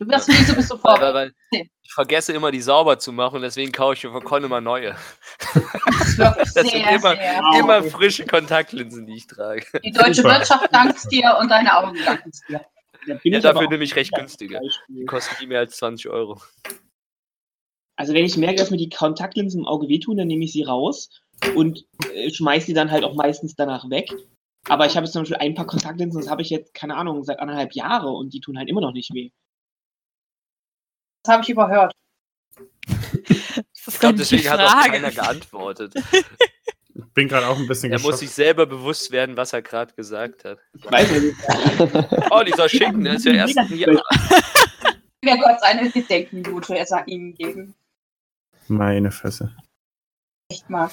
Du 0.00 0.08
wirst 0.08 0.28
nicht 0.28 0.46
so 0.46 0.54
bist 0.54 0.70
du 0.70 0.74
Weil, 0.82 0.96
vor. 0.96 1.00
weil, 1.00 1.14
weil 1.14 1.32
ich 1.52 1.92
vergesse 1.92 2.32
immer, 2.32 2.50
die 2.50 2.60
sauber 2.62 2.98
zu 2.98 3.12
machen 3.12 3.36
und 3.36 3.42
deswegen 3.42 3.70
kaufe 3.70 3.94
ich 3.94 4.04
mir 4.04 4.10
von 4.12 4.24
Con 4.24 4.42
immer 4.44 4.60
neue. 4.62 4.96
Das 5.54 6.16
Das 6.16 6.52
sind 6.54 6.70
sehr, 6.70 6.90
immer- 6.90 7.14
sehr 7.16 7.40
Immer 7.58 7.76
traurig. 7.78 7.92
frische 7.92 8.26
Kontaktlinsen, 8.26 9.06
die 9.06 9.16
ich 9.16 9.26
trage. 9.26 9.64
Die 9.84 9.92
deutsche 9.92 10.14
Super. 10.22 10.38
Wirtschaft 10.38 10.68
dankt 10.72 11.12
dir 11.12 11.36
und 11.40 11.50
deine 11.50 11.76
Augen 11.76 11.98
danken 12.04 12.30
dir. 12.48 12.60
Da 13.06 13.14
Ja, 13.24 13.40
dafür 13.40 13.68
nehme 13.68 13.84
ich 13.84 13.94
recht 13.96 14.12
günstige. 14.14 14.58
Die 14.88 15.04
kosten 15.04 15.36
nie 15.40 15.46
mehr 15.48 15.60
als 15.60 15.76
20 15.76 16.08
Euro. 16.10 16.40
Also 17.96 18.14
wenn 18.14 18.24
ich 18.24 18.36
merke, 18.36 18.56
dass 18.56 18.70
mir 18.70 18.76
die 18.78 18.88
Kontaktlinsen 18.88 19.60
im 19.60 19.66
Auge 19.66 19.88
wehtun, 19.88 20.16
dann 20.16 20.28
nehme 20.28 20.44
ich 20.44 20.52
sie 20.52 20.62
raus 20.62 21.10
und 21.54 21.84
äh, 22.14 22.30
schmeiße 22.30 22.66
die 22.66 22.74
dann 22.74 22.90
halt 22.90 23.04
auch 23.04 23.14
meistens 23.14 23.54
danach 23.54 23.88
weg. 23.90 24.10
Aber 24.68 24.86
ich 24.86 24.96
habe 24.96 25.04
jetzt 25.04 25.12
zum 25.12 25.22
Beispiel 25.22 25.38
ein 25.38 25.54
paar 25.54 25.66
Kontaktlinsen, 25.66 26.20
das 26.20 26.30
habe 26.30 26.42
ich 26.42 26.50
jetzt, 26.50 26.72
keine 26.74 26.96
Ahnung, 26.96 27.24
seit 27.24 27.38
anderthalb 27.40 27.72
Jahre 27.74 28.08
und 28.10 28.32
die 28.32 28.40
tun 28.40 28.56
halt 28.58 28.68
immer 28.68 28.80
noch 28.82 28.92
nicht 28.92 29.12
weh. 29.14 29.30
Das 31.22 31.34
habe 31.34 31.42
ich 31.42 31.50
überhört. 31.50 31.92
Das 32.86 33.86
ist 33.86 33.88
Ich 33.94 34.00
glaube, 34.00 34.18
deswegen 34.18 34.48
hat 34.50 34.60
auch 34.60 34.70
Frage. 34.70 34.90
keiner 34.90 35.10
geantwortet. 35.10 35.94
Ich 36.92 37.14
bin 37.14 37.28
gerade 37.28 37.46
auch 37.48 37.56
ein 37.58 37.66
bisschen 37.66 37.92
Er 37.92 37.98
muss 37.98 38.02
geschockt. 38.06 38.18
sich 38.20 38.30
selber 38.30 38.66
bewusst 38.66 39.10
werden, 39.10 39.36
was 39.36 39.52
er 39.52 39.62
gerade 39.62 39.92
gesagt 39.94 40.44
hat. 40.44 40.58
Ich 40.74 40.84
weiß 40.90 41.10
nicht. 41.12 41.36
Oh, 42.30 42.42
dieser 42.44 42.68
Schinken, 42.68 43.04
der 43.04 43.14
ist 43.14 43.24
ja 43.24 43.32
erst 43.32 43.56
ein 43.58 43.76
Jahr. 43.76 44.02
Wer 45.22 45.36
Gott 45.38 45.60
seine 45.60 45.90
Gedenkminute 45.90 46.76
er 46.76 46.86
sagt 46.86 47.08
ihm 47.10 47.34
geben. 47.34 47.74
Meine 48.68 49.10
Fresse. 49.10 49.54
Echt 50.50 50.68
mal. 50.68 50.90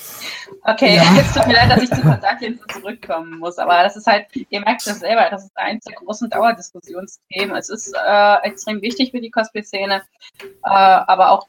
Okay, 0.66 1.02
es 1.20 1.34
tut 1.34 1.48
mir 1.48 1.54
leid, 1.54 1.72
dass 1.72 1.82
ich 1.82 1.90
zu 1.90 2.02
Kontaktlinsen 2.02 2.70
zurückkommen 2.70 3.40
muss, 3.40 3.58
aber 3.58 3.82
das 3.82 3.98
ist 3.98 4.06
halt, 4.06 4.28
ihr 4.36 4.60
merkt 4.60 4.86
das 4.86 5.00
selber, 5.00 5.28
das 5.32 5.46
ist 5.46 5.58
eins 5.58 5.84
der 5.84 5.96
großen 5.96 6.30
Dauerdiskussionsthemen. 6.30 7.56
Es 7.56 7.70
ist 7.70 7.92
äh, 7.96 8.36
extrem 8.44 8.84
wichtig 8.84 9.10
für 9.10 9.20
die 9.20 9.32
Cosplay-Szene, 9.32 10.04
äh, 10.44 10.50
aber 10.64 11.32
auch 11.32 11.48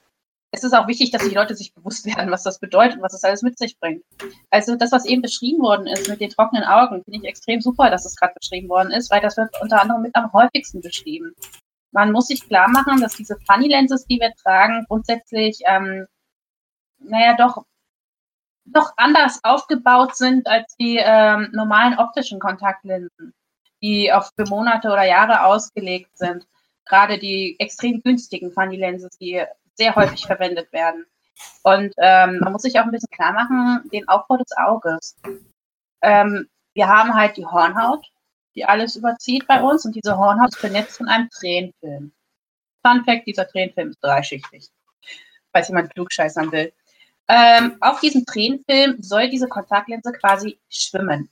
es 0.51 0.65
ist 0.65 0.73
auch 0.73 0.87
wichtig, 0.87 1.11
dass 1.11 1.29
die 1.29 1.35
Leute 1.35 1.55
sich 1.55 1.75
bewusst 1.75 2.07
werden, 2.07 2.31
was 2.31 2.43
das 2.43 2.59
bedeutet, 2.59 3.03
was 3.03 3.13
das 3.13 3.25
alles 3.25 3.43
mit 3.43 3.59
sich 3.59 3.79
bringt. 3.79 4.03
Also 4.49 4.75
das, 4.77 4.91
was 4.91 5.05
eben 5.05 5.21
beschrieben 5.21 5.63
worden 5.63 5.87
ist 5.87 6.09
mit 6.09 6.23
den 6.23 6.31
trockenen 6.31 6.65
Augen, 6.65 7.05
finde 7.05 7.19
ich 7.19 7.25
extrem 7.29 7.61
super, 7.61 7.91
dass 7.91 8.07
es 8.07 8.17
gerade 8.17 8.33
beschrieben 8.41 8.71
worden 8.71 8.91
ist, 8.91 9.11
weil 9.11 9.21
das 9.21 9.37
wird 9.37 9.51
unter 9.61 9.83
anderem 9.83 10.01
mit 10.01 10.17
am 10.17 10.33
häufigsten 10.33 10.81
beschrieben. 10.81 11.35
Man 11.93 12.13
muss 12.13 12.29
sich 12.29 12.43
klar 12.47 12.71
machen, 12.71 13.03
dass 13.03 13.17
diese 13.17 13.37
Funny 13.47 13.69
Lenses, 13.69 14.07
die 14.07 14.19
wir 14.19 14.33
tragen, 14.43 14.87
grundsätzlich, 14.89 15.61
ähm, 15.67 16.07
naja, 17.01 17.37
doch, 17.37 17.67
doch 18.73 18.93
anders 18.97 19.41
aufgebaut 19.43 20.17
sind 20.17 20.47
als 20.47 20.75
die 20.77 20.99
ähm, 21.03 21.51
normalen 21.53 21.99
optischen 21.99 22.39
Kontaktlinsen, 22.39 23.35
die 23.83 24.13
auf 24.13 24.31
für 24.37 24.47
Monate 24.47 24.89
oder 24.89 25.05
Jahre 25.05 25.45
ausgelegt 25.45 26.17
sind. 26.17 26.47
Gerade 26.85 27.19
die 27.19 27.57
extrem 27.59 28.03
günstigen 28.03 28.53
Funny 28.53 28.77
Lenses, 28.77 29.17
die 29.19 29.43
sehr 29.75 29.95
häufig 29.95 30.27
verwendet 30.27 30.73
werden. 30.73 31.07
Und 31.63 31.95
ähm, 31.99 32.39
man 32.41 32.53
muss 32.53 32.63
sich 32.63 32.79
auch 32.79 32.85
ein 32.85 32.91
bisschen 32.91 33.11
klar 33.11 33.33
machen, 33.33 33.89
den 33.93 34.09
Aufbau 34.09 34.37
des 34.37 34.57
Auges. 34.57 35.17
Ähm, 36.03 36.49
wir 36.75 36.89
haben 36.89 37.15
halt 37.15 37.37
die 37.37 37.47
Hornhaut, 37.47 38.07
die 38.55 38.65
alles 38.65 38.97
überzieht 38.97 39.47
bei 39.47 39.63
uns 39.63 39.85
und 39.85 39.95
diese 39.95 40.17
Hornhaut 40.17 40.49
ist 40.49 40.59
vernetzt 40.59 40.97
von 40.97 41.09
einem 41.09 41.29
Tränenfilm. 41.31 42.13
Fun 42.85 43.05
Fact, 43.05 43.27
dieser 43.27 43.47
Tränenfilm 43.47 43.91
ist 43.91 44.03
dreischichtig, 44.03 44.69
falls 45.53 45.69
jemand 45.69 45.93
klugscheißern 45.95 46.51
will. 46.53 46.73
Ähm, 47.29 47.77
auf 47.81 48.01
diesem 48.01 48.25
Tränenfilm 48.25 49.03
soll 49.03 49.29
diese 49.29 49.49
Kontaktlinse 49.49 50.13
quasi 50.13 50.59
schwimmen. 50.71 51.29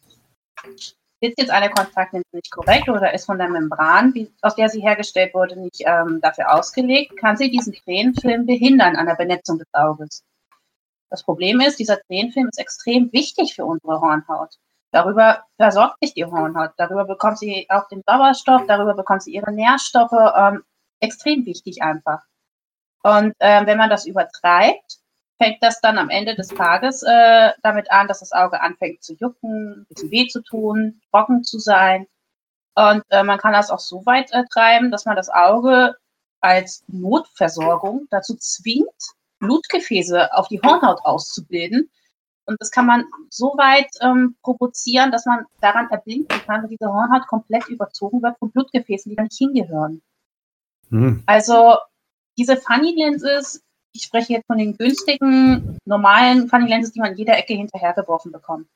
Ist 1.21 1.39
jetzt 1.39 1.51
eine 1.51 1.71
Kontaktlinse 1.71 2.29
nicht 2.33 2.51
korrekt 2.51 2.89
oder 2.89 3.15
ist 3.15 3.25
von 3.25 3.39
der 3.39 3.49
Membran, 3.49 4.13
wie, 4.15 4.31
aus 4.43 4.55
der 4.55 4.69
sie 4.69 4.83
hergestellt 4.83 5.33
wurde, 5.33 5.59
nicht 5.59 5.83
ähm, 5.87 6.21
dafür 6.21 6.53
ausgelegt, 6.55 7.17
kann 7.17 7.39
sie 7.39 7.51
diesen 7.51 7.73
Tränenfilm 7.73 8.45
behindern 8.45 8.97
an 8.97 9.07
der 9.07 9.15
Benetzung 9.15 9.59
des 9.59 9.69
Auges. 9.73 10.23
Das 11.09 11.23
Problem 11.23 11.61
ist, 11.61 11.79
dieser 11.79 11.99
Tränenfilm 12.03 12.49
ist 12.49 12.59
extrem 12.59 13.11
wichtig 13.13 13.55
für 13.55 13.65
unsere 13.65 14.01
Hornhaut. 14.01 14.57
Darüber 14.93 15.45
versorgt 15.57 15.97
sich 16.03 16.15
die 16.15 16.25
Hornhaut. 16.25 16.73
Darüber 16.77 17.05
bekommt 17.05 17.39
sie 17.39 17.67
auch 17.71 17.89
den 17.89 18.03
Sauerstoff, 18.07 18.63
darüber 18.67 18.95
bekommt 18.95 19.23
sie 19.23 19.33
ihre 19.33 19.53
Nährstoffe. 19.53 20.13
Ähm, 20.37 20.63
extrem 21.01 21.47
wichtig 21.47 21.83
einfach. 21.83 22.23
Und 23.03 23.35
ähm, 23.41 23.67
wenn 23.67 23.79
man 23.79 23.91
das 23.91 24.07
übertreibt, 24.07 24.99
fängt 25.39 25.63
das 25.63 25.81
dann 25.81 25.99
am 25.99 26.09
Ende 26.09 26.35
des 26.35 26.49
Tages 26.49 27.03
äh, 27.03 27.53
damit 27.63 27.91
an, 27.91 28.09
dass 28.09 28.21
das 28.21 28.33
Auge 28.33 28.61
anfängt 28.61 29.03
zu 29.03 29.15
jucken, 29.15 29.81
ein 29.81 29.87
bisschen 29.89 30.11
weh 30.11 30.27
zu 30.29 30.43
tun, 30.43 31.01
trocken 31.11 31.45
zu 31.45 31.59
sein. 31.59 32.07
Und 32.75 33.03
äh, 33.11 33.23
man 33.23 33.39
kann 33.39 33.53
das 33.53 33.71
auch 33.71 33.79
so 33.79 34.05
weit 34.07 34.33
äh, 34.33 34.45
treiben, 34.53 34.91
dass 34.91 35.05
man 35.05 35.17
das 35.17 35.29
Auge 35.29 35.95
als 36.41 36.85
Notversorgung 36.89 38.07
dazu 38.11 38.37
zwingt, 38.37 38.87
Blutgefäße 39.39 40.33
auf 40.33 40.49
die 40.49 40.61
Hornhaut 40.61 41.01
auszubilden. 41.05 41.91
Und 42.47 42.61
das 42.61 42.71
kann 42.71 42.87
man 42.87 43.05
so 43.29 43.55
weit 43.57 43.89
ähm, 44.01 44.37
provozieren, 44.43 45.11
dass 45.11 45.27
man 45.27 45.45
daran 45.61 45.91
erblinken 45.91 46.41
kann, 46.47 46.63
dass 46.63 46.71
diese 46.71 46.87
Hornhaut 46.87 47.27
komplett 47.27 47.69
überzogen 47.69 48.23
wird 48.23 48.39
von 48.39 48.53
Blutgefäßen, 48.53 49.11
die 49.11 49.17
da 49.17 49.25
nicht 49.25 49.37
hingehören. 49.37 50.01
Hm. 50.91 51.25
Also 51.27 51.77
diese 52.39 52.57
Funny 52.57 52.95
Lenses, 52.97 53.65
ich 53.97 54.05
spreche 54.05 54.35
jetzt 54.35 54.47
von 54.47 54.59
den 54.59 54.77
günstigen, 54.77 55.79
normalen 55.85 56.49
Funny 56.49 56.69
Lenses, 56.69 56.93
die 56.93 57.01
man 57.01 57.13
in 57.13 57.19
jeder 57.19 57.37
Ecke 57.37 57.55
hinterhergeworfen 57.55 58.33
bekommt, 58.33 58.69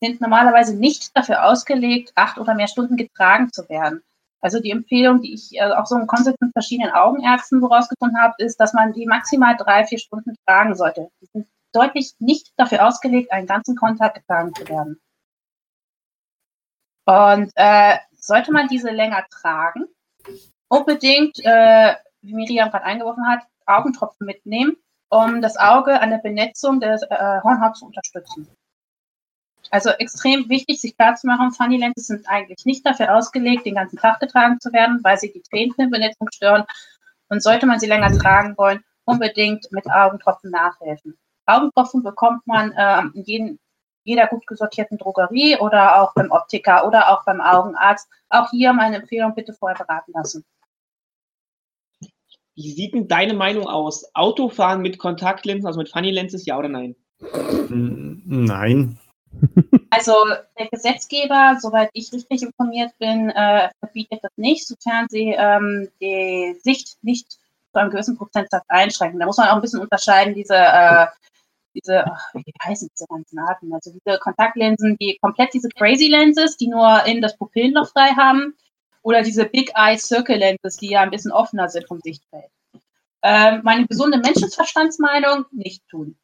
sind 0.00 0.20
normalerweise 0.20 0.76
nicht 0.76 1.16
dafür 1.16 1.44
ausgelegt, 1.44 2.12
acht 2.14 2.38
oder 2.38 2.54
mehr 2.54 2.68
Stunden 2.68 2.96
getragen 2.96 3.52
zu 3.52 3.68
werden. 3.68 4.02
Also 4.40 4.60
die 4.60 4.70
Empfehlung, 4.70 5.20
die 5.20 5.34
ich 5.34 5.56
äh, 5.56 5.72
auch 5.72 5.86
so 5.86 5.96
im 5.96 6.06
Konzept 6.06 6.40
mit 6.40 6.52
verschiedenen 6.52 6.92
Augenärzten 6.92 7.60
so 7.60 7.66
rausgefunden 7.66 8.20
habe, 8.20 8.34
ist, 8.38 8.60
dass 8.60 8.72
man 8.72 8.92
die 8.92 9.06
maximal 9.06 9.56
drei, 9.56 9.84
vier 9.84 9.98
Stunden 9.98 10.36
tragen 10.46 10.76
sollte. 10.76 11.10
Die 11.20 11.26
sind 11.32 11.48
deutlich 11.72 12.14
nicht 12.20 12.52
dafür 12.56 12.86
ausgelegt, 12.86 13.32
einen 13.32 13.46
ganzen 13.46 13.74
Kontakt 13.74 14.16
getragen 14.16 14.54
zu 14.54 14.68
werden. 14.68 15.00
Und 17.06 17.50
äh, 17.56 17.96
sollte 18.16 18.52
man 18.52 18.68
diese 18.68 18.90
länger 18.90 19.24
tragen, 19.30 19.86
unbedingt, 20.68 21.38
äh, 21.44 21.94
wie 22.22 22.34
Miriam 22.34 22.70
gerade 22.70 22.84
eingeworfen 22.84 23.26
hat, 23.26 23.42
Augentropfen 23.68 24.26
mitnehmen, 24.26 24.76
um 25.10 25.40
das 25.40 25.56
Auge 25.56 26.00
an 26.00 26.10
der 26.10 26.18
Benetzung 26.18 26.80
der 26.80 26.94
äh, 27.10 27.42
Hornhaut 27.42 27.76
zu 27.76 27.86
unterstützen. 27.86 28.48
Also 29.70 29.90
extrem 29.90 30.48
wichtig, 30.48 30.80
sich 30.80 30.96
klarzumachen, 30.96 31.52
Funny 31.52 31.76
Lenses 31.76 32.06
sind 32.06 32.28
eigentlich 32.28 32.64
nicht 32.64 32.86
dafür 32.86 33.14
ausgelegt, 33.14 33.66
den 33.66 33.74
ganzen 33.74 33.98
Tag 33.98 34.20
getragen 34.20 34.58
zu 34.60 34.72
werden, 34.72 35.00
weil 35.02 35.18
sie 35.18 35.32
die 35.32 35.42
Tränenfilmbenetzung 35.42 36.28
stören. 36.32 36.64
Und 37.28 37.42
sollte 37.42 37.66
man 37.66 37.78
sie 37.78 37.86
länger 37.86 38.10
tragen 38.18 38.56
wollen, 38.56 38.82
unbedingt 39.04 39.70
mit 39.70 39.90
Augentropfen 39.90 40.50
nachhelfen. 40.50 41.18
Augentropfen 41.44 42.02
bekommt 42.02 42.46
man 42.46 42.72
äh, 42.72 43.00
in 43.14 43.24
jeden, 43.24 43.58
jeder 44.04 44.26
gut 44.28 44.46
gesortierten 44.46 44.96
Drogerie 44.96 45.58
oder 45.58 46.00
auch 46.00 46.14
beim 46.14 46.30
Optiker 46.30 46.86
oder 46.86 47.10
auch 47.10 47.24
beim 47.24 47.42
Augenarzt. 47.42 48.08
Auch 48.30 48.48
hier 48.50 48.72
meine 48.72 48.96
Empfehlung, 48.96 49.34
bitte 49.34 49.52
vorher 49.52 49.76
beraten 49.76 50.12
lassen. 50.14 50.44
Wie 52.58 52.72
sieht 52.72 52.92
denn 52.92 53.06
deine 53.06 53.34
Meinung 53.34 53.68
aus? 53.68 54.10
Autofahren 54.14 54.82
mit 54.82 54.98
Kontaktlinsen, 54.98 55.68
also 55.68 55.78
mit 55.78 55.90
Funny 55.90 56.10
Lenses, 56.10 56.44
ja 56.44 56.58
oder 56.58 56.68
nein? 56.68 56.96
Hm, 57.20 58.22
Nein. 58.26 58.98
Also 59.90 60.12
der 60.58 60.68
Gesetzgeber, 60.68 61.56
soweit 61.60 61.90
ich 61.92 62.12
richtig 62.12 62.42
informiert 62.42 62.92
bin, 62.98 63.30
äh, 63.30 63.68
verbietet 63.78 64.20
das 64.22 64.32
nicht, 64.36 64.66
sofern 64.66 65.06
sie 65.08 65.34
ähm, 65.36 65.88
die 66.00 66.58
Sicht 66.62 66.98
nicht 67.02 67.32
zu 67.32 67.38
einem 67.74 67.90
gewissen 67.90 68.16
Prozentsatz 68.16 68.64
einschränken. 68.68 69.18
Da 69.18 69.26
muss 69.26 69.38
man 69.38 69.48
auch 69.48 69.56
ein 69.56 69.62
bisschen 69.62 69.80
unterscheiden, 69.80 70.34
diese, 70.34 70.56
äh, 70.56 71.06
diese 71.74 72.04
ach, 72.06 72.34
wie 72.34 72.52
heißen 72.62 72.88
diese 72.92 73.06
ganzen 73.08 73.38
Arten? 73.38 73.72
Also 73.72 73.92
diese 73.92 74.18
Kontaktlinsen, 74.18 74.96
die 75.00 75.18
komplett 75.20 75.54
diese 75.54 75.68
Crazy 75.70 76.08
Lenses, 76.08 76.56
die 76.58 76.68
nur 76.68 77.04
in 77.06 77.22
das 77.22 77.36
Pupillenloch 77.36 77.88
frei 77.88 78.10
haben, 78.10 78.54
oder 79.02 79.22
diese 79.22 79.44
Big 79.46 79.72
Eye 79.74 79.98
Circle 79.98 80.38
Lenses, 80.38 80.76
die 80.76 80.90
ja 80.90 81.00
ein 81.00 81.10
bisschen 81.10 81.32
offener 81.32 81.68
sind 81.68 81.86
vom 81.86 82.00
Sichtfeld. 82.00 82.50
Ähm, 83.22 83.60
meine 83.64 83.86
gesunde 83.86 84.18
Menschenverstandsmeinung, 84.18 85.46
nicht 85.52 85.86
tun. 85.88 86.16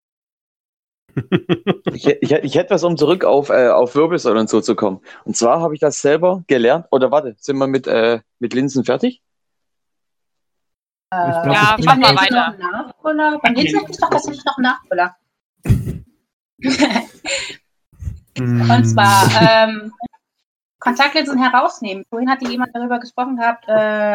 Ich, 1.93 2.07
ich, 2.07 2.33
ich 2.33 2.55
hätte 2.57 2.75
was, 2.75 2.83
um 2.83 2.97
zurück 2.97 3.25
auf, 3.25 3.49
äh, 3.51 3.69
auf 3.69 3.95
Wirbelsäule 3.95 4.41
und 4.41 4.49
so 4.49 4.61
zu 4.61 4.75
kommen. 4.75 5.01
Und 5.25 5.37
zwar 5.37 5.61
habe 5.61 5.75
ich 5.75 5.81
das 5.81 6.01
selber 6.01 6.43
gelernt. 6.47 6.87
Oder 6.91 7.11
warte, 7.11 7.37
sind 7.39 7.57
wir 7.59 7.67
mit, 7.67 7.87
äh, 7.87 8.21
mit 8.41 8.53
Linsen 8.53 8.85
fertig? 8.85 9.23
Äh, 11.11 11.17
glaub, 11.17 11.55
Ja, 11.55 11.77
mach 11.85 11.97
mal 11.97 12.11
Jetzt 12.11 12.31
noch 12.31 12.59
weiter. 12.59 13.39
Beim 13.43 13.53
nächsten 13.53 13.79
hätte 13.79 13.93
ich 13.93 13.99
doch 13.99 14.11
tatsächlich 14.11 14.45
noch 14.45 14.59
einen 14.59 15.15
Hm. 18.39 18.71
Und 18.71 18.85
zwar 18.85 19.29
ähm, 19.41 19.93
Kontaktlinsen 20.81 21.39
herausnehmen. 21.39 22.05
Vorhin 22.09 22.31
hatte 22.31 22.49
jemand 22.49 22.75
darüber 22.75 22.99
gesprochen 22.99 23.37
gehabt, 23.37 23.65
äh, 23.69 24.15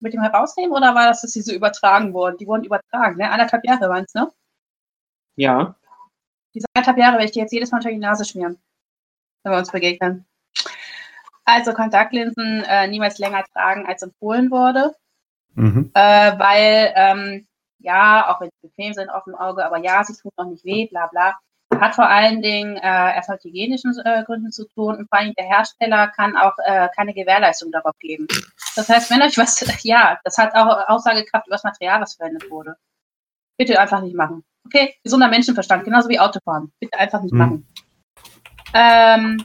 mit 0.00 0.12
dem 0.12 0.20
Herausnehmen 0.20 0.72
oder 0.72 0.94
war 0.94 1.06
das, 1.06 1.22
dass 1.22 1.32
sie 1.32 1.40
so 1.40 1.52
übertragen 1.52 2.12
wurden? 2.12 2.36
Die 2.36 2.46
wurden 2.46 2.64
übertragen, 2.64 3.16
ne? 3.16 3.30
Anderthalb 3.30 3.64
Jahre 3.64 3.88
waren 3.88 4.04
es, 4.04 4.12
ne? 4.14 4.30
Ja. 5.36 5.76
Diese 6.54 6.66
anderthalb 6.74 6.98
Jahre 6.98 7.14
werde 7.14 7.24
ich 7.24 7.32
dir 7.32 7.42
jetzt 7.42 7.52
jedes 7.52 7.70
Mal 7.70 7.78
unter 7.78 7.90
die 7.90 7.98
Nase 7.98 8.24
schmieren, 8.24 8.58
wenn 9.42 9.52
wir 9.52 9.58
uns 9.58 9.72
begegnen. 9.72 10.26
Also 11.46 11.72
Kontaktlinsen 11.72 12.64
äh, 12.64 12.86
niemals 12.88 13.18
länger 13.18 13.44
tragen, 13.52 13.86
als 13.86 14.02
empfohlen 14.02 14.50
wurde, 14.50 14.94
Mhm. 15.54 15.90
äh, 15.94 16.38
weil, 16.38 16.92
ähm, 16.96 17.46
ja, 17.78 18.28
auch 18.28 18.40
wenn 18.40 18.50
sie 18.50 18.68
bequem 18.68 18.92
sind 18.92 19.08
auf 19.08 19.24
dem 19.24 19.34
Auge, 19.34 19.64
aber 19.64 19.78
ja, 19.78 20.02
sie 20.04 20.14
tun 20.14 20.32
noch 20.36 20.46
nicht 20.46 20.64
weh, 20.64 20.86
bla 20.88 21.06
bla. 21.06 21.38
Hat 21.80 21.94
vor 21.94 22.08
allen 22.08 22.42
Dingen 22.42 22.76
äh, 22.76 23.14
erst 23.14 23.28
mit 23.28 23.44
hygienischen 23.44 23.94
äh, 24.04 24.22
Gründen 24.24 24.52
zu 24.52 24.66
tun 24.68 24.96
und 24.96 25.08
vor 25.08 25.18
allem 25.18 25.34
der 25.34 25.46
Hersteller 25.46 26.08
kann 26.08 26.36
auch 26.36 26.54
äh, 26.64 26.88
keine 26.94 27.14
Gewährleistung 27.14 27.70
darauf 27.72 27.96
geben. 27.98 28.26
Das 28.76 28.88
heißt, 28.88 29.10
wenn 29.10 29.22
euch 29.22 29.36
was, 29.38 29.60
ja, 29.84 30.18
das 30.24 30.38
hat 30.38 30.54
auch 30.54 30.88
Aussagekraft 30.88 31.46
über 31.46 31.56
das 31.56 31.64
Material, 31.64 32.00
was 32.00 32.14
verwendet 32.14 32.50
wurde. 32.50 32.76
Bitte 33.56 33.80
einfach 33.80 34.00
nicht 34.00 34.16
machen. 34.16 34.44
Okay, 34.66 34.94
gesunder 35.02 35.28
Menschenverstand, 35.28 35.84
genauso 35.84 36.08
wie 36.08 36.18
Autofahren. 36.18 36.72
Bitte 36.80 36.98
einfach 36.98 37.22
nicht 37.22 37.32
Hm. 37.32 37.38
machen. 37.38 37.68
Ähm, 38.74 39.44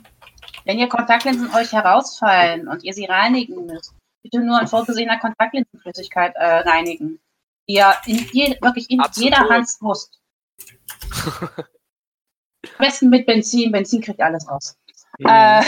wenn 0.66 0.80
ihr 0.80 0.90
Kontaktlinsen 0.90 1.54
euch 1.54 1.72
herausfallen 1.72 2.68
und 2.68 2.84
ihr 2.84 2.94
sie 2.94 3.06
reinigen 3.06 3.66
müsst, 3.66 3.94
bitte 4.24 4.40
nur 4.40 4.60
in 4.60 4.68
vorgesehener 4.68 5.20
Kontaktlinsenflüssigkeit 5.20 6.36
äh, 6.36 6.60
reinigen. 6.60 7.20
Die 7.68 7.76
ihr 7.76 7.94
in 8.06 8.18
je, 8.32 8.58
wirklich 8.62 8.90
in 8.90 9.00
Absolut. 9.00 9.32
jeder 9.32 9.50
Handbrust. 9.50 10.20
Am 12.80 12.86
besten 12.86 13.10
mit 13.10 13.26
Benzin. 13.26 13.72
Benzin 13.72 14.02
kriegt 14.02 14.22
alles 14.22 14.48
raus. 14.50 14.78
Äh, 15.20 15.62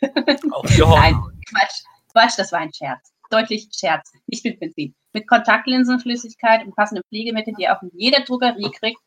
die 0.02 0.82
Horn. 0.82 1.00
Nein, 1.00 1.14
Quatsch. 1.48 1.82
Quatsch, 2.12 2.38
das 2.38 2.50
war 2.52 2.60
ein 2.60 2.72
Scherz. 2.74 3.12
Deutlich 3.30 3.68
Scherz. 3.72 4.12
Nicht 4.26 4.44
mit 4.44 4.58
Benzin. 4.58 4.94
Mit 5.12 5.28
Kontaktlinsenflüssigkeit 5.28 6.64
und 6.66 6.74
passendem 6.74 7.04
Pflegemittel, 7.08 7.54
die 7.56 7.62
ihr 7.62 7.76
auch 7.76 7.82
in 7.82 7.90
jeder 7.94 8.20
Drogerie 8.24 8.70
kriegt. 8.72 9.00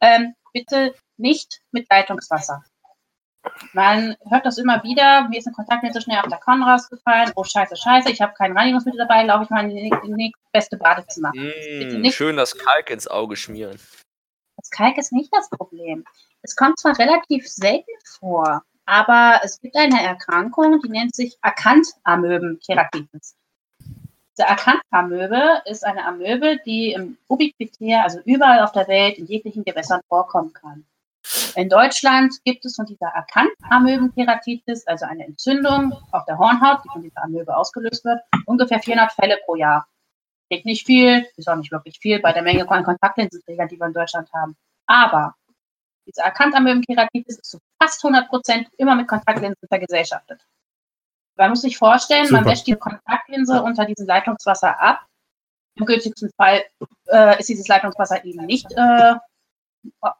Ähm, 0.00 0.34
bitte 0.52 0.94
nicht 1.16 1.60
mit 1.70 1.86
Leitungswasser. 1.88 2.62
Man 3.74 4.16
hört 4.30 4.46
das 4.46 4.58
immer 4.58 4.82
wieder. 4.82 5.28
Mir 5.28 5.38
ist 5.38 5.46
eine 5.46 5.54
Kontaktlinse 5.54 6.00
schnell 6.00 6.18
auf 6.18 6.28
der 6.28 6.38
Con 6.38 6.62
rausgefallen. 6.62 7.30
Oh, 7.36 7.44
scheiße, 7.44 7.76
scheiße. 7.76 8.10
Ich 8.10 8.20
habe 8.22 8.32
kein 8.34 8.56
Reinigungsmittel 8.56 8.98
dabei. 8.98 9.22
Laufe 9.22 9.44
ich 9.44 9.50
mal 9.50 9.70
in 9.70 9.76
die 10.16 10.32
nächste 10.52 10.78
Badezimmer. 10.78 11.30
Bitte 11.32 11.98
Mm, 11.98 12.00
nicht. 12.00 12.14
schön 12.16 12.36
das 12.36 12.56
Kalk 12.56 12.90
ins 12.90 13.06
Auge 13.06 13.36
schmieren. 13.36 13.78
Das 14.56 14.70
Kalk 14.70 14.96
ist 14.98 15.12
nicht 15.12 15.28
das 15.32 15.48
Problem. 15.50 16.04
Es 16.44 16.56
kommt 16.56 16.78
zwar 16.78 16.98
relativ 16.98 17.48
selten 17.48 17.90
vor, 18.04 18.62
aber 18.84 19.40
es 19.42 19.58
gibt 19.62 19.76
eine 19.76 20.02
Erkrankung, 20.02 20.78
die 20.82 20.90
nennt 20.90 21.14
sich 21.14 21.38
Akantamöben-Keratitis. 21.40 23.34
Diese 24.36 24.46
Akantamöbe 24.46 25.62
ist 25.64 25.86
eine 25.86 26.04
Amöbe, 26.04 26.58
die 26.66 26.92
im 26.92 27.16
Ubiquitär, 27.28 28.02
also 28.02 28.20
überall 28.26 28.62
auf 28.62 28.72
der 28.72 28.86
Welt, 28.88 29.16
in 29.16 29.24
jeglichen 29.24 29.64
Gewässern 29.64 30.02
vorkommen 30.06 30.52
kann. 30.52 30.84
In 31.56 31.70
Deutschland 31.70 32.34
gibt 32.44 32.66
es 32.66 32.76
von 32.76 32.84
dieser 32.84 33.16
Akantamöben-Keratitis, 33.16 34.86
also 34.86 35.06
eine 35.06 35.24
Entzündung 35.24 35.94
auf 36.12 36.26
der 36.26 36.36
Hornhaut, 36.36 36.84
die 36.84 36.90
von 36.90 37.00
dieser 37.00 37.22
Amöbe 37.22 37.56
ausgelöst 37.56 38.04
wird, 38.04 38.20
ungefähr 38.44 38.80
400 38.80 39.12
Fälle 39.12 39.38
pro 39.46 39.54
Jahr. 39.54 39.86
Klingt 40.50 40.66
nicht 40.66 40.84
viel, 40.84 41.26
ist 41.38 41.48
auch 41.48 41.56
nicht 41.56 41.72
wirklich 41.72 41.98
viel 41.98 42.20
bei 42.20 42.32
der 42.32 42.42
Menge 42.42 42.66
von 42.66 42.84
Kontaktlinsenträgern, 42.84 43.68
die 43.68 43.80
wir 43.80 43.86
in 43.86 43.94
Deutschland 43.94 44.30
haben. 44.34 44.54
Aber 44.86 45.34
diese 46.06 46.24
Akantamöben-Keratitis 46.24 47.38
ist 47.38 47.50
zu 47.50 47.58
fast 47.80 48.04
100 48.04 48.28
Prozent 48.28 48.68
immer 48.78 48.94
mit 48.94 49.08
Kontaktlinsen 49.08 49.68
vergesellschaftet. 49.68 50.44
Man 51.36 51.50
muss 51.50 51.62
sich 51.62 51.76
vorstellen, 51.76 52.28
man 52.30 52.42
Super. 52.42 52.52
wäscht 52.52 52.66
die 52.66 52.74
Kontaktlinse 52.74 53.62
unter 53.62 53.84
diesem 53.84 54.06
Leitungswasser 54.06 54.80
ab. 54.80 55.06
Im 55.76 55.86
günstigsten 55.86 56.30
Fall 56.36 56.62
äh, 57.08 57.38
ist 57.40 57.48
dieses 57.48 57.66
Leitungswasser 57.66 58.24
eben 58.24 58.46
nicht 58.46 58.70
äh, 58.72 59.14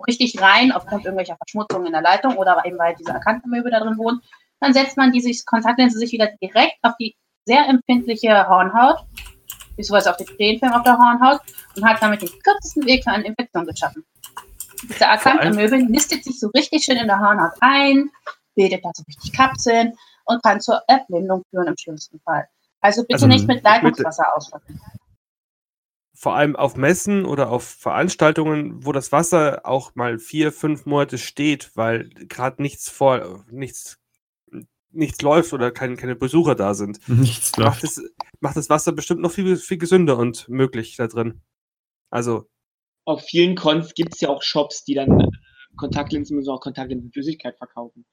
richtig 0.07 0.41
rein, 0.41 0.73
aufgrund 0.73 1.05
irgendwelcher 1.05 1.37
Verschmutzungen 1.37 1.87
in 1.87 1.93
der 1.93 2.03
Leitung 2.03 2.37
oder 2.37 2.65
eben 2.65 2.79
weil 2.79 2.97
diese 2.97 3.15
Akantamöbe 3.15 3.71
da 3.71 3.81
drin 3.81 3.97
wohnt. 3.97 4.25
Dann 4.61 4.73
setzt 4.73 4.97
man 4.97 5.13
diese 5.13 5.31
Kontaktlinse 5.45 5.99
sich 5.99 6.11
wieder 6.13 6.29
direkt 6.43 6.79
auf 6.83 6.97
die 6.99 7.15
sehr 7.47 7.69
empfindliche 7.69 8.49
Hornhaut, 8.49 9.05
beziehungsweise 9.77 10.11
auf 10.11 10.17
den 10.17 10.27
Tränenfilm 10.27 10.73
auf 10.73 10.83
der 10.83 10.99
Hornhaut 10.99 11.41
und 11.77 11.85
hat 11.85 12.03
damit 12.03 12.23
den 12.23 12.31
kürzesten 12.43 12.85
Weg 12.87 13.05
für 13.05 13.11
eine 13.11 13.25
Infektion 13.25 13.67
geschaffen. 13.67 14.05
Diese 14.89 15.09
Akantamöbe 15.09 15.79
nistet 15.85 16.25
sich 16.25 16.39
so 16.39 16.49
richtig 16.49 16.85
schön 16.85 16.97
in 16.97 17.07
der 17.07 17.19
Hornhaut 17.19 17.53
ein, 17.61 18.11
bildet 18.55 18.85
da 18.85 18.91
so 18.95 19.03
richtig 19.09 19.33
Kapseln 19.33 19.93
und 20.25 20.43
kann 20.43 20.61
zur 20.61 20.81
Erblindung 20.89 21.43
führen 21.51 21.67
im 21.69 21.77
schlimmsten 21.77 22.21
Fall. 22.21 22.47
Also 22.81 23.03
bitte 23.03 23.15
Also, 23.15 23.27
nicht 23.27 23.47
mit 23.47 23.63
Leitungswasser 23.63 24.25
ausschütten. 24.37 24.81
vor 26.17 26.35
allem 26.37 26.55
auf 26.57 26.77
Messen 26.77 27.25
oder 27.27 27.51
auf 27.51 27.65
Veranstaltungen, 27.65 28.85
wo 28.85 28.93
das 28.93 29.11
Wasser 29.13 29.63
auch 29.65 29.95
mal 29.95 30.19
vier, 30.19 30.53
fünf 30.53 30.87
Monate 30.87 31.19
steht, 31.19 31.73
weil 31.77 32.09
gerade 32.11 32.63
nichts 32.63 32.89
vor, 32.89 33.45
nichts, 33.51 33.99
nichts 34.91 35.21
läuft 35.23 35.53
oder 35.53 35.71
kein, 35.73 35.97
keine 35.97 36.15
Besucher 36.15 36.55
da 36.55 36.75
sind, 36.75 37.01
Nichts 37.09 37.57
macht 37.59 37.83
läuft. 37.83 37.83
das, 37.83 38.03
macht 38.41 38.57
das 38.57 38.71
Wasser 38.71 38.93
bestimmt 38.93 39.21
noch 39.23 39.33
viel, 39.33 39.57
viel 39.57 39.79
gesünder 39.79 40.17
und 40.19 40.49
möglich 40.49 40.97
da 40.97 41.09
drin. 41.09 41.43
Also, 42.11 42.49
Auf 43.07 43.23
vielen 43.23 43.55
Cons 43.55 43.95
gibt 43.95 44.15
es 44.15 44.21
ja 44.21 44.29
auch 44.31 44.43
Shops, 44.43 44.85
die 44.85 44.95
dann 44.95 45.21
äh, 45.21 45.27
Kontaktlinsen 45.77 46.39
und 46.39 46.49
auch 46.49 46.61
Kontaktlinsenflüssigkeit 46.61 47.57
verkaufen. 47.59 48.05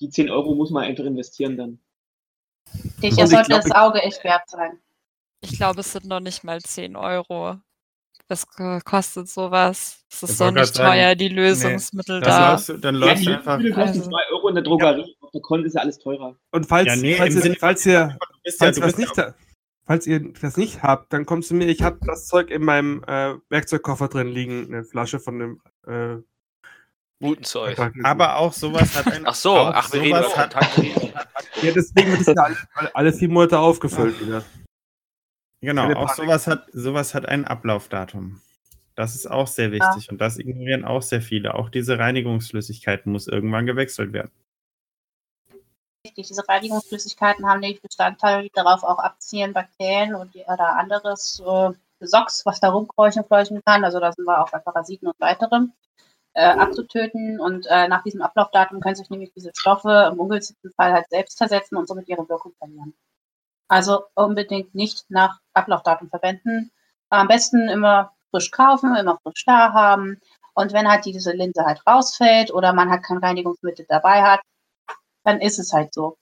Die 0.00 0.08
10 0.08 0.30
Euro 0.30 0.54
muss 0.54 0.70
man 0.70 0.84
einfach 0.84 1.04
investieren 1.04 1.56
dann. 1.56 1.78
Ich, 3.02 3.10
Und 3.12 3.18
das 3.20 3.30
ich 3.30 3.30
sollte 3.36 3.48
glaub, 3.48 3.62
das 3.62 3.70
Auge 3.72 4.02
echt 4.02 4.24
wert 4.24 4.48
sein. 4.48 4.78
Ich 5.42 5.52
glaube, 5.56 5.80
es 5.80 5.92
sind 5.92 6.06
noch 6.06 6.20
nicht 6.20 6.44
mal 6.44 6.60
10 6.60 6.96
Euro. 6.96 7.56
Das 8.28 8.46
ko- 8.46 8.78
kostet 8.84 9.28
sowas. 9.28 10.04
Es 10.08 10.22
ist 10.22 10.38
so 10.38 10.50
nicht 10.50 10.74
teuer, 10.76 11.14
die 11.16 11.28
Lösungsmittel 11.28 12.20
Das 12.20 12.28
da. 12.28 12.52
läufst 12.52 12.68
du, 12.68 12.76
dann 12.78 13.02
Ja, 13.02 13.14
die 13.14 13.24
du 13.24 13.32
einfach. 13.34 13.58
Lebensmittel 13.58 13.72
kosten 13.84 13.98
Also- 13.98 14.10
2 14.10 14.20
Euro 14.32 14.48
in 14.48 14.54
der 14.54 14.64
Drogerie. 14.64 15.16
Auf 15.20 15.30
der 15.32 15.40
Con 15.40 15.64
ist 15.64 15.74
ja 15.74 15.80
alles 15.82 15.98
teurer. 15.98 16.36
und 16.52 16.66
falls, 16.66 16.86
Ja, 16.86 16.96
nee, 16.96 17.16
falls, 17.16 17.34
ihr, 17.44 17.56
falls, 17.58 17.86
ihr, 17.86 18.16
Du 18.20 18.26
bist 18.44 18.60
ja, 18.60 18.66
falls, 18.66 18.76
du 18.76 18.82
ihr 18.82 18.86
was 18.86 18.96
nicht, 18.98 19.18
ha- 19.18 19.34
falls 19.90 20.06
ihr 20.06 20.32
das 20.40 20.56
nicht 20.56 20.84
habt, 20.84 21.12
dann 21.12 21.26
kommst 21.26 21.50
du 21.50 21.56
mir, 21.56 21.66
ich 21.66 21.82
habe 21.82 21.98
das 22.06 22.28
Zeug 22.28 22.48
in 22.50 22.62
meinem 22.62 23.02
äh, 23.08 23.34
Werkzeugkoffer 23.48 24.06
drin 24.06 24.28
liegen, 24.28 24.66
eine 24.66 24.84
Flasche 24.84 25.18
von 25.18 25.40
dem 25.40 25.60
äh, 25.84 26.22
Guten 27.20 27.42
Zeug. 27.42 27.76
Aber 28.04 28.36
auch 28.36 28.52
sowas 28.52 28.96
hat 28.96 29.12
ein. 29.12 29.26
Ach 29.26 29.34
so, 29.34 29.56
ach, 29.56 29.92
wir 29.92 30.00
reden 30.00 30.22
hat. 30.36 30.54
Ja, 31.62 31.72
deswegen 31.72 32.12
wird 32.12 32.20
es 32.20 32.28
ja 32.28 32.34
alle, 32.74 32.94
alle- 32.94 33.12
vier 33.12 33.28
Monate 33.28 33.58
aufgefüllt 33.58 34.18
wieder. 34.20 34.44
Genau, 35.60 35.92
auch 35.94 36.14
sowas 36.14 36.46
hat, 36.46 36.68
sowas 36.72 37.12
hat 37.12 37.26
ein 37.26 37.44
Ablaufdatum. 37.44 38.40
Das 38.94 39.16
ist 39.16 39.28
auch 39.28 39.48
sehr 39.48 39.72
wichtig 39.72 40.08
und 40.08 40.20
das 40.20 40.38
ignorieren 40.38 40.84
auch 40.84 41.02
sehr 41.02 41.20
viele. 41.20 41.54
Auch 41.54 41.68
diese 41.68 41.98
Reinigungsflüssigkeit 41.98 43.06
muss 43.06 43.26
irgendwann 43.26 43.66
gewechselt 43.66 44.12
werden. 44.12 44.30
Richtig, 46.06 46.28
diese 46.28 46.48
Reinigungsflüssigkeiten 46.48 47.46
haben 47.46 47.60
nämlich 47.60 47.82
Bestandteile, 47.82 48.44
die 48.44 48.50
darauf 48.54 48.82
auch 48.84 48.98
abzielen, 48.98 49.52
Bakterien 49.52 50.14
und 50.14 50.34
oder 50.34 50.76
anderes 50.76 51.42
äh, 51.46 51.72
Socks, 52.00 52.46
was 52.46 52.58
da 52.58 52.70
rumkräuchen, 52.70 53.24
fleuchen 53.24 53.60
kann. 53.66 53.84
Also 53.84 54.00
da 54.00 54.10
sind 54.12 54.24
wir 54.24 54.40
auch 54.40 54.50
bei 54.50 54.60
Parasiten 54.60 55.08
und 55.08 55.20
weiterem 55.20 55.74
äh, 56.32 56.46
abzutöten. 56.46 57.38
Und 57.38 57.66
äh, 57.66 57.86
nach 57.88 58.02
diesem 58.02 58.22
Ablaufdatum 58.22 58.80
können 58.80 58.94
sich 58.94 59.10
nämlich 59.10 59.32
diese 59.34 59.52
Stoffe 59.54 60.08
im 60.10 60.18
ungünstigsten 60.18 60.72
Fall 60.72 60.92
halt 60.94 61.10
selbst 61.10 61.36
zersetzen 61.36 61.76
und 61.76 61.86
somit 61.86 62.08
ihre 62.08 62.26
Wirkung 62.30 62.54
verlieren. 62.58 62.94
Also 63.68 64.04
unbedingt 64.14 64.74
nicht 64.74 65.04
nach 65.10 65.38
Ablaufdatum 65.52 66.08
verwenden. 66.08 66.70
Am 67.10 67.28
besten 67.28 67.68
immer 67.68 68.14
frisch 68.30 68.50
kaufen, 68.50 68.96
immer 68.96 69.18
frisch 69.22 69.44
da 69.44 69.74
haben. 69.74 70.18
Und 70.54 70.72
wenn 70.72 70.88
halt 70.88 71.04
diese 71.04 71.32
Linse 71.32 71.64
halt 71.64 71.86
rausfällt 71.86 72.52
oder 72.52 72.72
man 72.72 72.90
halt 72.90 73.04
kein 73.04 73.18
Reinigungsmittel 73.18 73.86
dabei 73.88 74.22
hat, 74.22 74.40
dann 75.24 75.40
ist 75.40 75.58
es 75.58 75.72
halt 75.72 75.92
so. 75.94 76.16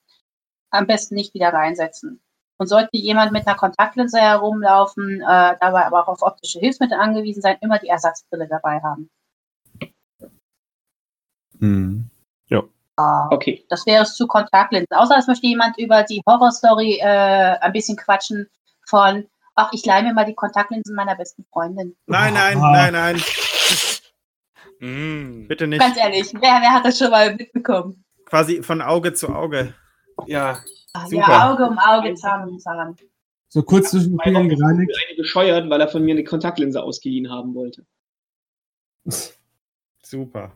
Am 0.70 0.86
besten 0.86 1.14
nicht 1.14 1.34
wieder 1.34 1.52
reinsetzen. 1.52 2.20
Und 2.58 2.66
sollte 2.66 2.90
jemand 2.96 3.30
mit 3.32 3.46
einer 3.46 3.56
Kontaktlinse 3.56 4.18
herumlaufen, 4.18 5.20
äh, 5.20 5.56
dabei 5.60 5.86
aber 5.86 6.02
auch 6.02 6.08
auf 6.08 6.22
optische 6.22 6.58
Hilfsmittel 6.58 6.98
angewiesen 6.98 7.40
sein, 7.40 7.56
immer 7.60 7.78
die 7.78 7.88
Ersatzbrille 7.88 8.48
dabei 8.48 8.80
haben. 8.82 9.08
Hm. 11.60 12.10
Ah, 13.00 13.28
Okay. 13.30 13.64
Das 13.68 13.86
wäre 13.86 14.02
es 14.02 14.16
zu 14.16 14.26
Kontaktlinsen. 14.26 14.88
Außer 14.90 15.16
es 15.16 15.28
möchte 15.28 15.46
jemand 15.46 15.78
über 15.78 16.02
die 16.02 16.20
Horrorstory 16.26 16.98
äh, 17.00 17.56
ein 17.60 17.72
bisschen 17.72 17.96
quatschen 17.96 18.48
von, 18.88 19.24
ach, 19.54 19.70
ich 19.72 19.86
leih 19.86 20.02
mir 20.02 20.12
mal 20.12 20.24
die 20.24 20.34
Kontaktlinsen 20.34 20.96
meiner 20.96 21.14
besten 21.14 21.44
Freundin. 21.52 21.96
Nein, 22.06 22.34
nein, 22.34 22.58
Ah. 22.58 22.72
nein, 22.72 22.92
nein. 22.92 23.22
Mm. 24.80 25.46
Bitte 25.46 25.68
nicht. 25.68 25.80
Ganz 25.80 25.96
ehrlich, 25.96 26.32
wer, 26.34 26.60
wer 26.60 26.72
hat 26.74 26.84
das 26.84 26.98
schon 26.98 27.10
mal 27.12 27.36
mitbekommen? 27.36 28.04
Quasi 28.28 28.62
von 28.62 28.82
Auge 28.82 29.12
zu 29.14 29.28
Auge. 29.28 29.74
Ja, 30.26 30.58
Ah, 30.94 31.06
Super. 31.06 31.28
Ja, 31.28 31.52
Auge 31.52 31.64
um 31.66 31.78
Auge, 31.78 32.14
Zahn 32.14 32.48
um 32.48 32.58
Zahn. 32.58 32.96
so 33.48 33.62
kurz 33.62 33.90
zwischen 33.90 34.12
den 34.12 34.20
Fingern 34.20 34.48
gereinigt. 34.48 34.90
Eine 35.08 35.16
bescheuert, 35.16 35.68
weil 35.70 35.80
er 35.80 35.88
von 35.88 36.02
mir 36.02 36.12
eine 36.12 36.24
Kontaktlinse 36.24 36.82
ausgeliehen 36.82 37.30
haben 37.30 37.54
wollte. 37.54 37.84
Super. 40.02 40.52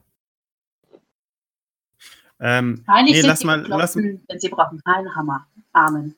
Ähm, 2.41 2.83
Eigentlich 2.87 3.17
nee, 3.17 3.21
sind 3.21 3.29
lass 3.29 3.39
sie 3.41 3.47
mal, 3.47 3.61
lass, 3.69 3.95
wenn 3.97 4.21
sie 4.37 4.49
brauchen 4.49 4.81
keinen 4.85 5.15
Hammer. 5.15 5.47
Amen. 5.75 6.17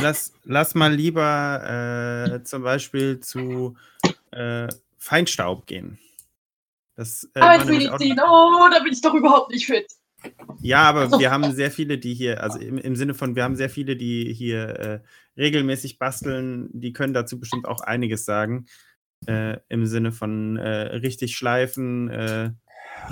lass, 0.00 0.32
lass 0.44 0.74
mal 0.74 0.92
lieber 0.92 2.30
äh, 2.32 2.42
zum 2.44 2.62
Beispiel 2.62 3.20
zu 3.20 3.76
äh, 4.30 4.68
Feinstaub 4.96 5.66
gehen. 5.66 5.98
Das, 6.94 7.28
äh, 7.34 7.40
war 7.40 7.58
nämlich 7.64 7.88
auch- 7.88 7.94
Arbeitsmedizin, 7.94 8.20
oh, 8.26 8.68
da 8.72 8.78
bin 8.82 8.92
ich 8.92 9.00
doch 9.02 9.14
überhaupt 9.14 9.50
nicht 9.50 9.66
fit. 9.66 9.86
Ja, 10.60 10.82
aber 10.82 11.08
So. 11.08 11.18
wir 11.18 11.30
haben 11.30 11.52
sehr 11.52 11.70
viele, 11.70 11.98
die 11.98 12.14
hier, 12.14 12.42
also 12.42 12.58
im, 12.58 12.78
im 12.78 12.96
Sinne 12.96 13.14
von, 13.14 13.36
wir 13.36 13.44
haben 13.44 13.56
sehr 13.56 13.70
viele, 13.70 13.96
die 13.96 14.32
hier 14.32 14.68
äh, 14.68 15.00
regelmäßig 15.36 15.98
basteln, 15.98 16.68
die 16.72 16.92
können 16.92 17.14
dazu 17.14 17.38
bestimmt 17.40 17.66
auch 17.66 17.80
einiges 17.80 18.24
sagen. 18.24 18.66
Äh, 19.26 19.58
Im 19.68 19.84
Sinne 19.86 20.12
von 20.12 20.56
äh, 20.56 20.96
richtig 20.96 21.36
schleifen, 21.36 22.08
äh, 22.08 22.50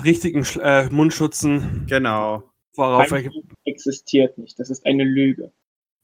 Richtigen 0.03 0.43
Sch 0.43 0.57
äh, 0.57 0.89
Mundschutzen, 0.89 1.85
genau. 1.87 2.51
worauf 2.75 3.07
Feinstaub 3.07 3.43
existiert 3.65 4.37
nicht. 4.37 4.59
Das 4.59 4.69
ist 4.69 4.85
eine 4.85 5.03
Lüge. 5.03 5.51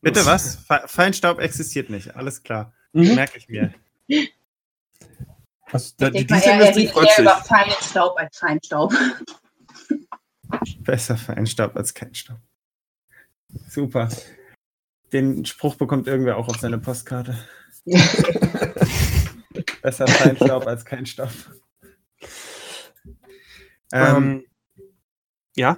Bitte 0.01 0.25
was? 0.25 0.57
Fe 0.57 0.81
Feinstaub 0.85 1.39
existiert 1.39 1.89
nicht, 1.89 2.15
alles 2.15 2.43
klar. 2.43 2.73
Mhm. 2.93 3.15
Merke 3.15 3.37
ich 3.39 3.49
mir. 3.49 3.73
Also, 5.71 5.93
da, 5.97 6.07
Ich 6.07 6.13
die, 6.13 6.27
denke 6.27 6.33
mal, 6.33 6.41
diese 6.41 6.49
er, 6.49 6.61
er 6.61 6.73
sich. 6.73 7.17
über 7.19 7.35
feinen 7.37 7.73
Staub 7.81 8.17
als 8.17 8.37
Feinstaub. 8.37 8.93
Besser 10.79 11.17
Feinstaub 11.17 11.75
als 11.75 11.93
kein 11.93 12.13
Staub. 12.13 12.39
Super. 13.69 14.09
Den 15.13 15.45
Spruch 15.45 15.75
bekommt 15.75 16.07
irgendwer 16.07 16.37
auch 16.37 16.47
auf 16.47 16.57
seine 16.57 16.77
Postkarte. 16.77 17.37
Besser 19.81 20.07
Feinstaub 20.07 20.65
als 20.67 20.83
kein 20.85 21.05
Staub. 21.05 21.29
Ähm, 23.93 24.15
Ähm, 24.15 24.45
ja, 25.55 25.77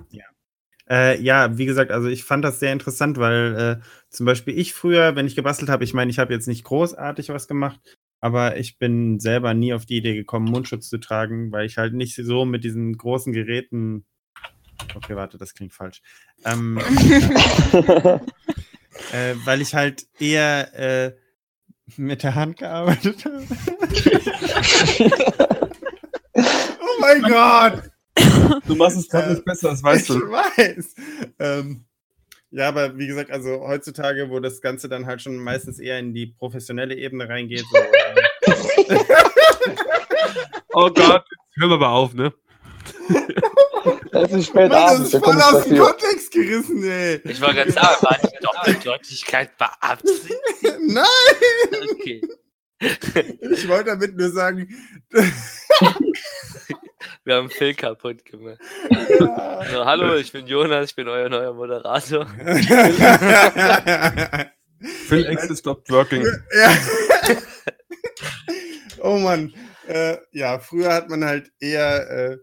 Äh, 0.90 1.22
ja, 1.22 1.58
wie 1.58 1.66
gesagt, 1.66 1.92
also 1.92 2.08
ich 2.08 2.24
fand 2.24 2.46
das 2.46 2.60
sehr 2.60 2.72
interessant, 2.74 3.18
weil 3.18 3.80
äh, 3.82 3.86
zum 4.10 4.26
Beispiel 4.26 4.58
ich 4.58 4.74
früher, 4.74 5.16
wenn 5.16 5.28
ich 5.28 5.36
gebastelt 5.36 5.70
habe, 5.70 5.84
ich 5.84 5.94
meine, 5.94 6.10
ich 6.12 6.20
habe 6.20 6.34
jetzt 6.34 6.48
nicht 6.48 6.64
großartig 6.64 7.30
was 7.30 7.48
gemacht, 7.48 7.98
aber 8.22 8.58
ich 8.58 8.78
bin 8.80 9.20
selber 9.20 9.54
nie 9.54 9.74
auf 9.74 9.86
die 9.86 9.98
Idee 9.98 10.16
gekommen, 10.16 10.50
Mundschutz 10.50 10.90
zu 10.90 10.98
tragen, 11.00 11.52
weil 11.52 11.66
ich 11.66 11.78
halt 11.78 11.94
nicht 11.94 12.16
so 12.16 12.46
mit 12.46 12.64
diesen 12.64 12.98
großen 12.98 13.34
Geräten. 13.34 14.06
Okay, 14.96 15.16
warte, 15.16 15.38
das 15.38 15.54
klingt 15.54 15.74
falsch. 15.74 16.02
Ähm, 16.46 16.78
äh, 19.12 19.36
weil 19.46 19.62
ich 19.62 19.74
halt 19.76 20.06
eher 20.20 20.74
äh, 21.08 21.14
mit 21.98 22.24
der 22.24 22.36
Hand 22.36 22.58
gearbeitet 22.58 23.26
habe. 23.26 23.46
oh 26.34 27.00
mein 27.00 27.22
Gott! 27.24 27.84
du 28.68 28.76
machst 28.76 28.98
es 28.98 29.10
gerade 29.10 29.28
Äh, 29.28 29.32
nicht 29.34 29.46
besser, 29.46 29.70
das 29.70 29.84
weißt 29.84 30.10
ich 30.10 30.16
du. 30.16 30.32
weiß. 30.32 30.96
Ähm, 31.40 31.86
ja, 32.52 32.70
aber 32.70 32.98
wie 32.98 33.08
gesagt, 33.08 33.30
also 33.30 33.60
heutzutage, 33.68 34.30
wo 34.30 34.40
das 34.40 34.62
Ganze 34.62 34.88
dann 34.90 35.06
halt 35.06 35.22
schon 35.22 35.38
meistens 35.38 35.80
eher 35.80 36.00
in 36.00 36.14
die 36.14 36.28
professionelle 36.28 36.96
Ebene 36.96 37.28
reingeht. 37.28 37.66
So, 37.72 37.78
äh, 37.78 38.96
Oh 40.74 40.90
Gott, 40.92 41.26
hören 41.58 41.70
wir 41.72 41.78
mal 41.78 41.90
auf, 41.90 42.14
ne? 42.14 42.34
Es 44.12 44.32
ist 44.32 44.48
spät 44.48 44.70
Mann, 44.70 44.72
das 44.72 44.92
abends, 44.92 45.08
ist 45.08 45.14
wir 45.14 45.22
voll 45.22 45.42
aus 45.42 45.64
dem. 45.66 45.78
Kontext 45.78 46.32
gerissen, 46.32 46.84
ey. 46.84 47.22
Ich 47.24 47.40
wollte 47.42 47.56
gerade 47.56 47.72
sagen, 47.72 48.02
war 48.02 48.18
die 48.22 48.38
Doppeldeutigkeit 48.42 49.58
beabsichtigt? 49.58 50.42
Nein! 50.82 51.06
Okay. 51.92 52.22
Ich 52.80 53.68
wollte 53.68 53.86
damit 53.92 54.16
nur 54.18 54.30
sagen. 54.32 54.68
Wir 57.24 57.36
haben 57.36 57.50
Phil 57.50 57.74
kaputt 57.76 58.24
gemacht. 58.26 58.60
ja. 58.90 59.66
So, 59.70 59.86
hallo, 59.86 60.16
ich 60.16 60.32
bin 60.32 60.48
Jonas, 60.48 60.92
ich 60.92 60.96
bin 60.96 61.10
euer 61.10 61.28
neuer 61.28 61.54
Moderator. 61.54 62.26
Phil 65.08 65.28
Access 65.28 65.60
stopped 65.60 65.90
working. 65.90 66.26
ja. 66.58 66.72
oh 69.00 69.18
Mann. 69.18 69.54
Äh, 69.88 70.18
ja, 70.32 70.60
früher 70.60 70.94
hat 70.94 71.10
man 71.10 71.26
halt 71.26 71.52
eher 71.60 72.10
äh, 72.10 72.38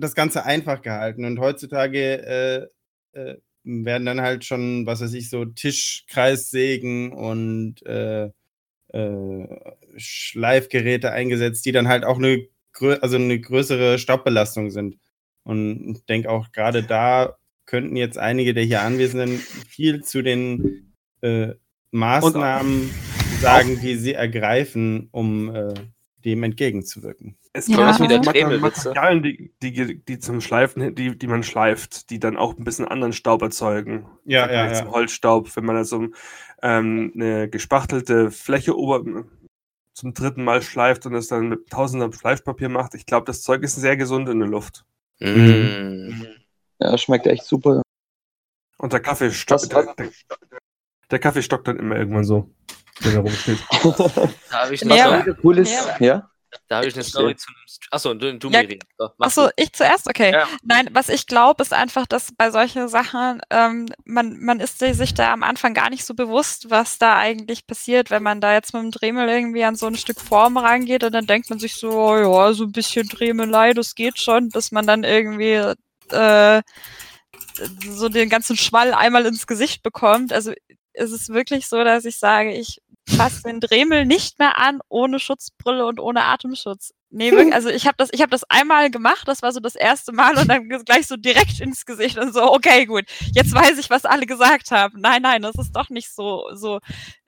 das 0.00 0.14
Ganze 0.14 0.44
einfach 0.44 0.82
gehalten 0.82 1.24
und 1.24 1.38
heutzutage 1.38 2.70
äh, 3.14 3.18
äh, 3.18 3.36
werden 3.64 4.06
dann 4.06 4.20
halt 4.20 4.44
schon, 4.44 4.86
was 4.86 5.00
weiß 5.00 5.12
ich, 5.14 5.30
so 5.30 5.44
Tischkreissägen 5.44 7.12
und 7.12 7.84
äh, 7.86 8.30
äh, 8.92 9.46
Schleifgeräte 9.96 11.12
eingesetzt, 11.12 11.64
die 11.66 11.72
dann 11.72 11.88
halt 11.88 12.04
auch 12.04 12.18
eine, 12.18 12.46
also 13.00 13.16
eine 13.16 13.38
größere 13.40 13.98
Staubbelastung 13.98 14.70
sind. 14.70 14.98
Und 15.44 15.96
ich 15.96 16.04
denke 16.06 16.30
auch 16.30 16.52
gerade 16.52 16.82
da 16.82 17.36
könnten 17.66 17.96
jetzt 17.96 18.18
einige 18.18 18.52
der 18.52 18.64
hier 18.64 18.82
Anwesenden 18.82 19.38
viel 19.38 20.02
zu 20.02 20.22
den 20.22 20.92
äh, 21.20 21.54
Maßnahmen 21.92 22.90
sagen, 23.40 23.80
die 23.80 23.96
sie 23.96 24.14
ergreifen, 24.14 25.08
um 25.12 25.54
äh, 25.54 25.74
dem 26.24 26.42
entgegenzuwirken. 26.42 27.36
Es 27.52 27.66
Ja. 27.66 27.76
gibt 27.76 27.88
Das 27.88 27.96
ist 28.00 28.34
wieder. 28.34 28.58
Materialien, 28.60 29.22
die, 29.24 29.52
die, 29.62 30.04
die 30.04 30.18
zum 30.20 30.40
Schleifen, 30.40 30.94
die, 30.94 31.18
die 31.18 31.26
man 31.26 31.42
schleift, 31.42 32.10
die 32.10 32.20
dann 32.20 32.36
auch 32.36 32.56
ein 32.56 32.62
bisschen 32.64 32.86
anderen 32.86 33.12
Staub 33.12 33.42
erzeugen. 33.42 34.06
Ja, 34.24 34.50
ja, 34.50 34.66
ja. 34.66 34.74
Zum 34.74 34.90
Holzstaub, 34.92 35.54
wenn 35.56 35.64
man 35.64 35.76
also 35.76 36.06
ähm, 36.62 37.12
eine 37.14 37.48
gespachtelte 37.48 38.30
Fläche 38.30 38.76
ober 38.76 39.24
zum 39.94 40.14
dritten 40.14 40.44
Mal 40.44 40.62
schleift 40.62 41.06
und 41.06 41.14
es 41.14 41.26
dann 41.26 41.48
mit 41.48 41.68
tausendem 41.68 42.12
Fleischpapier 42.12 42.68
macht. 42.68 42.94
Ich 42.94 43.04
glaube, 43.04 43.26
das 43.26 43.42
Zeug 43.42 43.62
ist 43.64 43.74
sehr 43.74 43.96
gesund 43.96 44.28
in 44.28 44.38
der 44.38 44.48
Luft. 44.48 44.84
Mm. 45.18 46.22
Ja, 46.78 46.96
schmeckt 46.96 47.26
echt 47.26 47.44
super. 47.44 47.82
Und 48.78 48.92
der 48.92 49.00
Kaffee 49.00 49.30
stockt. 49.32 49.72
Der, 49.72 49.92
der, 49.94 50.08
der 51.10 51.18
Kaffee 51.18 51.42
stockt 51.42 51.66
dann 51.68 51.78
immer 51.78 51.96
irgendwann 51.96 52.24
so, 52.24 52.48
wenn 53.00 53.14
er 53.14 53.20
rumsteht. 53.20 53.58
Da 54.50 54.62
habe 54.64 54.74
ich, 54.74 54.84
Nee, 54.84 54.92
eine 55.00 55.04
aber- 55.04 55.22
Story- 55.22 55.36
cool 55.44 55.58
ist, 55.58 55.72
Ja. 55.72 55.96
ja? 56.06 56.29
Da 56.70 56.76
hab 56.78 56.84
ich 56.84 56.94
eine 56.94 57.02
Story 57.02 57.34
zu 57.34 57.48
einem. 57.48 57.56
St- 57.66 57.88
Achso, 57.90 58.14
du, 58.14 58.38
du 58.38 58.48
Ja. 58.48 58.62
Miriam. 58.62 58.78
So, 58.96 59.10
Achso, 59.18 59.48
ich 59.56 59.72
zuerst? 59.72 60.08
Okay. 60.08 60.30
Ja. 60.32 60.46
Nein, 60.62 60.88
was 60.92 61.08
ich 61.08 61.26
glaube, 61.26 61.64
ist 61.64 61.72
einfach, 61.72 62.06
dass 62.06 62.32
bei 62.36 62.52
solchen 62.52 62.86
Sachen, 62.88 63.40
ähm, 63.50 63.86
man, 64.04 64.38
man 64.38 64.60
ist 64.60 64.78
sich 64.78 65.14
da 65.14 65.32
am 65.32 65.42
Anfang 65.42 65.74
gar 65.74 65.90
nicht 65.90 66.04
so 66.04 66.14
bewusst, 66.14 66.70
was 66.70 66.96
da 66.98 67.18
eigentlich 67.18 67.66
passiert, 67.66 68.10
wenn 68.10 68.22
man 68.22 68.40
da 68.40 68.52
jetzt 68.52 68.72
mit 68.72 68.84
dem 68.84 68.92
Dremel 68.92 69.28
irgendwie 69.28 69.64
an 69.64 69.74
so 69.74 69.86
ein 69.88 69.96
Stück 69.96 70.20
Form 70.20 70.56
rangeht 70.56 71.02
und 71.02 71.10
dann 71.12 71.26
denkt 71.26 71.50
man 71.50 71.58
sich 71.58 71.74
so, 71.74 71.90
oh 71.90 72.16
ja, 72.16 72.52
so 72.52 72.62
ein 72.64 72.72
bisschen 72.72 73.08
Dremelei, 73.08 73.72
das 73.74 73.96
geht 73.96 74.20
schon, 74.20 74.48
dass 74.50 74.70
man 74.70 74.86
dann 74.86 75.02
irgendwie 75.02 75.74
äh, 76.14 76.62
so 77.88 78.08
den 78.08 78.28
ganzen 78.28 78.56
Schwall 78.56 78.94
einmal 78.94 79.26
ins 79.26 79.48
Gesicht 79.48 79.82
bekommt. 79.82 80.32
Also 80.32 80.52
es 80.92 81.10
ist 81.10 81.30
wirklich 81.30 81.66
so, 81.66 81.82
dass 81.82 82.04
ich 82.04 82.16
sage, 82.16 82.52
ich 82.52 82.80
fasse 83.10 83.42
den 83.42 83.60
Dremel 83.60 84.06
nicht 84.06 84.38
mehr 84.38 84.58
an 84.58 84.80
ohne 84.88 85.18
Schutzbrille 85.18 85.86
und 85.86 86.00
ohne 86.00 86.24
Atemschutz. 86.24 86.94
Nee, 87.12 87.32
wirklich, 87.32 87.52
also 87.52 87.70
ich 87.70 87.86
habe 87.86 87.96
das, 87.96 88.10
ich 88.12 88.20
habe 88.20 88.30
das 88.30 88.44
einmal 88.44 88.88
gemacht, 88.88 89.26
das 89.26 89.42
war 89.42 89.50
so 89.50 89.58
das 89.58 89.74
erste 89.74 90.12
Mal 90.12 90.38
und 90.38 90.46
dann 90.48 90.68
gleich 90.68 91.08
so 91.08 91.16
direkt 91.16 91.58
ins 91.60 91.84
Gesicht 91.84 92.16
und 92.16 92.32
so, 92.32 92.52
okay, 92.52 92.86
gut, 92.86 93.04
jetzt 93.34 93.52
weiß 93.52 93.78
ich, 93.78 93.90
was 93.90 94.04
alle 94.04 94.26
gesagt 94.26 94.70
haben. 94.70 95.00
Nein, 95.00 95.22
nein, 95.22 95.42
das 95.42 95.56
ist 95.56 95.72
doch 95.72 95.88
nicht 95.90 96.14
so, 96.14 96.48
so, 96.54 96.78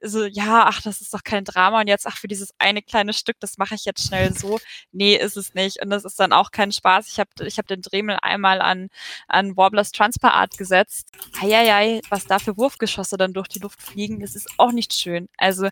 so, 0.01 0.25
ja, 0.25 0.67
ach, 0.69 0.83
das 0.83 1.01
ist 1.01 1.13
doch 1.13 1.25
kein 1.25 1.45
Drama 1.45 1.81
und 1.81 1.89
jetzt, 1.89 2.07
ach, 2.07 2.17
für 2.17 2.29
dieses 2.29 2.53
eine 2.59 2.81
kleine 2.81 3.13
Stück, 3.13 3.41
das 3.41 3.59
mache 3.59 3.75
ich 3.75 3.85
jetzt 3.85 4.07
schnell 4.07 4.33
so. 4.33 4.61
Nee, 4.93 5.17
ist 5.17 5.37
es 5.37 5.53
nicht. 5.55 5.83
Und 5.83 5.91
das 5.91 6.05
ist 6.05 6.19
dann 6.21 6.33
auch 6.33 6.53
kein 6.53 6.71
Spaß. 6.71 7.09
Ich 7.09 7.19
habe 7.19 7.31
ich 7.45 7.59
hab 7.59 7.67
den 7.67 7.83
Dremel 7.83 8.19
einmal 8.23 8.61
an, 8.61 8.89
an 9.27 9.57
Warblers 9.57 9.91
Transfer 9.91 10.33
Art 10.33 10.57
gesetzt. 10.57 11.09
Eieiei, 11.41 12.01
was 12.09 12.27
da 12.27 12.39
für 12.39 12.57
Wurfgeschosse 12.57 13.17
dann 13.17 13.33
durch 13.33 13.49
die 13.49 13.59
Luft 13.59 13.83
fliegen, 13.83 14.21
das 14.21 14.37
ist 14.37 14.49
auch 14.59 14.71
nicht 14.71 14.93
schön. 14.93 15.29
Also, 15.39 15.69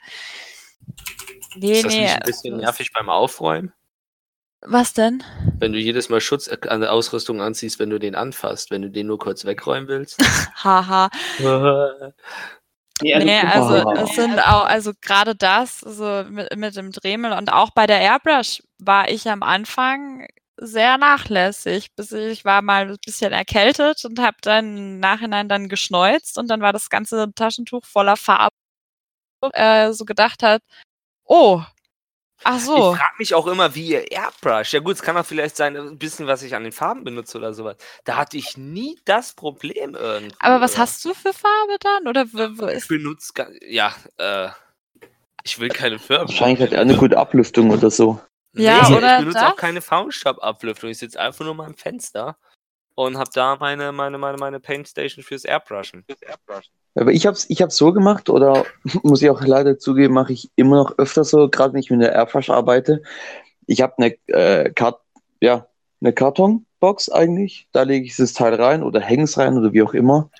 nee, 1.55 1.73
Ist 1.73 1.85
das 1.85 1.93
nee. 1.93 2.03
nicht 2.03 2.15
ein 2.15 2.23
bisschen 2.25 2.55
also, 2.55 2.65
nervig 2.65 2.93
beim 2.93 3.09
Aufräumen? 3.09 3.73
Was 4.63 4.93
denn? 4.93 5.23
Wenn 5.59 5.73
du 5.73 5.79
jedes 5.79 6.11
Mal 6.11 6.21
Schutz 6.21 6.49
an 6.49 6.81
der 6.81 6.93
Ausrüstung 6.93 7.41
anziehst, 7.41 7.79
wenn 7.79 7.91
du 7.91 7.99
den 7.99 8.15
anfasst, 8.15 8.71
wenn 8.71 8.83
du 8.83 8.91
den 8.91 9.07
nur 9.07 9.19
kurz 9.19 9.45
wegräumen 9.45 9.89
willst. 9.89 10.19
Haha. 10.65 11.09
Nee, 13.03 13.15
also, 13.15 13.27
nee, 13.27 13.41
also 13.41 13.93
es 13.93 14.15
sind 14.15 14.39
auch, 14.41 14.67
also 14.67 14.93
gerade 15.01 15.35
das, 15.35 15.83
also 15.83 16.25
mit, 16.29 16.55
mit 16.55 16.77
dem 16.77 16.93
Dremel 16.93 17.33
und 17.33 17.51
auch 17.51 17.71
bei 17.71 17.87
der 17.87 17.99
Airbrush 17.99 18.63
war 18.79 19.09
ich 19.09 19.27
am 19.29 19.43
Anfang 19.43 20.27
sehr 20.59 20.99
nachlässig, 20.99 21.95
bis 21.97 22.13
ich, 22.13 22.27
ich 22.27 22.45
war 22.45 22.61
mal 22.61 22.91
ein 22.91 22.99
bisschen 23.05 23.33
erkältet 23.33 24.05
und 24.05 24.19
habe 24.19 24.37
dann 24.43 24.77
im 24.77 25.01
Nachhinein 25.01 25.49
dann 25.49 25.71
geschneuzt 25.71 26.37
und 26.37 26.49
dann 26.49 26.61
war 26.61 26.75
das 26.75 26.91
ganze 26.91 27.33
Taschentuch 27.35 27.87
voller 27.87 28.17
Farbe, 28.17 28.55
äh, 29.55 29.93
so 29.93 30.05
gedacht 30.05 30.43
hat, 30.43 30.63
oh, 31.25 31.63
ach 32.45 32.59
so. 32.59 32.77
Ich 32.93 32.99
frage 32.99 33.15
mich 33.19 33.35
auch 33.35 33.47
immer, 33.47 33.75
wie 33.75 33.87
ihr 33.89 34.11
Airbrush. 34.13 34.73
Ja 34.73 34.81
gut, 34.81 34.95
es 34.95 35.03
kann 35.03 35.17
auch 35.17 35.27
vielleicht 35.27 35.57
sein, 35.57 35.77
ein 35.77 35.99
bisschen, 35.99 36.27
was 36.27 36.43
ich 36.43 36.55
an 36.55 36.65
den 36.65 36.73
Farben 36.73 37.05
benutze 37.05 37.39
oder 37.39 37.55
sowas. 37.55 37.77
Da 38.05 38.17
hatte 38.17 38.37
ich 38.37 38.57
nie 38.57 38.99
das 39.05 39.33
Problem 39.35 39.95
irgendwie. 39.95 40.35
Aber 40.41 40.61
was 40.61 40.79
hast 40.79 41.05
du 41.05 41.15
für 41.15 41.33
Farbe 41.33 41.77
dann? 41.81 42.09
Oder 42.09 42.27
Ich 42.77 42.89
benutze, 42.89 43.33
ga- 43.35 43.51
ja, 43.67 43.95
äh, 44.19 44.49
ich 45.45 45.59
will 45.59 45.69
keine 45.69 45.99
Firmen. 45.99 46.29
Wahrscheinlich 46.29 46.61
hat 46.61 46.73
er 46.73 46.81
eine 46.81 46.97
gute 46.97 47.19
Ablüftung 47.19 47.71
oder 47.71 47.91
so. 47.91 48.21
Ja, 48.55 48.89
nee, 48.89 48.97
oder 48.97 49.13
ich 49.13 49.19
benutze 49.19 49.39
das? 49.39 49.53
auch 49.53 49.57
keine 49.57 49.81
Faunstabablüftung. 49.81 50.91
Ich 50.91 50.99
sitze 50.99 51.21
einfach 51.21 51.45
nur 51.45 51.55
mal 51.55 51.67
am 51.67 51.75
Fenster 51.75 52.37
und 53.07 53.17
habe 53.17 53.31
da 53.33 53.57
meine, 53.59 53.93
meine, 53.93 54.19
meine, 54.19 54.37
meine 54.37 54.61
Paintstation 54.61 55.25
fürs 55.25 55.45
Airbrushen. 55.47 56.05
Aber 56.95 57.13
ich 57.13 57.27
hab's, 57.27 57.47
ich 57.49 57.63
hab's 57.63 57.77
so 57.77 57.93
gemacht, 57.93 58.29
oder 58.29 58.67
muss 59.03 59.23
ich 59.23 59.31
auch 59.31 59.41
leider 59.41 59.79
zugeben, 59.79 60.13
mache 60.13 60.35
ich 60.35 60.51
immer 60.57 60.77
noch 60.77 60.99
öfter 60.99 61.25
so, 61.25 61.49
gerade 61.49 61.73
wenn 61.73 61.81
ich 61.81 61.91
mit 61.91 62.03
der 62.03 62.13
Airfrush 62.13 62.51
arbeite. 62.51 63.03
Ich 63.67 63.81
habe 63.81 63.95
eine, 63.97 64.17
äh, 64.27 64.71
Kart 64.73 65.01
ja, 65.41 65.67
eine 66.03 66.13
Kartonbox 66.13 67.09
eigentlich, 67.09 67.69
da 67.73 67.83
lege 67.85 68.05
ich 68.05 68.17
das 68.17 68.35
Teil 68.35 68.55
rein 68.55 68.83
oder 68.83 69.01
hänge 69.01 69.25
es 69.25 69.39
rein 69.39 69.57
oder 69.57 69.73
wie 69.73 69.83
auch 69.83 69.95
immer. 69.95 70.31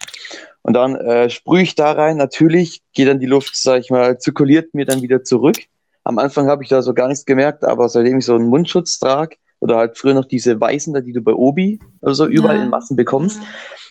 Und 0.61 0.75
dann 0.75 0.97
äh, 0.97 1.31
sprühe 1.31 1.63
ich 1.63 1.75
da 1.75 1.93
rein. 1.93 2.19
Natürlich 2.19 2.83
geht 2.93 3.09
dann 3.09 3.21
die 3.21 3.27
Luft, 3.27 3.57
sag 3.57 3.81
ich 3.81 3.91
mal, 3.91 4.19
zirkuliert 4.19 4.75
mir 4.75 4.85
dann 4.85 5.01
wieder 5.01 5.25
zurück. 5.25 5.57
Am 6.05 6.19
Anfang 6.19 6.49
habe 6.49 6.63
ich 6.63 6.69
da 6.69 6.83
so 6.83 6.93
gar 6.93 7.09
nichts 7.09 7.25
gemerkt, 7.25 7.65
aber 7.65 7.89
seitdem 7.89 8.19
ich 8.19 8.27
so 8.27 8.35
einen 8.35 8.49
Mundschutz 8.49 8.99
trage 8.99 9.37
oder 9.61 9.77
halt 9.77 9.97
früher 9.99 10.15
noch 10.15 10.25
diese 10.25 10.61
weißen, 10.61 10.93
da, 10.93 11.01
die 11.01 11.13
du 11.13 11.21
bei 11.21 11.33
Obi 11.33 11.79
oder 12.01 12.15
so 12.15 12.27
überall 12.27 12.57
Ja. 12.57 12.63
in 12.65 12.71
Massen 12.71 12.97
bekommst, 12.97 13.41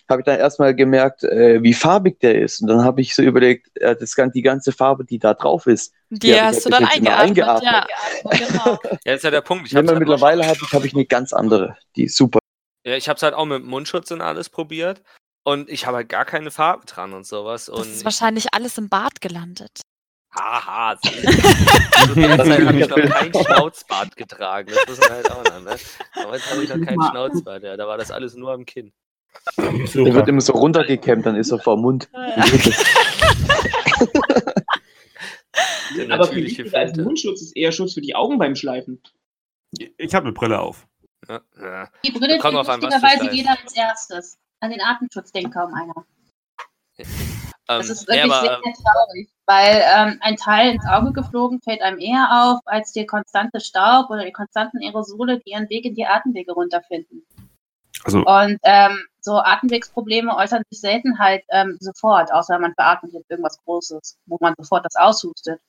habe 0.10 0.22
ich 0.22 0.26
dann 0.26 0.40
erstmal 0.40 0.76
gemerkt, 0.76 1.24
äh, 1.24 1.62
wie 1.62 1.74
farbig 1.74 2.20
der 2.20 2.42
ist. 2.42 2.62
Und 2.62 2.68
dann 2.68 2.84
habe 2.84 3.00
ich 3.02 3.16
so 3.16 3.22
überlegt, 3.22 3.70
äh, 3.80 3.96
das, 3.96 4.16
die 4.34 4.42
ganze 4.42 4.72
Farbe, 4.72 5.06
die 5.06 5.20
da 5.20 5.36
drauf 5.36 5.68
ist, 5.68 5.94
die 6.10 6.32
ich 6.32 6.42
hast 6.42 6.66
du 6.66 6.72
halt 6.72 6.82
dann 6.82 6.84
bis 6.84 6.96
jetzt 6.96 7.08
immer 7.08 7.18
eingeatmet, 7.18 7.64
ja. 7.64 7.88
eingeatmet. 8.24 8.50
Genau. 8.50 8.80
Ja, 9.06 9.14
ist 9.14 9.24
ja 9.24 9.32
der 9.32 9.42
Punkt. 9.42 9.68
Ich 9.68 9.74
wenn 9.74 9.86
man 9.86 9.96
halt 9.96 10.00
mittlerweile 10.00 10.46
hat, 10.48 10.58
habe 10.74 10.88
ich 10.88 10.94
eine 10.94 11.06
ganz 11.06 11.32
andere, 11.32 11.78
die 11.96 12.06
ist 12.06 12.18
super. 12.18 12.40
Ja, 12.86 12.96
ich 12.96 13.08
habe 13.08 13.18
es 13.18 13.24
halt 13.24 13.36
auch 13.36 13.46
mit 13.46 13.64
Mundschutz 13.64 14.10
und 14.12 14.22
alles 14.22 14.50
probiert. 14.50 15.04
Und 15.44 15.70
ich 15.70 15.86
habe 15.86 15.98
halt 15.98 16.10
gar 16.10 16.26
keine 16.26 16.52
Farbe 16.52 16.86
dran 16.86 17.14
und 17.14 17.26
sowas. 17.26 17.66
Das 17.66 17.76
Und 17.76 17.88
ist 17.88 18.04
wahrscheinlich 18.06 18.54
alles 18.54 18.78
im 18.78 18.90
Bad 18.90 19.22
gelandet. 19.22 19.82
Haha, 20.32 20.96
zu 21.02 21.10
der 22.16 22.38
Zeit 22.38 22.66
habe 22.66 22.80
ich 22.80 22.88
noch 22.90 22.98
kein 22.98 23.34
Schnauzbart 23.34 24.16
getragen. 24.16 24.72
Das 24.74 24.88
muss 24.88 25.00
man 25.00 25.10
halt 25.10 25.32
auch 25.32 25.44
noch, 25.44 25.62
ne? 25.62 25.76
Aber 26.24 26.36
jetzt 26.36 26.52
habe 26.52 26.64
ich 26.64 26.70
noch 26.70 26.86
keinen 26.86 27.02
Schnauzbart, 27.02 27.64
ja. 27.64 27.76
Da 27.78 27.88
war 27.88 27.98
das 27.98 28.12
alles 28.12 28.36
nur 28.36 28.52
am 28.52 28.66
Kinn. 28.66 28.94
Der 29.58 29.74
wird 29.74 29.90
Super. 29.90 30.28
immer 30.28 30.42
so 30.42 30.54
runtergekämmt, 30.54 31.26
dann 31.26 31.36
ist 31.36 31.52
er 31.52 31.60
vor 31.60 31.76
dem 31.76 31.82
Mund. 31.82 32.10
Aber 35.90 35.94
viel 35.94 36.08
natürliche 36.08 36.64
wichtiger 36.64 36.78
als 36.78 36.92
Filter. 36.92 37.04
Mundschutz 37.04 37.42
ist 37.42 37.56
eher 37.56 37.72
Schutz 37.72 37.94
für 37.94 38.02
die 38.02 38.16
Augen 38.16 38.38
beim 38.38 38.56
Schleifen. 38.56 39.02
Ich 39.98 40.14
habe 40.16 40.26
eine 40.26 40.34
Brille 40.34 40.60
auf. 40.60 40.88
Ja, 41.28 41.42
ja. 41.60 41.90
Die 42.06 42.12
Brille 42.12 42.38
Kommt 42.40 42.66
trägt 42.66 42.84
lustigerweise 42.84 43.36
jeder 43.36 43.52
als 43.52 43.76
erstes. 43.76 44.40
An 44.62 44.72
den 44.72 44.82
Atemschutz 44.82 45.32
denkt 45.32 45.54
kaum 45.54 45.74
einer. 45.74 46.06
Das 47.70 47.86
Ähm, 47.86 47.92
ist 47.92 48.10
nee, 48.10 48.16
wirklich 48.16 48.34
aber, 48.34 48.42
sehr, 48.42 48.60
sehr 48.64 48.74
traurig, 48.74 49.30
weil 49.46 49.84
ähm, 49.96 50.18
ein 50.22 50.36
Teil 50.38 50.74
ins 50.74 50.86
Auge 50.88 51.14
geflogen 51.14 51.62
fällt 51.62 51.84
einem 51.84 52.00
eher 52.00 52.28
auf, 52.32 52.62
als 52.66 52.94
der 52.94 53.06
konstante 53.06 53.60
Staub 53.60 54.10
oder 54.10 54.26
die 54.26 54.32
konstanten 54.32 54.80
Aerosole, 54.82 55.40
die 55.40 55.52
ihren 55.52 55.70
Weg 55.70 55.86
in 55.86 55.94
die 55.94 56.06
Atemwege 56.08 56.52
runterfinden. 56.54 57.24
Also, 58.04 58.26
Und 58.26 58.58
ähm, 58.64 58.98
so 59.22 59.38
Atemwegsprobleme 59.38 60.36
äußern 60.36 60.64
sich 60.72 60.82
selten 60.82 61.20
halt 61.20 61.44
ähm, 61.50 61.78
sofort, 61.80 62.34
außer 62.34 62.58
man 62.58 62.74
veratmet 62.74 63.14
jetzt 63.14 63.30
irgendwas 63.30 63.60
Großes, 63.64 64.18
wo 64.26 64.38
man 64.42 64.56
sofort 64.58 64.84
das 64.86 64.96
aushustet. 64.96 65.62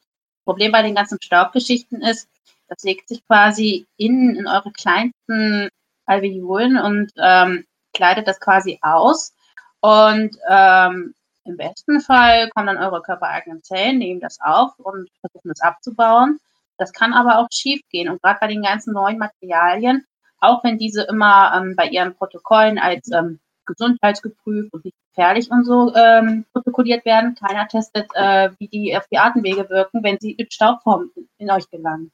Problem 0.47 0.73
bei 0.73 0.81
den 0.81 0.95
ganzen 0.95 1.19
Staubgeschichten 1.21 2.01
ist, 2.01 2.31
das 2.69 2.83
legt 2.83 3.09
sich 3.09 3.27
quasi 3.27 3.87
innen 3.99 4.37
in 4.37 4.47
eure 4.47 4.73
kleinsten 4.73 5.69
Alveolen 6.07 6.79
und 6.79 7.13
ähm, 7.19 7.67
kleidet 7.93 8.27
das 8.27 8.41
quasi 8.41 8.79
aus. 8.81 9.35
Und 9.81 10.37
ähm, 10.49 11.15
im 11.45 11.57
besten 11.57 12.01
Fall 12.01 12.51
kommen 12.51 12.67
dann 12.67 12.79
eure 12.79 13.03
körpereigenen 13.03 13.63
Zellen, 13.63 13.99
nehmen 13.99 14.21
das 14.21 14.39
auf 14.41 14.79
und 14.79 15.09
versuchen 15.21 15.49
das 15.49 15.61
abzubauen. 15.61 16.39
Das 16.77 16.93
kann 16.93 17.13
aber 17.13 17.39
auch 17.39 17.49
schief 17.53 17.81
gehen. 17.91 18.09
Und 18.09 18.23
gerade 18.23 18.39
bei 18.41 18.47
den 18.47 18.63
ganzen 18.63 18.95
neuen 18.95 19.19
Materialien, 19.19 20.05
auch 20.39 20.65
wenn 20.65 20.79
diese 20.79 21.03
immer 21.03 21.53
ähm, 21.55 21.77
bei 21.77 21.87
ihren 21.89 22.15
Protokollen 22.15 22.79
als 22.79 23.11
ähm, 23.13 23.41
gesundheitsgeprüft 23.67 24.73
und 24.73 24.85
nicht 24.85 24.97
gefährlich 25.09 25.51
und 25.51 25.65
so 25.65 25.95
ähm, 25.95 26.45
protokolliert 26.53 27.05
werden, 27.05 27.35
keiner 27.35 27.69
testet, 27.69 28.09
äh, 28.15 28.51
wie 28.59 28.69
die 28.69 28.97
auf 28.97 29.07
die 29.09 29.19
Atemwege 29.19 29.69
wirken, 29.69 30.03
wenn 30.03 30.19
sie 30.19 30.33
in 30.33 30.51
Staubform 30.51 31.11
in, 31.15 31.29
in 31.39 31.51
euch 31.51 31.69
gelangen. 31.71 32.11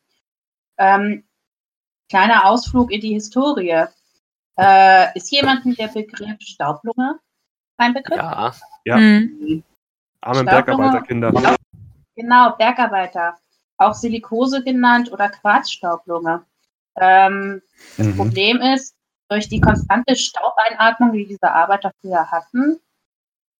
Ähm, 0.79 1.25
kleiner 2.09 2.47
Ausflug 2.47 2.91
in 2.91 3.01
die 3.01 3.15
Historie. 3.15 3.85
Äh, 4.59 5.17
ist 5.17 5.31
jemandem 5.31 5.75
der 5.75 5.89
Begriff 5.89 6.41
Staublunge 6.41 7.19
ein 7.79 7.95
Begriff? 7.95 8.17
ja, 8.17 8.53
Ja. 8.85 8.97
Hm. 8.97 9.63
arme 10.21 10.41
Staublunge- 10.41 10.45
Bergarbeiterkinder. 10.45 11.57
Genau, 12.15 12.57
Bergarbeiter. 12.57 13.37
Auch 13.79 13.95
Silikose 13.95 14.65
genannt 14.65 15.13
oder 15.13 15.29
Quarzstaublunge. 15.29 16.45
Ähm, 16.99 17.61
das 17.99 18.07
Mhm. 18.07 18.17
Problem 18.17 18.61
ist, 18.63 18.95
durch 19.29 19.49
die 19.49 19.61
konstante 19.61 20.17
Staubeinatmung, 20.17 21.13
die 21.13 21.27
diese 21.27 21.51
Arbeiter 21.51 21.91
früher 22.01 22.31
hatten, 22.31 22.79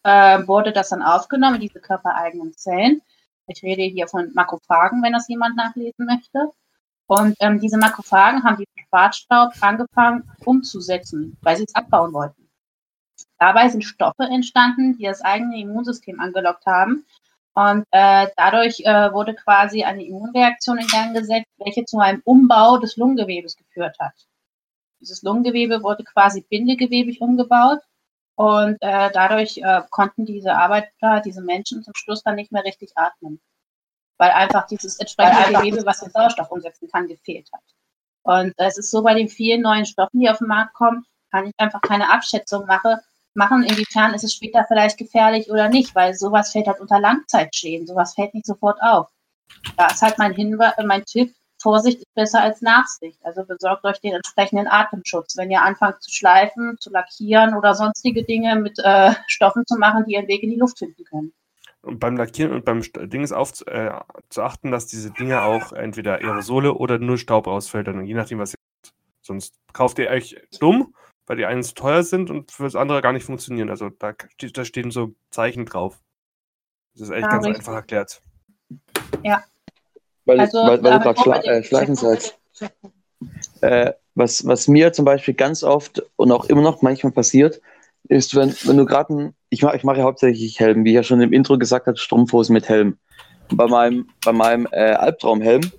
äh, 0.05 0.47
wurde 0.47 0.73
das 0.73 0.89
dann 0.91 1.03
aufgenommen, 1.03 1.61
diese 1.61 1.81
körpereigenen 1.81 2.57
Zellen. 2.57 3.03
Ich 3.49 3.63
rede 3.63 3.83
hier 3.83 4.09
von 4.09 4.33
Makrophagen, 4.35 5.03
wenn 5.03 5.13
das 5.13 5.29
jemand 5.29 5.57
nachlesen 5.57 6.07
möchte. 6.07 6.51
Und 7.09 7.37
ähm, 7.41 7.61
diese 7.61 7.77
Makrophagen 7.79 8.43
haben 8.43 8.57
den 8.57 8.67
Schwarzstaub 8.89 9.53
angefangen 9.61 10.29
umzusetzen, 10.45 11.37
weil 11.43 11.57
sie 11.57 11.65
es 11.65 11.75
abbauen 11.75 12.13
wollten. 12.13 12.46
Dabei 13.39 13.69
sind 13.69 13.85
Stoffe 13.85 14.25
entstanden, 14.25 14.97
die 14.97 15.05
das 15.05 15.23
eigene 15.23 15.61
Immunsystem 15.61 16.21
angelockt 16.21 16.67
haben. 16.67 17.07
Und 17.55 17.87
äh, 17.91 18.29
dadurch 18.37 18.81
äh, 18.81 19.13
wurde 19.13 19.35
quasi 19.35 19.83
eine 19.83 20.05
Immunreaktion 20.05 20.79
in 20.79 20.87
Gang 20.89 21.15
gesetzt, 21.15 21.51
welche 21.57 21.85
zu 21.87 21.99
einem 21.99 22.21
Umbau 22.25 22.77
des 22.79 22.97
Lungengewebes 22.97 23.57
geführt 23.57 23.97
hat. 23.99 24.13
Dieses 25.01 25.23
Lungengewebe 25.23 25.83
wurde 25.83 26.05
quasi 26.05 26.43
bindegewebig 26.43 27.21
umgebaut 27.21 27.81
und 28.35 28.77
äh, 28.81 29.11
dadurch 29.11 29.59
äh, 29.59 29.83
konnten 29.89 30.27
diese 30.27 30.55
Arbeiter, 30.55 31.23
diese 31.25 31.41
Menschen 31.41 31.83
zum 31.83 31.95
Schluss 31.95 32.23
dann 32.23 32.35
nicht 32.35 32.53
mehr 32.53 32.65
richtig 32.65 32.93
atmen. 32.95 33.41
Weil 34.19 34.31
einfach 34.31 34.67
dieses 34.67 34.99
entsprechende 34.99 35.59
Gewebe, 35.59 35.85
was 35.87 36.01
den 36.01 36.11
Sauerstoff 36.11 36.51
umsetzen 36.51 36.89
kann, 36.91 37.07
gefehlt 37.07 37.49
hat. 37.53 37.63
Und 38.23 38.55
es 38.59 38.77
ist 38.77 38.91
so 38.91 39.03
bei 39.03 39.15
den 39.15 39.29
vielen 39.29 39.63
neuen 39.63 39.87
Stoffen, 39.87 40.21
die 40.21 40.29
auf 40.29 40.39
den 40.39 40.49
Markt 40.49 40.75
kommen, 40.75 41.07
kann 41.37 41.47
ich 41.47 41.53
einfach 41.59 41.83
keine 41.83 42.11
Abschätzung 42.11 42.67
mache, 42.67 43.01
machen, 43.35 43.63
inwiefern 43.63 44.15
ist 44.15 44.25
es 44.25 44.33
später 44.33 44.65
vielleicht 44.67 44.97
gefährlich 44.97 45.51
oder 45.51 45.69
nicht, 45.69 45.95
weil 45.95 46.15
sowas 46.15 46.53
fällt 46.53 46.67
halt 46.67 46.81
unter 46.81 46.99
Langzeitschäden, 46.99 47.87
sowas 47.87 48.15
fällt 48.15 48.33
nicht 48.33 48.47
sofort 48.47 48.79
auf. 48.81 49.09
Da 49.77 49.89
ist 49.89 50.01
halt 50.01 50.17
mein 50.17 50.33
Hinweis, 50.33 50.73
mein 50.85 51.05
Tipp, 51.05 51.35
Vorsicht 51.61 51.99
ist 51.99 52.15
besser 52.15 52.43
als 52.43 52.63
Nachsicht. 52.63 53.19
Also 53.25 53.45
besorgt 53.45 53.85
euch 53.85 54.01
den 54.01 54.15
entsprechenden 54.15 54.67
Atemschutz. 54.67 55.37
Wenn 55.37 55.51
ihr 55.51 55.63
anfangt 55.63 56.03
zu 56.03 56.11
schleifen, 56.11 56.77
zu 56.79 56.91
lackieren 56.91 57.55
oder 57.55 57.75
sonstige 57.75 58.25
Dinge 58.25 58.57
mit 58.57 58.79
äh, 58.79 59.13
Stoffen 59.27 59.65
zu 59.67 59.77
machen, 59.79 60.05
die 60.07 60.15
ihren 60.15 60.29
Weg 60.29 60.43
in 60.43 60.51
die 60.51 60.57
Luft 60.57 60.79
finden 60.79 61.05
können. 61.05 61.33
Und 61.83 61.99
beim 61.99 62.17
Lackieren 62.17 62.53
und 62.53 62.65
beim 62.65 62.83
Ding 62.83 63.23
ist 63.23 63.33
auf 63.33 63.67
äh, 63.67 63.91
zu 64.29 64.43
achten, 64.43 64.71
dass 64.71 64.87
diese 64.87 65.11
Dinge 65.11 65.43
auch 65.43 65.73
entweder 65.73 66.17
Aerosole 66.17 66.75
oder 66.75 66.99
nur 66.99 67.19
Staub 67.19 67.47
rausfällt, 67.47 67.87
je 67.87 68.15
nachdem, 68.15 68.39
was 68.39 68.55
ihr 68.55 68.59
habt. 68.59 68.95
Sonst 69.23 69.55
kauft 69.73 69.99
ihr 69.99 70.09
euch 70.09 70.37
dumm, 70.61 70.95
weil 71.27 71.37
die 71.37 71.47
einen 71.47 71.63
zu 71.63 71.75
teuer 71.75 72.03
sind 72.03 72.31
und 72.31 72.53
für 72.53 72.65
das 72.65 72.77
andere 72.77 73.03
gar 73.03 73.13
nicht 73.13 73.25
funktionieren. 73.25 73.71
Also 73.71 73.91
da, 73.91 74.15
da 74.53 74.65
stehen 74.65 74.91
so 74.91 75.15
Zeichen 75.31 75.67
drauf. 75.67 75.99
Das 76.95 77.09
ist 77.09 77.11
echt 77.11 77.23
ja, 77.23 77.29
ganz 77.29 77.47
richtig. 77.47 77.61
einfach 77.61 77.75
erklärt. 77.75 78.23
Ja, 79.23 79.43
weil, 80.27 80.41
also, 80.41 80.59
weil, 80.59 80.83
weil 80.83 80.93
du 80.93 80.99
gerade 81.01 81.21
schla 81.21 81.41
äh, 81.43 81.63
Schleifen 81.63 81.95
sagst. 81.95 82.39
Äh, 83.61 83.93
was, 84.15 84.47
was 84.47 84.69
mir 84.69 84.93
zum 84.93 85.05
Beispiel 85.05 85.35
ganz 85.35 85.63
oft 85.63 86.03
und 86.17 86.33
auch 86.33 86.47
immer 86.47 86.63
noch 86.63 86.83
manchmal 86.83 87.13
passiert, 87.13 87.61
ist, 88.09 88.35
wenn, 88.35 88.55
wenn 88.65 88.77
du 88.77 88.85
gerade 88.85 89.33
ich 89.51 89.63
mache 89.63 89.77
ich 89.77 89.85
mach 89.85 89.97
ja 89.97 90.05
hauptsächlich 90.05 90.59
Helm, 90.61 90.85
wie 90.85 90.91
ich 90.91 90.95
ja 90.97 91.03
schon 91.03 91.21
im 91.21 91.33
Intro 91.33 91.59
gesagt 91.59 91.87
habe, 91.87 91.97
Strumpfhosen 91.97 92.53
mit 92.53 92.69
Helm. 92.69 92.99
Bei 93.53 93.67
meinem, 93.67 94.09
bei 94.25 94.33
meinem 94.33 94.67
äh, 94.73 94.93
Albtraumhelm 94.93 95.71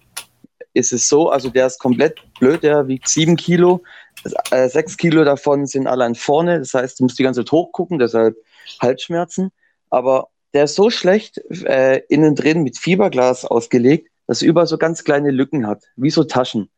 ist 0.74 0.94
es 0.94 1.10
so, 1.10 1.30
also 1.30 1.50
der 1.50 1.68
ist 1.68 1.80
komplett 1.80 2.22
blöd, 2.40 2.64
der 2.64 2.88
wiegt 2.88 3.10
sieben 3.10 3.36
Kilo, 3.36 3.84
äh, 3.84 4.07
sechs 4.68 4.98
Kilo 4.98 5.24
davon 5.24 5.66
sind 5.66 5.88
allein 5.88 6.16
vorne, 6.16 6.60
das 6.60 6.74
heißt, 6.74 7.00
du 7.00 7.04
musst 7.04 7.20
die 7.20 7.24
ganze 7.24 7.42
Zeit 7.42 7.52
hochgucken, 7.52 8.00
deshalb 8.00 8.36
Halsschmerzen. 8.82 9.52
Aber 9.90 10.30
der 10.54 10.66
ist 10.66 10.76
so 10.76 10.90
schlecht 10.90 11.38
äh, 11.66 12.02
innen 12.10 12.36
drin 12.36 12.64
mit 12.64 12.78
Fiberglas 12.78 13.46
ausgelegt, 13.46 14.10
das 14.28 14.42
überall 14.42 14.68
so 14.68 14.78
ganz 14.78 15.04
kleine 15.04 15.32
Lücken 15.32 15.68
hat, 15.68 15.84
wie 15.96 16.10
so 16.10 16.24
Taschen. 16.24 16.70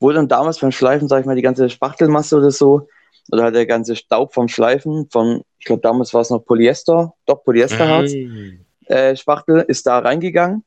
Wo 0.00 0.12
dann 0.12 0.28
damals 0.28 0.58
beim 0.58 0.72
Schleifen, 0.72 1.08
sag 1.08 1.20
ich 1.20 1.26
mal, 1.26 1.36
die 1.36 1.42
ganze 1.42 1.70
Spachtelmasse 1.70 2.36
oder 2.36 2.50
so, 2.50 2.88
oder 3.30 3.44
halt 3.44 3.54
der 3.54 3.66
ganze 3.66 3.96
Staub 3.96 4.32
vom 4.32 4.48
Schleifen, 4.48 5.08
von, 5.10 5.42
ich 5.58 5.66
glaube, 5.66 5.82
damals 5.82 6.14
war 6.14 6.22
es 6.22 6.30
noch 6.30 6.44
Polyester, 6.44 7.14
doch 7.26 7.44
Polyesterharz, 7.44 8.12
mhm. 8.12 8.64
äh, 8.86 9.16
Spachtel 9.16 9.64
ist 9.68 9.86
da 9.86 9.98
reingegangen. 9.98 10.64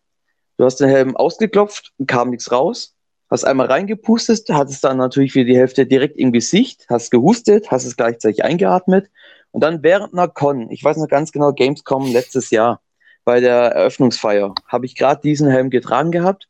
Du 0.58 0.66
hast 0.66 0.78
den 0.78 0.90
Helm 0.90 1.16
ausgeklopft, 1.16 1.92
kam 2.08 2.30
nichts 2.30 2.52
raus, 2.52 2.96
hast 3.32 3.46
einmal 3.46 3.68
reingepustet, 3.68 4.48
hattest 4.50 4.84
dann 4.84 4.98
natürlich 4.98 5.34
wieder 5.34 5.46
die 5.46 5.58
Hälfte 5.58 5.86
direkt 5.86 6.18
im 6.18 6.32
Gesicht, 6.32 6.86
hast 6.90 7.12
gehustet, 7.12 7.72
hast 7.72 7.86
es 7.86 7.96
gleichzeitig 7.96 8.44
eingeatmet 8.44 9.10
und 9.52 9.64
dann 9.64 9.82
während 9.84 10.14
einer 10.14 10.28
Con, 10.28 10.70
ich 10.70 10.84
weiß 10.84 10.98
noch 10.98 11.08
ganz 11.08 11.32
genau, 11.32 11.54
Gamescom 11.54 12.12
letztes 12.12 12.52
Jahr, 12.52 12.82
bei 13.24 13.40
der 13.40 13.72
Eröffnungsfeier 13.74 14.54
habe 14.68 14.86
ich 14.86 14.96
gerade 14.96 15.22
diesen 15.22 15.50
Helm 15.50 15.70
getragen 15.70 16.12
gehabt 16.12 16.48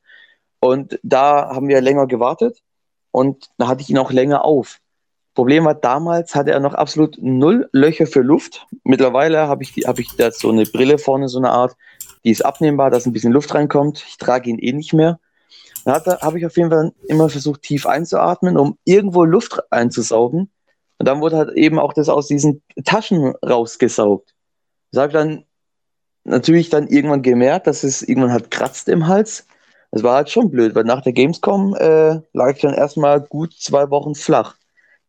und 0.59 0.99
da 1.03 1.49
haben 1.53 1.67
wir 1.67 1.81
länger 1.81 2.07
gewartet 2.07 2.59
und 3.11 3.49
da 3.57 3.67
hatte 3.67 3.81
ich 3.81 3.89
ihn 3.89 3.97
auch 3.97 4.11
länger 4.11 4.43
auf. 4.43 4.79
Problem 5.33 5.65
war, 5.65 5.75
damals 5.75 6.35
hatte 6.35 6.51
er 6.51 6.59
noch 6.59 6.73
absolut 6.73 7.17
null 7.21 7.69
Löcher 7.71 8.05
für 8.05 8.21
Luft. 8.21 8.67
Mittlerweile 8.83 9.47
habe 9.47 9.63
ich, 9.63 9.71
hab 9.85 9.97
ich 9.97 10.09
da 10.17 10.31
so 10.31 10.49
eine 10.49 10.65
Brille 10.65 10.97
vorne, 10.97 11.29
so 11.29 11.37
eine 11.37 11.51
Art, 11.51 11.75
die 12.25 12.31
ist 12.31 12.43
abnehmbar, 12.43 12.89
dass 12.89 13.05
ein 13.05 13.13
bisschen 13.13 13.31
Luft 13.31 13.53
reinkommt. 13.53 14.03
Ich 14.07 14.17
trage 14.17 14.49
ihn 14.49 14.59
eh 14.59 14.73
nicht 14.73 14.93
mehr. 14.93 15.19
Da 15.85 16.21
habe 16.21 16.39
ich 16.39 16.45
auf 16.45 16.57
jeden 16.57 16.69
Fall 16.69 16.91
immer 17.07 17.29
versucht, 17.29 17.63
tief 17.63 17.85
einzuatmen, 17.85 18.57
um 18.57 18.77
irgendwo 18.83 19.23
Luft 19.23 19.59
einzusaugen. 19.71 20.51
Und 20.97 21.07
dann 21.07 21.21
wurde 21.21 21.37
halt 21.37 21.57
eben 21.57 21.79
auch 21.79 21.93
das 21.93 22.09
aus 22.09 22.27
diesen 22.27 22.61
Taschen 22.85 23.33
rausgesaugt. 23.43 24.35
Ich 24.91 24.95
sage 24.95 25.13
dann, 25.13 25.45
natürlich 26.23 26.69
dann 26.69 26.87
irgendwann 26.87 27.23
gemerkt, 27.23 27.67
dass 27.67 27.83
es 27.83 28.01
irgendwann 28.01 28.33
halt 28.33 28.51
kratzt 28.51 28.87
im 28.89 29.07
Hals. 29.07 29.47
Das 29.91 30.03
war 30.03 30.15
halt 30.15 30.29
schon 30.29 30.51
blöd, 30.51 30.75
weil 30.75 30.83
nach 30.83 31.01
der 31.01 31.13
Gamescom 31.13 31.75
äh, 31.75 32.21
lag 32.33 32.55
ich 32.55 32.61
dann 32.61 32.73
erstmal 32.73 33.19
gut 33.19 33.53
zwei 33.53 33.89
Wochen 33.89 34.15
flach. 34.15 34.55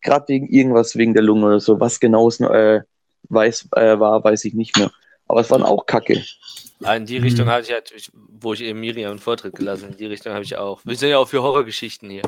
Gerade 0.00 0.28
wegen 0.28 0.48
irgendwas, 0.48 0.96
wegen 0.96 1.14
der 1.14 1.22
Lunge 1.22 1.46
oder 1.46 1.60
so. 1.60 1.78
Was 1.78 2.00
genau 2.00 2.26
es 2.26 2.40
äh, 2.40 2.80
weiß, 3.28 3.68
äh, 3.76 4.00
war, 4.00 4.24
weiß 4.24 4.44
ich 4.44 4.54
nicht 4.54 4.76
mehr. 4.78 4.90
Aber 5.28 5.40
es 5.40 5.50
waren 5.50 5.62
auch 5.62 5.86
Kacke. 5.86 6.22
Ah, 6.82 6.96
in 6.96 7.06
die 7.06 7.18
Richtung 7.18 7.46
mhm. 7.46 7.50
hatte 7.50 7.66
ich 7.68 7.72
halt, 7.72 8.12
wo 8.14 8.54
ich 8.54 8.60
eben 8.62 8.80
Miriam 8.80 9.10
einen 9.10 9.18
Vortritt 9.20 9.54
gelassen 9.54 9.90
in 9.90 9.96
die 9.96 10.06
Richtung 10.06 10.32
habe 10.32 10.44
ich 10.44 10.56
auch. 10.56 10.80
Wir 10.84 10.96
sind 10.96 11.10
ja 11.10 11.18
auch 11.18 11.28
für 11.28 11.42
Horrorgeschichten 11.42 12.10
hier. 12.10 12.24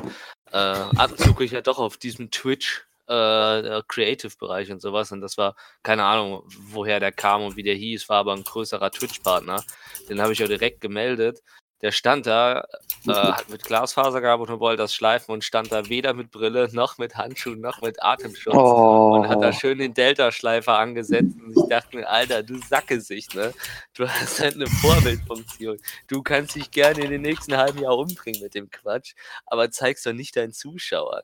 Äh, 0.51 0.57
ab 0.57 1.11
und 1.11 1.19
zu 1.19 1.29
gucke 1.29 1.43
ich 1.43 1.51
ja 1.51 1.61
doch 1.61 1.79
auf 1.79 1.97
diesem 1.97 2.31
Twitch 2.31 2.85
äh, 3.07 3.81
Creative-Bereich 3.87 4.71
und 4.71 4.81
sowas. 4.81 5.11
Und 5.11 5.21
das 5.21 5.37
war, 5.37 5.55
keine 5.83 6.03
Ahnung, 6.05 6.43
woher 6.69 6.99
der 6.99 7.11
kam 7.11 7.43
und 7.43 7.57
wie 7.57 7.63
der 7.63 7.75
hieß, 7.75 8.07
war 8.09 8.19
aber 8.19 8.33
ein 8.33 8.43
größerer 8.43 8.91
Twitch-Partner. 8.91 9.63
Den 10.09 10.21
habe 10.21 10.33
ich 10.33 10.43
auch 10.43 10.47
direkt 10.47 10.81
gemeldet 10.81 11.41
der 11.81 11.91
stand 11.91 12.25
da, 12.25 12.65
äh, 13.07 13.11
hat 13.11 13.49
mit 13.49 13.63
Glasfaser 13.63 14.21
gearbeitet 14.21 14.55
und 14.55 14.59
wollte 14.59 14.83
das 14.83 14.93
schleifen 14.93 15.33
und 15.33 15.43
stand 15.43 15.71
da 15.71 15.89
weder 15.89 16.13
mit 16.13 16.31
Brille 16.31 16.69
noch 16.71 16.97
mit 16.97 17.15
Handschuhen 17.15 17.59
noch 17.59 17.81
mit 17.81 18.01
Atemschutz 18.01 18.55
oh. 18.55 19.15
und 19.15 19.27
hat 19.27 19.41
da 19.41 19.49
oh. 19.49 19.51
schön 19.51 19.77
den 19.77 19.93
Delta-Schleifer 19.93 20.77
angesetzt 20.77 21.35
und 21.43 21.55
ich 21.55 21.69
dachte 21.69 21.97
mir, 21.97 22.09
Alter, 22.09 22.43
du 22.43 22.57
Sackesicht, 22.59 23.35
ne? 23.35 23.53
Du 23.93 24.07
hast 24.07 24.39
halt 24.39 24.55
eine 24.55 24.67
Vorbildfunktion. 24.67 25.77
Du 26.07 26.23
kannst 26.23 26.55
dich 26.55 26.71
gerne 26.71 27.03
in 27.03 27.11
den 27.11 27.21
nächsten 27.21 27.55
halben 27.57 27.79
Jahr 27.79 27.97
umbringen 27.97 28.41
mit 28.41 28.55
dem 28.55 28.69
Quatsch, 28.69 29.13
aber 29.45 29.69
zeigst 29.69 30.05
doch 30.05 30.13
nicht 30.13 30.35
deinen 30.35 30.53
Zuschauern. 30.53 31.23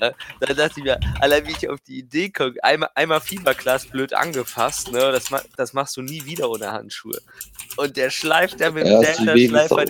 Ne? 0.00 0.14
Da 0.40 0.54
dachte 0.54 0.74
ich 0.78 0.84
mir, 0.84 0.98
allein 1.20 1.46
wie 1.46 1.52
ich 1.52 1.68
auf 1.68 1.80
die 1.80 1.98
Idee 1.98 2.30
komme, 2.30 2.54
einmal, 2.62 2.90
einmal 2.94 3.20
Fieberglas 3.20 3.86
blöd 3.86 4.14
angefasst, 4.14 4.92
ne? 4.92 5.12
Das, 5.12 5.28
das 5.56 5.72
machst 5.72 5.96
du 5.96 6.02
nie 6.02 6.24
wieder 6.24 6.48
ohne 6.48 6.70
Handschuhe. 6.70 7.20
Und 7.76 7.96
der 7.96 8.10
schleift 8.10 8.60
da 8.60 8.70
mit 8.70 8.86
dem 8.86 9.00
Delta-Schleifer 9.00 9.87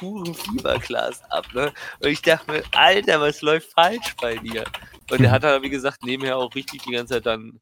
puren 0.00 0.34
Fieberglas 0.34 1.22
ab, 1.30 1.46
ne? 1.54 1.72
Und 2.00 2.08
ich 2.08 2.22
dachte 2.22 2.50
mir, 2.50 2.62
Alter, 2.72 3.20
was 3.20 3.42
läuft 3.42 3.72
falsch 3.72 4.16
bei 4.20 4.36
dir? 4.36 4.64
Und 5.10 5.20
er 5.20 5.30
hat 5.30 5.44
dann, 5.44 5.62
wie 5.62 5.70
gesagt, 5.70 6.02
nebenher 6.02 6.38
auch 6.38 6.54
richtig 6.54 6.82
die 6.82 6.92
ganze 6.92 7.14
Zeit 7.14 7.26
dann. 7.26 7.60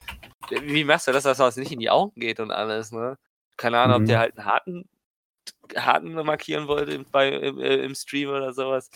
Wie 0.51 0.84
machst 0.84 1.09
du 1.09 1.12
das, 1.12 1.24
dass 1.24 1.39
das 1.39 1.57
nicht 1.57 1.72
in 1.72 1.80
die 1.80 1.91
Augen 1.91 2.18
geht 2.20 2.41
und 2.41 2.51
alles, 2.51 2.93
ne? 2.93 3.18
Keine 3.57 3.78
Ahnung, 3.78 3.99
mhm. 3.99 4.03
ob 4.05 4.09
der 4.09 4.18
halt 4.20 4.39
einen 4.39 4.47
harten, 4.47 4.89
harten 5.76 6.12
markieren 6.14 6.68
wollte 6.68 7.05
bei, 7.11 7.28
im, 7.30 7.59
äh, 7.59 7.76
im 7.76 7.95
Stream 7.95 8.30
oder 8.30 8.53
sowas. 8.53 8.89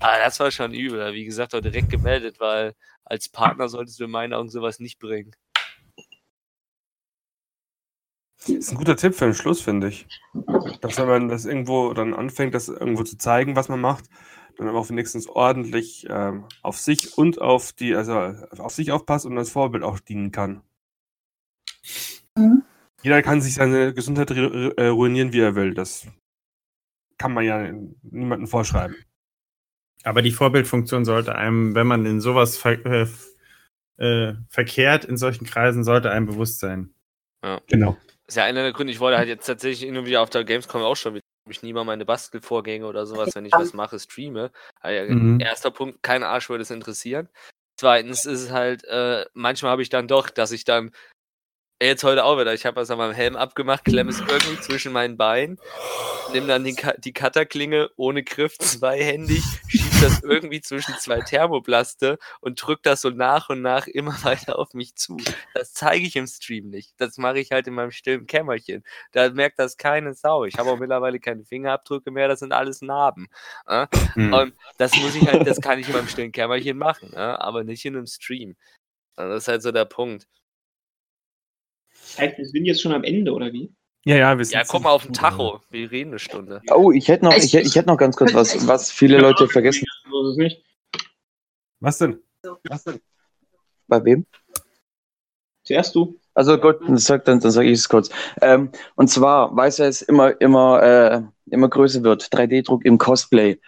Aber 0.00 0.18
das 0.18 0.40
war 0.40 0.50
schon 0.50 0.72
übel. 0.72 1.12
Wie 1.12 1.24
gesagt, 1.24 1.54
auch 1.54 1.60
direkt 1.60 1.90
gemeldet, 1.90 2.40
weil 2.40 2.74
als 3.04 3.28
Partner 3.28 3.68
solltest 3.68 4.00
du 4.00 4.04
in 4.04 4.10
meinen 4.10 4.32
Augen 4.32 4.48
sowas 4.48 4.80
nicht 4.80 4.98
bringen. 4.98 5.32
Das 8.38 8.48
ist 8.50 8.70
ein 8.70 8.78
guter 8.78 8.96
Tipp 8.96 9.14
für 9.14 9.24
den 9.24 9.34
Schluss, 9.34 9.60
finde 9.60 9.88
ich. 9.88 10.06
Dass 10.80 10.98
wenn 10.98 11.08
man 11.08 11.28
das 11.28 11.44
irgendwo 11.44 11.92
dann 11.92 12.14
anfängt, 12.14 12.54
das 12.54 12.68
irgendwo 12.68 13.02
zu 13.02 13.18
zeigen, 13.18 13.56
was 13.56 13.68
man 13.68 13.80
macht, 13.80 14.04
dann 14.56 14.68
aber 14.68 14.78
auch 14.78 14.88
wenigstens 14.88 15.28
ordentlich 15.28 16.06
ähm, 16.08 16.44
auf 16.62 16.78
sich 16.78 17.18
und 17.18 17.40
auf 17.40 17.72
die, 17.72 17.94
also 17.94 18.14
auf 18.58 18.72
sich 18.72 18.92
aufpasst 18.92 19.26
und 19.26 19.36
als 19.36 19.50
Vorbild 19.50 19.82
auch 19.82 19.98
dienen 19.98 20.30
kann. 20.32 20.62
Mhm. 22.36 22.62
Jeder 23.02 23.22
kann 23.22 23.40
sich 23.40 23.54
seine 23.54 23.94
Gesundheit 23.94 24.30
äh, 24.30 24.86
ruinieren, 24.86 25.32
wie 25.32 25.40
er 25.40 25.54
will. 25.54 25.74
Das 25.74 26.06
kann 27.16 27.32
man 27.32 27.44
ja 27.44 27.72
niemandem 28.02 28.48
vorschreiben. 28.48 28.96
Aber 30.04 30.22
die 30.22 30.32
Vorbildfunktion 30.32 31.04
sollte 31.04 31.34
einem, 31.34 31.74
wenn 31.74 31.86
man 31.86 32.06
in 32.06 32.20
sowas 32.20 32.56
ver 32.56 32.84
äh, 32.86 33.06
äh, 33.98 34.34
verkehrt, 34.48 35.04
in 35.04 35.16
solchen 35.16 35.44
Kreisen, 35.44 35.82
sollte 35.82 36.10
einem 36.10 36.26
bewusst 36.26 36.60
sein. 36.60 36.94
Ja. 37.42 37.60
Genau 37.68 37.96
ist 38.28 38.36
ja 38.36 38.44
einer 38.44 38.62
der 38.62 38.72
Gründe, 38.72 38.92
ich 38.92 39.00
wollte 39.00 39.18
halt 39.18 39.28
jetzt 39.28 39.46
tatsächlich 39.46 39.88
immer 39.88 40.04
wieder 40.06 40.22
auf 40.22 40.30
der 40.30 40.44
Gamescom 40.44 40.82
auch 40.82 40.96
schon 40.96 41.14
mit 41.14 41.22
ich 41.50 41.62
nie 41.62 41.72
mal 41.72 41.84
meine 41.84 42.04
Bastelvorgänge 42.04 42.84
oder 42.86 43.06
sowas, 43.06 43.34
wenn 43.34 43.46
ich 43.46 43.52
was 43.52 43.72
mache, 43.72 43.98
streame. 43.98 44.52
Also, 44.80 45.14
mhm. 45.14 45.40
Erster 45.40 45.70
Punkt, 45.70 46.02
kein 46.02 46.22
Arsch 46.22 46.50
würde 46.50 46.60
es 46.60 46.70
interessieren. 46.70 47.30
Zweitens 47.80 48.26
ist 48.26 48.42
es 48.42 48.50
halt, 48.50 48.84
äh, 48.84 49.24
manchmal 49.32 49.72
habe 49.72 49.80
ich 49.80 49.88
dann 49.88 50.08
doch, 50.08 50.28
dass 50.28 50.52
ich 50.52 50.64
dann 50.64 50.90
Jetzt 51.80 52.02
heute 52.02 52.24
auch 52.24 52.36
wieder. 52.40 52.52
Ich 52.54 52.66
habe 52.66 52.74
was 52.74 52.90
an 52.90 52.98
meinem 52.98 53.14
Helm 53.14 53.36
abgemacht, 53.36 53.84
klemme 53.84 54.10
es 54.10 54.18
irgendwie 54.18 54.60
zwischen 54.60 54.92
meinen 54.92 55.16
Beinen, 55.16 55.60
nehme 56.32 56.48
dann 56.48 56.64
die, 56.64 56.74
Ka 56.74 56.94
die 56.98 57.12
Cutterklinge 57.12 57.90
ohne 57.94 58.24
Griff 58.24 58.58
zweihändig, 58.58 59.44
schiebe 59.98 60.10
das 60.10 60.22
irgendwie 60.22 60.60
zwischen 60.60 60.94
zwei 60.98 61.20
Thermoplaste 61.20 62.18
und 62.40 62.60
drücke 62.60 62.82
das 62.84 63.00
so 63.00 63.10
nach 63.10 63.48
und 63.48 63.62
nach 63.62 63.86
immer 63.86 64.12
weiter 64.24 64.58
auf 64.58 64.74
mich 64.74 64.94
zu. 64.94 65.16
Das 65.54 65.72
zeige 65.72 66.06
ich 66.06 66.16
im 66.16 66.26
Stream 66.26 66.70
nicht. 66.70 66.94
Das 66.98 67.18
mache 67.18 67.38
ich 67.38 67.50
halt 67.52 67.66
in 67.66 67.74
meinem 67.74 67.90
stillen 67.90 68.26
Kämmerchen. 68.26 68.84
Da 69.12 69.30
merkt 69.30 69.58
das 69.58 69.76
keine 69.76 70.14
Sau. 70.14 70.44
Ich 70.44 70.58
habe 70.58 70.70
auch 70.70 70.78
mittlerweile 70.78 71.20
keine 71.20 71.44
Fingerabdrücke 71.44 72.10
mehr, 72.10 72.28
das 72.28 72.40
sind 72.40 72.52
alles 72.52 72.82
Narben. 72.82 73.28
Äh? 73.66 73.86
Hm. 74.14 74.32
Und 74.32 74.54
das 74.78 74.96
muss 74.96 75.14
ich 75.14 75.26
halt, 75.26 75.46
das 75.46 75.60
kann 75.60 75.78
ich 75.78 75.88
in 75.88 75.94
meinem 75.94 76.08
stillen 76.08 76.32
Kämmerchen 76.32 76.78
machen, 76.78 77.12
äh? 77.14 77.18
aber 77.18 77.64
nicht 77.64 77.84
in 77.84 77.96
einem 77.96 78.06
Stream. 78.06 78.56
Also 79.16 79.34
das 79.34 79.44
ist 79.44 79.48
halt 79.48 79.62
so 79.62 79.72
der 79.72 79.84
Punkt. 79.84 80.28
Das 81.90 82.18
heißt, 82.18 82.38
wir 82.38 82.46
sind 82.46 82.64
jetzt 82.64 82.82
schon 82.82 82.92
am 82.92 83.04
Ende, 83.04 83.32
oder 83.32 83.52
wie? 83.52 83.72
Ja, 84.04 84.16
ja, 84.16 84.38
wir 84.38 84.44
sind 84.44 84.54
Ja, 84.54 84.64
guck 84.66 84.84
mal 84.84 84.90
auf 84.90 85.04
den 85.04 85.12
Tacho. 85.12 85.60
Wir 85.70 85.90
reden 85.90 86.12
eine 86.12 86.18
Stunde. 86.18 86.62
Oh, 86.72 86.92
ich 86.92 87.08
hätte 87.08 87.26
noch, 87.26 87.34
ich, 87.34 87.54
ich 87.54 87.76
hätte 87.76 87.88
noch 87.88 87.98
ganz 87.98 88.16
kurz 88.16 88.32
was, 88.32 88.66
was 88.66 88.90
viele 88.90 89.18
Leute 89.18 89.48
vergessen. 89.48 89.84
So 90.18 90.26
ist 90.26 90.32
es 90.32 90.36
nicht. 90.36 90.64
Was 91.80 91.98
denn? 91.98 92.20
Bei 93.86 94.04
wem? 94.04 94.26
Zuerst 95.62 95.94
du. 95.94 96.18
Also 96.34 96.58
gut, 96.58 96.80
dann 96.82 96.98
sag, 96.98 97.24
dann, 97.24 97.40
dann 97.40 97.52
sage 97.52 97.68
ich 97.68 97.78
es 97.78 97.88
kurz. 97.88 98.10
Ähm, 98.40 98.70
und 98.96 99.08
zwar, 99.08 99.54
weiß 99.54 99.78
er, 99.80 99.88
es 99.88 100.02
immer, 100.02 100.40
immer, 100.40 100.82
äh, 100.82 101.22
immer 101.50 101.68
größer 101.68 102.02
wird, 102.02 102.24
3D-Druck 102.24 102.84
im 102.84 102.98
Cosplay. 102.98 103.60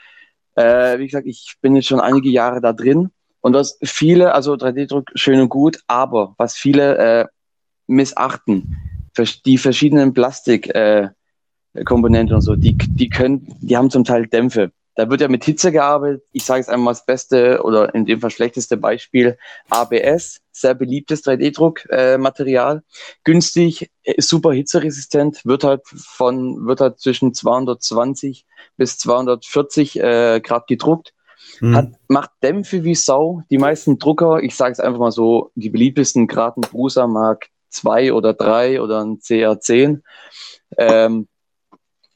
Äh, 0.56 0.98
wie 0.98 1.06
gesagt, 1.06 1.26
ich 1.26 1.56
bin 1.60 1.76
jetzt 1.76 1.86
schon 1.86 2.00
einige 2.00 2.30
Jahre 2.30 2.60
da 2.60 2.72
drin 2.72 3.10
und 3.40 3.54
was 3.54 3.78
viele, 3.82 4.34
also 4.34 4.54
3D-Druck 4.54 5.10
schön 5.14 5.40
und 5.40 5.50
gut, 5.50 5.78
aber 5.86 6.34
was 6.36 6.56
viele 6.56 6.98
äh, 6.98 7.26
missachten, 7.86 8.76
die 9.44 9.58
verschiedenen 9.58 10.14
Plastikkomponenten 10.14 12.32
äh, 12.32 12.34
und 12.34 12.40
so, 12.40 12.56
die, 12.56 12.76
die 12.76 13.08
können, 13.08 13.54
die 13.60 13.76
haben 13.76 13.90
zum 13.90 14.04
Teil 14.04 14.26
Dämpfe. 14.26 14.72
Da 14.96 15.08
wird 15.08 15.20
ja 15.20 15.28
mit 15.28 15.44
Hitze 15.44 15.72
gearbeitet. 15.72 16.24
Ich 16.32 16.44
sage 16.44 16.60
jetzt 16.60 16.68
einmal 16.68 16.94
das 16.94 17.06
beste 17.06 17.62
oder 17.62 17.94
in 17.94 18.04
dem 18.04 18.20
Fall 18.20 18.30
schlechteste 18.30 18.76
Beispiel 18.76 19.38
ABS, 19.70 20.40
sehr 20.52 20.74
beliebtes 20.74 21.24
3D-Druckmaterial, 21.24 22.82
günstig, 23.24 23.90
ist 24.02 24.28
super 24.28 24.52
hitzeresistent, 24.52 25.46
wird 25.46 25.64
halt 25.64 25.82
von 25.86 26.66
wird 26.66 26.80
halt 26.80 26.98
zwischen 26.98 27.32
220 27.32 28.46
bis 28.76 28.98
240 28.98 30.00
äh, 30.00 30.40
Grad 30.40 30.66
gedruckt, 30.66 31.14
Hm. 31.58 31.74
hat, 31.74 31.88
macht 32.08 32.30
Dämpfe 32.42 32.84
wie 32.84 32.94
Sau. 32.94 33.42
Die 33.50 33.58
meisten 33.58 33.98
Drucker, 33.98 34.42
ich 34.42 34.54
sage 34.54 34.72
es 34.72 34.80
einfach 34.80 35.00
mal 35.00 35.12
so, 35.12 35.50
die 35.54 35.70
beliebtesten 35.70 36.26
gerade 36.26 36.60
ein 36.60 36.62
Prusa 36.62 37.06
Mark 37.06 37.48
2 37.70 38.12
oder 38.12 38.34
3 38.34 38.80
oder 38.80 39.00
ein 39.00 39.18
CR10, 39.18 40.02
ähm, 40.76 41.28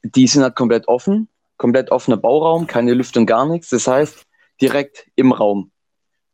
die 0.03 0.27
sind 0.27 0.43
halt 0.43 0.55
komplett 0.55 0.87
offen, 0.87 1.29
komplett 1.57 1.91
offener 1.91 2.17
Bauraum, 2.17 2.67
keine 2.67 2.93
Lüftung, 2.93 3.25
gar 3.25 3.45
nichts. 3.45 3.69
Das 3.69 3.87
heißt, 3.87 4.25
direkt 4.61 5.07
im 5.15 5.31
Raum. 5.31 5.71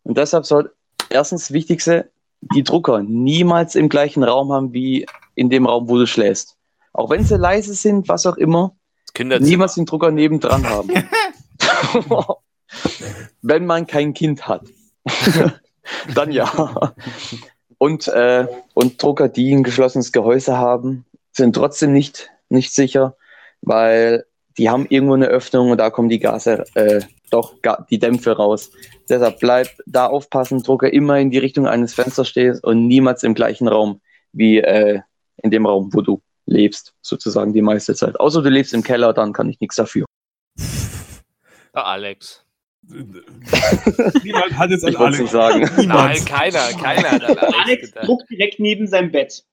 Und 0.03 0.17
deshalb 0.17 0.45
soll 0.45 0.73
erstens 1.09 1.51
Wichtigste, 1.51 2.11
die 2.55 2.63
Drucker 2.63 3.03
niemals 3.03 3.75
im 3.75 3.89
gleichen 3.89 4.23
Raum 4.23 4.51
haben 4.51 4.73
wie 4.73 5.05
in 5.35 5.49
dem 5.49 5.65
Raum, 5.65 5.89
wo 5.89 5.97
du 5.97 6.07
schläfst. 6.07 6.57
Auch 6.93 7.09
wenn 7.09 7.23
sie 7.23 7.37
leise 7.37 7.73
sind, 7.73 8.09
was 8.09 8.25
auch 8.25 8.37
immer, 8.37 8.75
niemals 9.17 9.75
den 9.75 9.85
Drucker 9.85 10.11
nebendran 10.11 10.67
haben. 10.67 10.89
wenn 13.41 13.65
man 13.65 13.87
kein 13.87 14.13
Kind 14.13 14.47
hat. 14.47 14.63
Dann 16.15 16.31
ja. 16.31 16.93
Und, 17.77 18.07
äh, 18.07 18.47
und 18.73 19.01
Drucker, 19.01 19.27
die 19.27 19.53
ein 19.53 19.63
geschlossenes 19.63 20.11
Gehäuse 20.11 20.57
haben, 20.57 21.05
sind 21.31 21.55
trotzdem 21.55 21.93
nicht, 21.93 22.29
nicht 22.49 22.73
sicher, 22.73 23.15
weil 23.61 24.25
die 24.57 24.69
haben 24.69 24.85
irgendwo 24.89 25.13
eine 25.13 25.27
Öffnung 25.27 25.71
und 25.71 25.77
da 25.77 25.89
kommen 25.89 26.09
die 26.09 26.19
Gase, 26.19 26.65
äh, 26.75 27.01
doch 27.29 27.61
ga, 27.61 27.85
die 27.89 27.99
Dämpfe 27.99 28.35
raus. 28.35 28.71
Deshalb 29.09 29.39
bleibt 29.39 29.81
da 29.85 30.07
aufpassen, 30.07 30.63
Drucker 30.63 30.91
immer 30.91 31.19
in 31.19 31.31
die 31.31 31.37
Richtung 31.37 31.67
eines 31.67 31.93
Fensters 31.93 32.27
stehst 32.27 32.63
und 32.63 32.87
niemals 32.87 33.23
im 33.23 33.33
gleichen 33.33 33.67
Raum 33.67 34.01
wie 34.33 34.59
äh, 34.59 35.01
in 35.37 35.51
dem 35.51 35.65
Raum, 35.65 35.93
wo 35.93 36.01
du 36.01 36.21
lebst, 36.45 36.93
sozusagen 37.01 37.53
die 37.53 37.61
meiste 37.61 37.95
Zeit. 37.95 38.19
Außer 38.19 38.41
du 38.41 38.49
lebst 38.49 38.73
im 38.73 38.83
Keller, 38.83 39.13
dann 39.13 39.33
kann 39.33 39.49
ich 39.49 39.59
nichts 39.59 39.75
dafür. 39.75 40.05
Ah, 41.73 41.93
Alex. 41.93 42.45
Niemand 42.83 44.57
hat 44.57 44.71
jetzt 44.71 44.85
an 44.85 44.95
alle. 44.95 45.17
nicht 45.17 45.31
sagen. 45.31 45.69
Nein, 45.87 46.25
keiner, 46.25 46.71
keiner 46.73 47.11
hat 47.11 47.23
an 47.23 47.37
Alex 47.37 47.93
Alex 47.93 48.05
druckt 48.05 48.29
direkt 48.29 48.59
neben 48.59 48.87
seinem 48.87 49.11
Bett. 49.11 49.45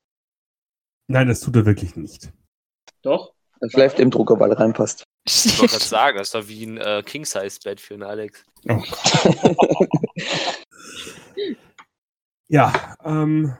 Nein, 1.07 1.27
das 1.27 1.39
tut 1.39 1.55
er 1.55 1.65
wirklich 1.65 1.95
nicht. 1.95 2.29
Doch. 3.01 3.33
Schläft 3.67 3.99
im 3.99 4.09
Drucker, 4.11 4.39
weil 4.39 4.51
er 4.51 4.59
reinpasst. 4.59 5.03
Ich 5.27 5.59
wollte 5.59 5.73
gerade 5.73 5.85
sagen, 5.89 6.17
das 6.17 6.27
ist 6.29 6.35
doch 6.35 6.47
wie 6.47 6.65
ein 6.65 6.77
äh, 6.77 7.03
King-Size-Bett 7.05 7.79
für 7.81 7.95
einen 7.95 8.03
Alex. 8.03 8.43
Ja, 12.51 12.95
ähm, 13.05 13.53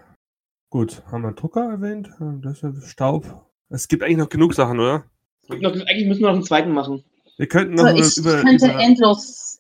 gut, 0.72 1.04
haben 1.12 1.22
wir 1.22 1.34
Drucker 1.34 1.70
erwähnt, 1.70 2.10
äh, 2.20 2.42
das 2.42 2.64
ist 2.64 2.90
Staub. 2.90 3.46
Es 3.70 3.88
gibt 3.88 4.02
eigentlich 4.02 4.18
noch 4.18 4.30
genug 4.30 4.56
Sachen, 4.56 4.80
oder? 4.80 5.06
Noch, 5.48 5.74
eigentlich 5.74 6.08
müssen 6.08 6.22
wir 6.22 6.28
noch 6.30 6.34
einen 6.36 6.44
zweiten 6.44 6.72
machen. 6.72 7.04
Wir 7.38 7.48
könnten 7.48 7.76
noch 7.76 7.86
Also 7.86 8.02
ich 8.04 8.18
über, 8.18 8.42
könnte 8.42 8.66
über 8.66 8.80
endlos 8.80 9.60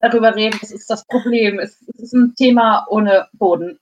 darüber 0.00 0.34
reden, 0.34 0.56
das 0.60 0.70
ist 0.70 0.88
das 0.88 1.04
Problem. 1.06 1.58
Es, 1.58 1.82
es 1.94 2.00
ist 2.04 2.12
ein 2.14 2.34
Thema 2.36 2.86
ohne 2.88 3.26
Boden. 3.32 3.78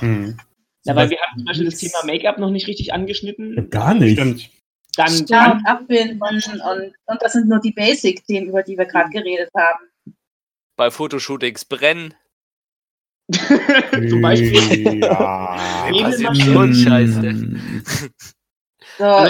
hm. 0.00 0.36
Ja, 0.84 0.96
weil 0.96 1.08
wir 1.10 1.18
haben 1.18 1.38
zum 1.38 1.44
Beispiel 1.46 1.66
das 1.66 1.78
Thema 1.78 2.04
Make-up 2.04 2.38
noch 2.38 2.50
nicht 2.50 2.66
richtig 2.66 2.88
Ja, 2.88 2.94
angeschnitten. 2.94 3.70
gar 3.70 3.94
nicht. 3.94 4.18
Stimmt. 4.18 4.50
Dann, 4.96 5.26
Ja, 5.26 5.52
und 5.52 5.66
abbinden 5.66 6.20
und, 6.20 6.94
und 7.06 7.22
das 7.22 7.32
sind 7.32 7.48
nur 7.48 7.60
die 7.60 7.72
Basic-Themen, 7.72 8.48
über 8.48 8.62
die 8.62 8.76
wir 8.76 8.84
gerade 8.84 9.10
geredet 9.10 9.50
haben. 9.56 9.86
Bei 10.76 10.90
Fotoshootings 10.90 11.64
brennen. 11.64 12.14
zum 13.32 14.20
Beispiel. 14.20 15.00
Ja. 15.00 15.56
Schon 16.34 16.74
Scheiße. 16.74 18.10
So, 18.98 19.26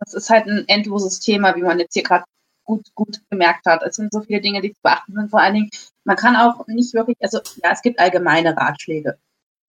das 0.00 0.14
ist 0.14 0.28
halt 0.28 0.46
ein 0.46 0.64
endloses 0.66 1.20
Thema, 1.20 1.54
wie 1.54 1.62
man 1.62 1.78
jetzt 1.78 1.94
hier 1.94 2.02
gerade 2.02 2.24
gut, 2.64 2.92
gut 2.94 3.20
gemerkt 3.30 3.66
hat. 3.66 3.82
Es 3.82 3.96
sind 3.96 4.12
so 4.12 4.22
viele 4.22 4.40
Dinge, 4.40 4.60
die 4.60 4.72
zu 4.72 4.80
beachten 4.82 5.14
sind. 5.14 5.30
Vor 5.30 5.40
allen 5.40 5.54
Dingen, 5.54 5.70
man 6.04 6.16
kann 6.16 6.36
auch 6.36 6.66
nicht 6.66 6.94
wirklich, 6.94 7.16
also 7.20 7.38
ja, 7.62 7.70
es 7.70 7.82
gibt 7.82 7.98
allgemeine 7.98 8.56
Ratschläge. 8.56 9.18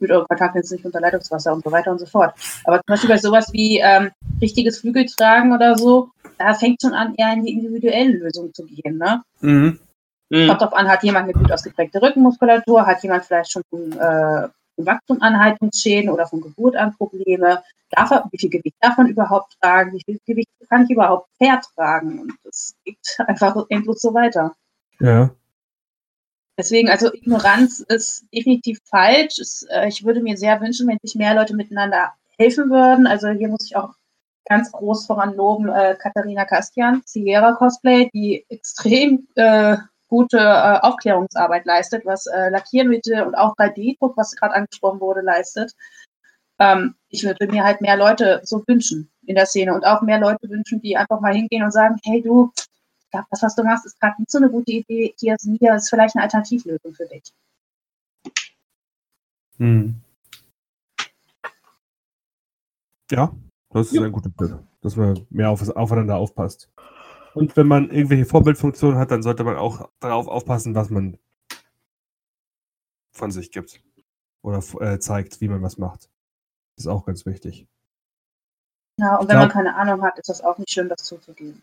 Mit 0.02 0.12
eure 0.12 0.26
Kontaktlinsen 0.26 0.76
nicht 0.76 0.86
unter 0.86 0.99
Leitungswasser 0.99 1.54
und 1.54 1.64
so 1.64 1.72
weiter 1.72 1.91
und 1.91 1.99
so 1.99 2.06
fort. 2.06 2.34
Aber 2.66 2.78
zum 2.78 2.86
Beispiel 2.88 3.10
bei 3.10 3.18
sowas 3.18 3.49
wie 3.54 3.80
ähm, 3.80 4.12
richtiges 4.41 4.80
Flügeltragen 4.80 5.54
oder 5.54 5.78
so, 5.78 6.10
da 6.38 6.54
fängt 6.54 6.82
schon 6.82 6.93
an, 6.93 7.14
eher 7.16 7.34
in 7.34 7.45
die 7.45 7.54
individuellen 7.54 8.20
Lösungen 8.20 8.54
zu 8.54 8.66
gehen. 8.66 8.97
Ne? 8.97 9.22
Mhm. 9.41 9.80
Hm. 10.32 10.47
Kommt 10.47 10.62
drauf 10.62 10.74
an, 10.74 10.88
hat 10.88 11.04
jemand 11.04 11.26
eine 11.26 11.34
gut 11.34 11.52
ausgeprägte 11.52 12.02
Rückenmuskulatur, 12.02 12.86
hat 12.86 13.04
jemand 13.04 13.26
vielleicht 13.26 13.52
schon 13.52 13.64
von, 13.70 13.91
äh, 13.91 14.47
von 14.76 14.86
Wachstumanhaltungsschäden 14.86 16.10
oder 16.10 16.26
von 16.26 16.41
Geburt 16.41 16.78
an 16.78 16.95
Probleme, 16.95 17.62
darf 17.89 18.12
er, 18.12 18.26
wie 18.32 18.38
viel 18.39 18.49
Gewicht 18.49 18.78
darf 18.80 18.97
man 18.97 19.08
überhaupt 19.08 19.58
tragen, 19.60 19.91
wie 19.93 20.02
viel 20.04 20.20
Gewicht 20.26 20.49
kann 20.70 20.86
ich 20.86 20.91
überhaupt 20.91 21.28
vertragen 21.38 22.20
und 22.20 22.34
es 22.45 22.74
geht 22.86 22.97
einfach 23.28 23.56
endlos 23.70 24.02
so 24.02 24.14
weiter. 24.14 24.56
Ja. 24.99 25.30
Deswegen, 26.58 26.89
also 26.89 27.12
Ignoranz 27.14 27.80
ist 27.80 28.26
definitiv 28.34 28.80
falsch. 28.86 29.39
Es, 29.39 29.64
äh, 29.70 29.88
ich 29.88 30.06
würde 30.06 30.22
mir 30.22 30.38
sehr 30.38 30.60
wünschen, 30.62 30.88
wenn 30.88 30.97
sich 31.02 31.16
mehr 31.16 31.34
Leute 31.34 31.56
miteinander 31.56 32.14
helfen 32.38 32.70
würden. 32.70 33.08
Also 33.08 33.30
hier 33.30 33.47
muss 33.47 33.66
ich 33.66 33.76
auch 33.76 33.93
ganz 34.45 34.72
groß 34.72 35.06
voran 35.06 35.36
loben 35.36 35.70
äh, 35.70 35.95
Katharina 35.99 36.45
Kastian, 36.45 37.02
Sierra 37.06 37.54
Cosplay, 37.54 38.10
die 38.14 38.45
extrem 38.49 39.28
äh, 39.36 39.78
gute 40.08 40.39
äh, 40.39 40.80
Aufklärungsarbeit 40.82 41.66
leistet, 41.66 42.06
was 42.06 42.28
äh, 42.28 42.49
Lackiermittel 42.49 43.22
und 43.22 43.36
auch 43.36 43.56
3D-Druck, 43.56 44.18
was 44.18 44.36
gerade 44.36 44.56
angesprochen 44.56 44.99
wurde, 44.99 45.22
leistet. 45.22 45.74
Ähm, 46.60 46.95
ich 47.08 47.24
würde 47.24 47.47
mir 47.47 47.64
halt 47.64 47.80
mehr 47.80 47.95
Leute 47.95 48.41
so 48.43 48.62
wünschen 48.68 49.10
in 49.26 49.36
der 49.36 49.45
Szene 49.45 49.74
und 49.74 49.86
auch 49.86 50.02
mehr 50.02 50.20
Leute 50.20 50.49
wünschen, 50.49 50.82
die 50.82 50.97
einfach 50.97 51.22
mal 51.22 51.34
hingehen 51.34 51.64
und 51.64 51.72
sagen, 51.72 51.95
hey 52.04 52.22
du, 52.22 52.52
ich 53.12 53.14
glaube, 53.14 53.28
das, 53.30 53.41
was 53.43 53.55
du 53.55 53.64
machst, 53.64 53.86
ist 53.86 53.99
gerade 53.99 54.22
nicht 54.22 54.32
so 54.32 54.38
eine 54.38 54.49
gute 54.49 54.72
Idee. 54.72 55.14
Hier 55.20 55.36
ist, 55.36 55.45
hier 55.59 55.76
ist 55.76 55.89
vielleicht 55.89 56.16
eine 56.16 56.24
Alternativlösung 56.24 56.93
für 56.93 57.05
dich. 57.07 57.34
Hm. 59.57 60.01
Ja, 63.12 63.36
das 63.72 63.88
ist 63.88 63.93
Ja. 63.95 64.03
ein 64.03 64.14
guter 64.14 64.34
Tipp, 64.34 64.59
dass 64.80 64.95
man 64.95 65.28
mehr 65.30 65.49
auf, 65.49 65.68
aufeinander 65.76 66.16
aufpasst. 66.16 66.70
Und 67.34 67.57
wenn 67.57 67.68
man 67.68 67.89
irgendwelche 67.91 68.26
Vorbildfunktionen 68.26 68.97
hat, 68.97 69.12
dann 69.12 69.24
sollte 69.24 69.43
man 69.43 69.57
auch 69.57 69.89
darauf 69.99 70.30
aufpassen, 70.30 70.74
was 70.74 70.89
man 70.89 71.18
von 73.12 73.30
sich 73.32 73.51
gibt. 73.51 73.82
Oder 74.41 74.64
äh, 74.80 74.99
zeigt, 74.99 75.41
wie 75.41 75.49
man 75.49 75.62
was 75.62 75.78
macht. 75.78 76.09
Das 76.78 76.86
ist 76.86 76.88
auch 76.88 77.05
ganz 77.05 77.26
wichtig. 77.26 77.68
Ja, 78.99 79.18
und 79.18 79.28
wenn 79.28 79.36
Ja. 79.36 79.41
man 79.41 79.49
keine 79.49 79.76
Ahnung 79.76 80.01
hat, 80.01 80.18
ist 80.18 80.30
das 80.30 80.41
auch 80.41 80.57
nicht 80.57 80.72
schön, 80.72 80.88
das 80.88 81.03
zuzugeben. 81.03 81.62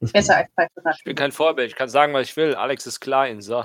Das 0.00 0.12
Besser 0.12 0.36
als 0.36 0.48
bei 0.54 0.68
Ich 0.96 1.04
bin 1.04 1.16
kein 1.16 1.32
Vorbild. 1.32 1.70
Ich 1.70 1.76
kann 1.76 1.88
sagen, 1.88 2.12
was 2.12 2.28
ich 2.28 2.36
will. 2.36 2.54
Alex 2.54 2.86
ist 2.86 3.00
klein. 3.00 3.40
So. 3.40 3.64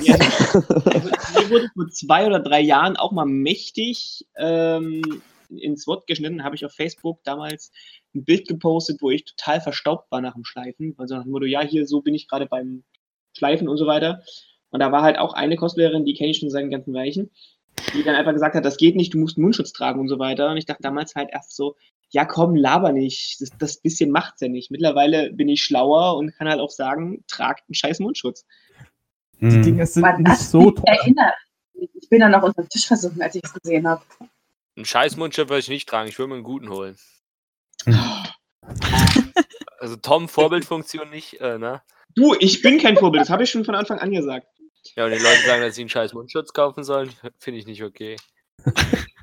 Ja, 0.00 0.16
mir 0.16 1.50
wurde 1.50 1.70
vor 1.74 1.88
zwei 1.90 2.26
oder 2.26 2.40
drei 2.40 2.60
Jahren 2.60 2.96
auch 2.96 3.12
mal 3.12 3.26
mächtig 3.26 4.26
ähm, 4.36 5.22
ins 5.50 5.86
Wort 5.86 6.06
geschnitten, 6.06 6.44
habe 6.44 6.56
ich 6.56 6.64
auf 6.64 6.72
Facebook 6.72 7.22
damals 7.24 7.72
ein 8.14 8.24
Bild 8.24 8.48
gepostet, 8.48 9.02
wo 9.02 9.10
ich 9.10 9.24
total 9.24 9.60
verstaubt 9.60 10.10
war 10.10 10.20
nach 10.20 10.34
dem 10.34 10.44
Schleifen. 10.44 10.94
Also 10.98 11.16
nach 11.16 11.24
dem 11.24 11.32
Motto, 11.32 11.46
ja, 11.46 11.60
hier 11.60 11.86
so 11.86 12.00
bin 12.00 12.14
ich 12.14 12.28
gerade 12.28 12.46
beim 12.46 12.84
Schleifen 13.36 13.68
und 13.68 13.76
so 13.76 13.86
weiter. 13.86 14.22
Und 14.70 14.80
da 14.80 14.92
war 14.92 15.02
halt 15.02 15.18
auch 15.18 15.34
eine 15.34 15.56
Cosplayerin, 15.56 16.04
die 16.04 16.14
kenne 16.14 16.30
ich 16.30 16.38
schon 16.38 16.50
seit 16.50 16.62
den 16.62 16.70
ganzen 16.70 16.94
Weichen, 16.94 17.30
die 17.94 18.02
dann 18.02 18.16
einfach 18.16 18.32
gesagt 18.32 18.54
hat, 18.54 18.64
das 18.64 18.76
geht 18.76 18.96
nicht, 18.96 19.14
du 19.14 19.18
musst 19.18 19.36
einen 19.36 19.44
Mundschutz 19.44 19.72
tragen 19.72 20.00
und 20.00 20.08
so 20.08 20.18
weiter. 20.18 20.50
Und 20.50 20.56
ich 20.56 20.66
dachte 20.66 20.82
damals 20.82 21.14
halt 21.14 21.30
erst 21.32 21.54
so, 21.54 21.76
ja 22.14 22.24
komm, 22.24 22.54
laber 22.54 22.92
nicht, 22.92 23.40
das, 23.40 23.50
das 23.58 23.76
bisschen 23.78 24.10
macht's 24.10 24.40
ja 24.40 24.48
nicht. 24.48 24.70
Mittlerweile 24.70 25.32
bin 25.32 25.48
ich 25.48 25.62
schlauer 25.62 26.16
und 26.16 26.34
kann 26.36 26.48
halt 26.48 26.60
auch 26.60 26.70
sagen, 26.70 27.24
trag 27.26 27.60
einen 27.68 27.74
scheiß 27.74 27.98
Mundschutz. 27.98 28.46
Die 29.40 29.46
Hm. 29.50 29.62
Dinger 29.62 29.84
sind 29.86 30.04
War 30.04 30.16
nicht 30.16 30.38
so 30.38 30.70
teuer. 30.70 30.84
erinnert. 30.86 31.34
Ich 31.74 32.08
bin 32.08 32.20
dann 32.20 32.30
noch 32.30 32.44
unter 32.44 32.62
den 32.62 32.68
Tisch 32.68 32.86
versunken, 32.86 33.20
als 33.20 33.34
ich 33.34 33.42
es 33.44 33.52
gesehen 33.52 33.86
habe. 33.88 34.02
Einen 34.76 34.86
scheiß 34.86 35.16
Mundschutz 35.16 35.48
würde 35.48 35.58
ich 35.58 35.68
nicht 35.68 35.88
tragen, 35.88 36.08
ich 36.08 36.18
würde 36.18 36.28
mir 36.28 36.34
einen 36.36 36.44
guten 36.44 36.70
holen. 36.70 36.96
Also 39.78 39.96
Tom, 39.96 40.30
Vorbildfunktion 40.30 41.10
nicht, 41.10 41.40
äh, 41.42 41.58
ne? 41.58 41.82
Du, 42.14 42.34
ich 42.40 42.62
bin 42.62 42.78
kein 42.78 42.96
Vorbild, 42.96 43.20
das 43.20 43.28
habe 43.28 43.42
ich 43.42 43.50
schon 43.50 43.66
von 43.66 43.74
Anfang 43.74 43.98
an 43.98 44.12
gesagt. 44.12 44.46
Ja, 44.96 45.04
und 45.04 45.10
die 45.10 45.18
Leute 45.18 45.42
sagen, 45.46 45.60
dass 45.60 45.74
sie 45.74 45.82
einen 45.82 45.90
scheiß 45.90 46.14
Mundschutz 46.14 46.54
kaufen 46.54 46.84
sollen, 46.84 47.10
finde 47.38 47.60
ich 47.60 47.66
nicht 47.66 47.82
okay. 47.82 48.16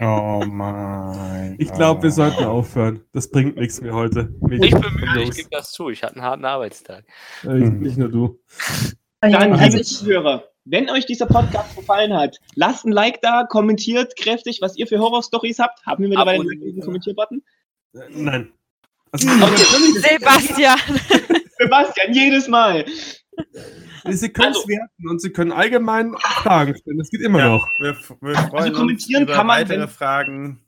Oh 0.00 0.42
mein. 0.46 1.56
Ich 1.58 1.70
glaube, 1.74 2.04
wir 2.04 2.10
sollten 2.10 2.44
aufhören. 2.44 3.04
Das 3.12 3.30
bringt 3.30 3.56
nichts 3.56 3.82
mehr 3.82 3.92
heute. 3.92 4.32
Mit 4.40 4.64
Ich 4.64 4.70
bin 4.70 4.94
müde, 4.94 5.22
ich 5.22 5.32
gebe 5.32 5.50
das 5.50 5.72
zu, 5.72 5.90
ich 5.90 6.02
hatte 6.02 6.14
einen 6.14 6.24
harten 6.24 6.44
Arbeitstag. 6.46 7.04
Äh, 7.44 7.48
Nicht 7.48 7.98
nur 7.98 8.08
du. 8.08 8.40
Dann, 9.20 9.34
Also 9.34 9.64
liebe 9.64 9.80
ich, 9.80 9.86
Zuhörer, 9.88 10.44
wenn 10.64 10.88
euch 10.88 11.04
dieser 11.04 11.26
Podcast 11.26 11.76
gefallen 11.76 12.14
hat, 12.14 12.38
lasst 12.54 12.86
ein 12.86 12.92
Like 12.92 13.20
da, 13.20 13.44
kommentiert 13.44 14.16
kräftig, 14.16 14.60
was 14.62 14.76
ihr 14.76 14.86
für 14.86 14.98
Horror-Stories 14.98 15.58
habt. 15.58 15.84
Haben 15.84 16.02
wir 16.02 16.08
mittlerweile 16.08 16.40
einen 16.40 16.80
Kommentierbutton? 16.80 17.42
Nein. 17.92 18.52
Also, 19.12 19.28
Sebastian. 19.28 20.78
Sebastian, 21.58 22.14
jedes 22.14 22.48
Mal. 22.48 22.86
Sie 24.08 24.28
können 24.32 24.52
es 24.52 24.58
Also- 24.58 24.68
werten 24.68 25.08
und 25.08 25.20
Sie 25.20 25.30
können 25.30 25.52
allgemein 25.52 26.14
Fragen 26.18 26.76
stellen. 26.76 26.98
Das 26.98 27.10
geht 27.10 27.20
immer 27.22 27.38
Ja, 27.38 27.48
noch. 27.50 27.66
wir, 27.78 27.96
wir 28.20 28.34
freuen 28.36 28.70
uns 28.70 28.78
kommentieren 28.78 29.22
über 29.24 29.34
kann 29.34 29.46
man, 29.46 29.58
weitere 29.60 29.80
wenn- 29.80 29.88
Fragen, 29.88 30.64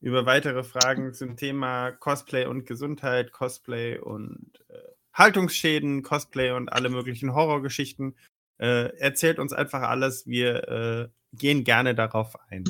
über 0.00 0.26
weitere 0.26 0.62
Fragen 0.62 1.12
zum 1.14 1.36
Thema 1.36 1.90
Cosplay 1.92 2.46
und 2.46 2.66
Gesundheit, 2.66 3.32
Cosplay 3.32 3.98
und 3.98 4.52
äh, 4.68 4.74
Haltungsschäden, 5.12 6.02
Cosplay 6.02 6.52
und 6.52 6.68
alle 6.72 6.88
möglichen 6.88 7.34
Horrorgeschichten. 7.34 8.16
Äh, 8.58 8.96
erzählt 8.98 9.38
uns 9.38 9.52
einfach 9.52 9.82
alles. 9.82 10.26
Wir 10.26 10.68
äh, 10.68 11.08
gehen 11.36 11.64
gerne 11.64 11.94
darauf 11.94 12.34
ein. 12.50 12.64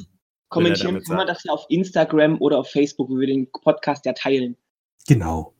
Kommentieren 0.48 1.02
kann 1.04 1.16
man 1.16 1.26
das 1.28 1.44
ja 1.44 1.52
auf 1.52 1.66
Instagram 1.68 2.40
oder 2.40 2.58
auf 2.58 2.70
Facebook, 2.70 3.08
wo 3.08 3.18
wir 3.18 3.26
den 3.28 3.50
Podcast 3.52 4.04
ja 4.06 4.12
teilen. 4.12 4.56
Genau. 5.06 5.54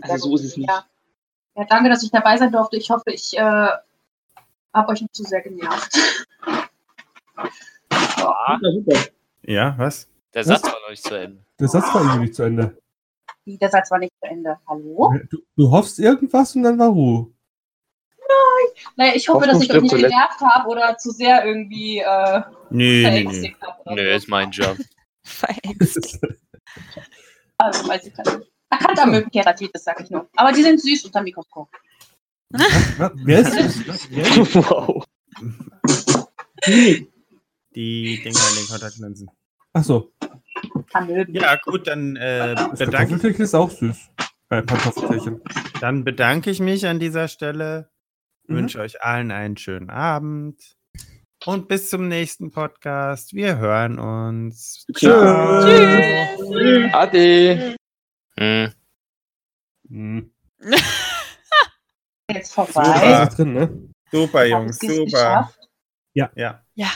Also 0.00 0.28
so 0.30 0.36
ist 0.36 0.44
es 0.44 0.56
nicht. 0.56 0.68
Ja. 0.70 0.86
Ja, 1.56 1.64
danke, 1.68 1.88
dass 1.88 2.02
ich 2.02 2.10
dabei 2.10 2.36
sein 2.36 2.52
durfte. 2.52 2.76
Ich 2.76 2.90
hoffe, 2.90 3.10
ich 3.10 3.36
äh, 3.36 3.40
habe 3.40 4.88
euch 4.88 5.00
nicht 5.00 5.14
zu 5.14 5.24
sehr 5.24 5.42
genervt. 5.42 5.96
Ja, 9.42 9.74
was? 9.78 10.08
der 10.34 10.44
Satz 10.44 10.64
war 10.64 10.80
noch 10.82 10.90
nicht 10.90 11.02
zu 11.02 11.14
Ende. 11.14 11.42
Der 11.58 11.68
Satz 11.68 11.94
war 11.94 12.02
irgendwie 12.02 12.20
nicht 12.20 12.34
zu 12.34 12.42
Ende. 12.42 12.78
Wie, 13.44 13.56
Der 13.56 13.70
Satz 13.70 13.90
war 13.90 13.98
nicht 13.98 14.12
zu 14.20 14.28
Ende. 14.28 14.58
Hallo? 14.68 15.14
Du, 15.30 15.38
du 15.56 15.70
hoffst 15.70 15.98
irgendwas 15.98 16.54
und 16.56 16.64
dann 16.64 16.78
war 16.78 16.88
Ruhe. 16.88 17.30
Naja, 18.96 19.12
ich 19.14 19.28
hoffe, 19.28 19.46
dass 19.46 19.62
ich 19.62 19.70
euch 19.70 19.76
Hoffnung 19.76 20.00
nicht 20.00 20.08
genervt 20.08 20.40
habe 20.40 20.68
oder 20.68 20.96
zu 20.98 21.10
sehr 21.10 21.44
irgendwie 21.44 21.98
äh, 21.98 22.42
Nee, 22.70 22.84
nee, 22.84 23.02
nee. 23.02 23.02
verängstigt 23.02 23.62
habe. 23.62 23.82
oder 23.84 23.94
Nö, 23.94 24.10
so. 24.10 24.16
ist 24.16 24.28
mein 24.28 24.50
Job. 24.50 24.76
Verängstigt. 25.24 26.20
Also, 27.58 27.88
weiß 27.88 28.04
ich 28.06 28.12
gar 28.12 28.36
nicht. 28.36 28.52
Erkannter 28.70 29.22
Keratitis, 29.30 29.84
sag 29.84 30.00
ich 30.00 30.10
nur. 30.10 30.28
Aber 30.36 30.52
die 30.52 30.62
sind 30.62 30.80
süß 30.80 31.04
unter 31.06 31.20
dem 31.20 31.24
Mikroskop. 31.24 31.68
Wer 32.50 33.40
ist 33.40 33.54
das? 33.88 34.08
Wer? 34.10 34.24
wow. 34.54 35.04
Die 37.74 38.22
Dinger 38.22 38.40
in 38.50 38.56
den 38.56 38.68
Kontaktlinsen. 38.68 39.30
Achso, 39.72 40.10
Amöben. 40.92 41.34
Ja, 41.34 41.56
gut, 41.56 41.86
dann, 41.86 42.16
äh, 42.16 42.54
das 42.54 42.78
bedanke, 42.78 42.94
Kartoffeltierchen 42.94 43.44
ist 43.44 43.54
auch 43.54 43.70
süß. 43.70 44.10
Äh, 44.48 44.62
Pantoffeltierchen. 44.62 45.42
dann 45.80 46.04
bedanke 46.04 46.50
ich 46.50 46.60
mich 46.60 46.86
an 46.86 46.98
dieser 46.98 47.28
Stelle. 47.28 47.90
Mhm. 48.46 48.56
Wünsche 48.56 48.80
euch 48.80 49.02
allen 49.02 49.30
einen 49.30 49.56
schönen 49.56 49.90
Abend. 49.90 50.76
Und 51.44 51.68
bis 51.68 51.90
zum 51.90 52.08
nächsten 52.08 52.50
Podcast. 52.50 53.34
Wir 53.34 53.58
hören 53.58 53.98
uns. 53.98 54.86
Tschüss. 54.94 55.10
Ciao. 55.10 55.62
Ade. 56.92 57.75
Hm. 58.38 58.72
Hm. 59.88 60.30
Jetzt 62.30 62.52
Super. 62.52 62.66
vorbei. 62.66 63.22
Ist 63.22 63.38
drin, 63.38 63.52
ne? 63.52 63.88
Super, 64.10 64.44
Jungs, 64.44 64.78
super. 64.78 65.04
geschafft? 65.04 65.58
Ja. 66.14 66.30
Ja. 66.74 66.90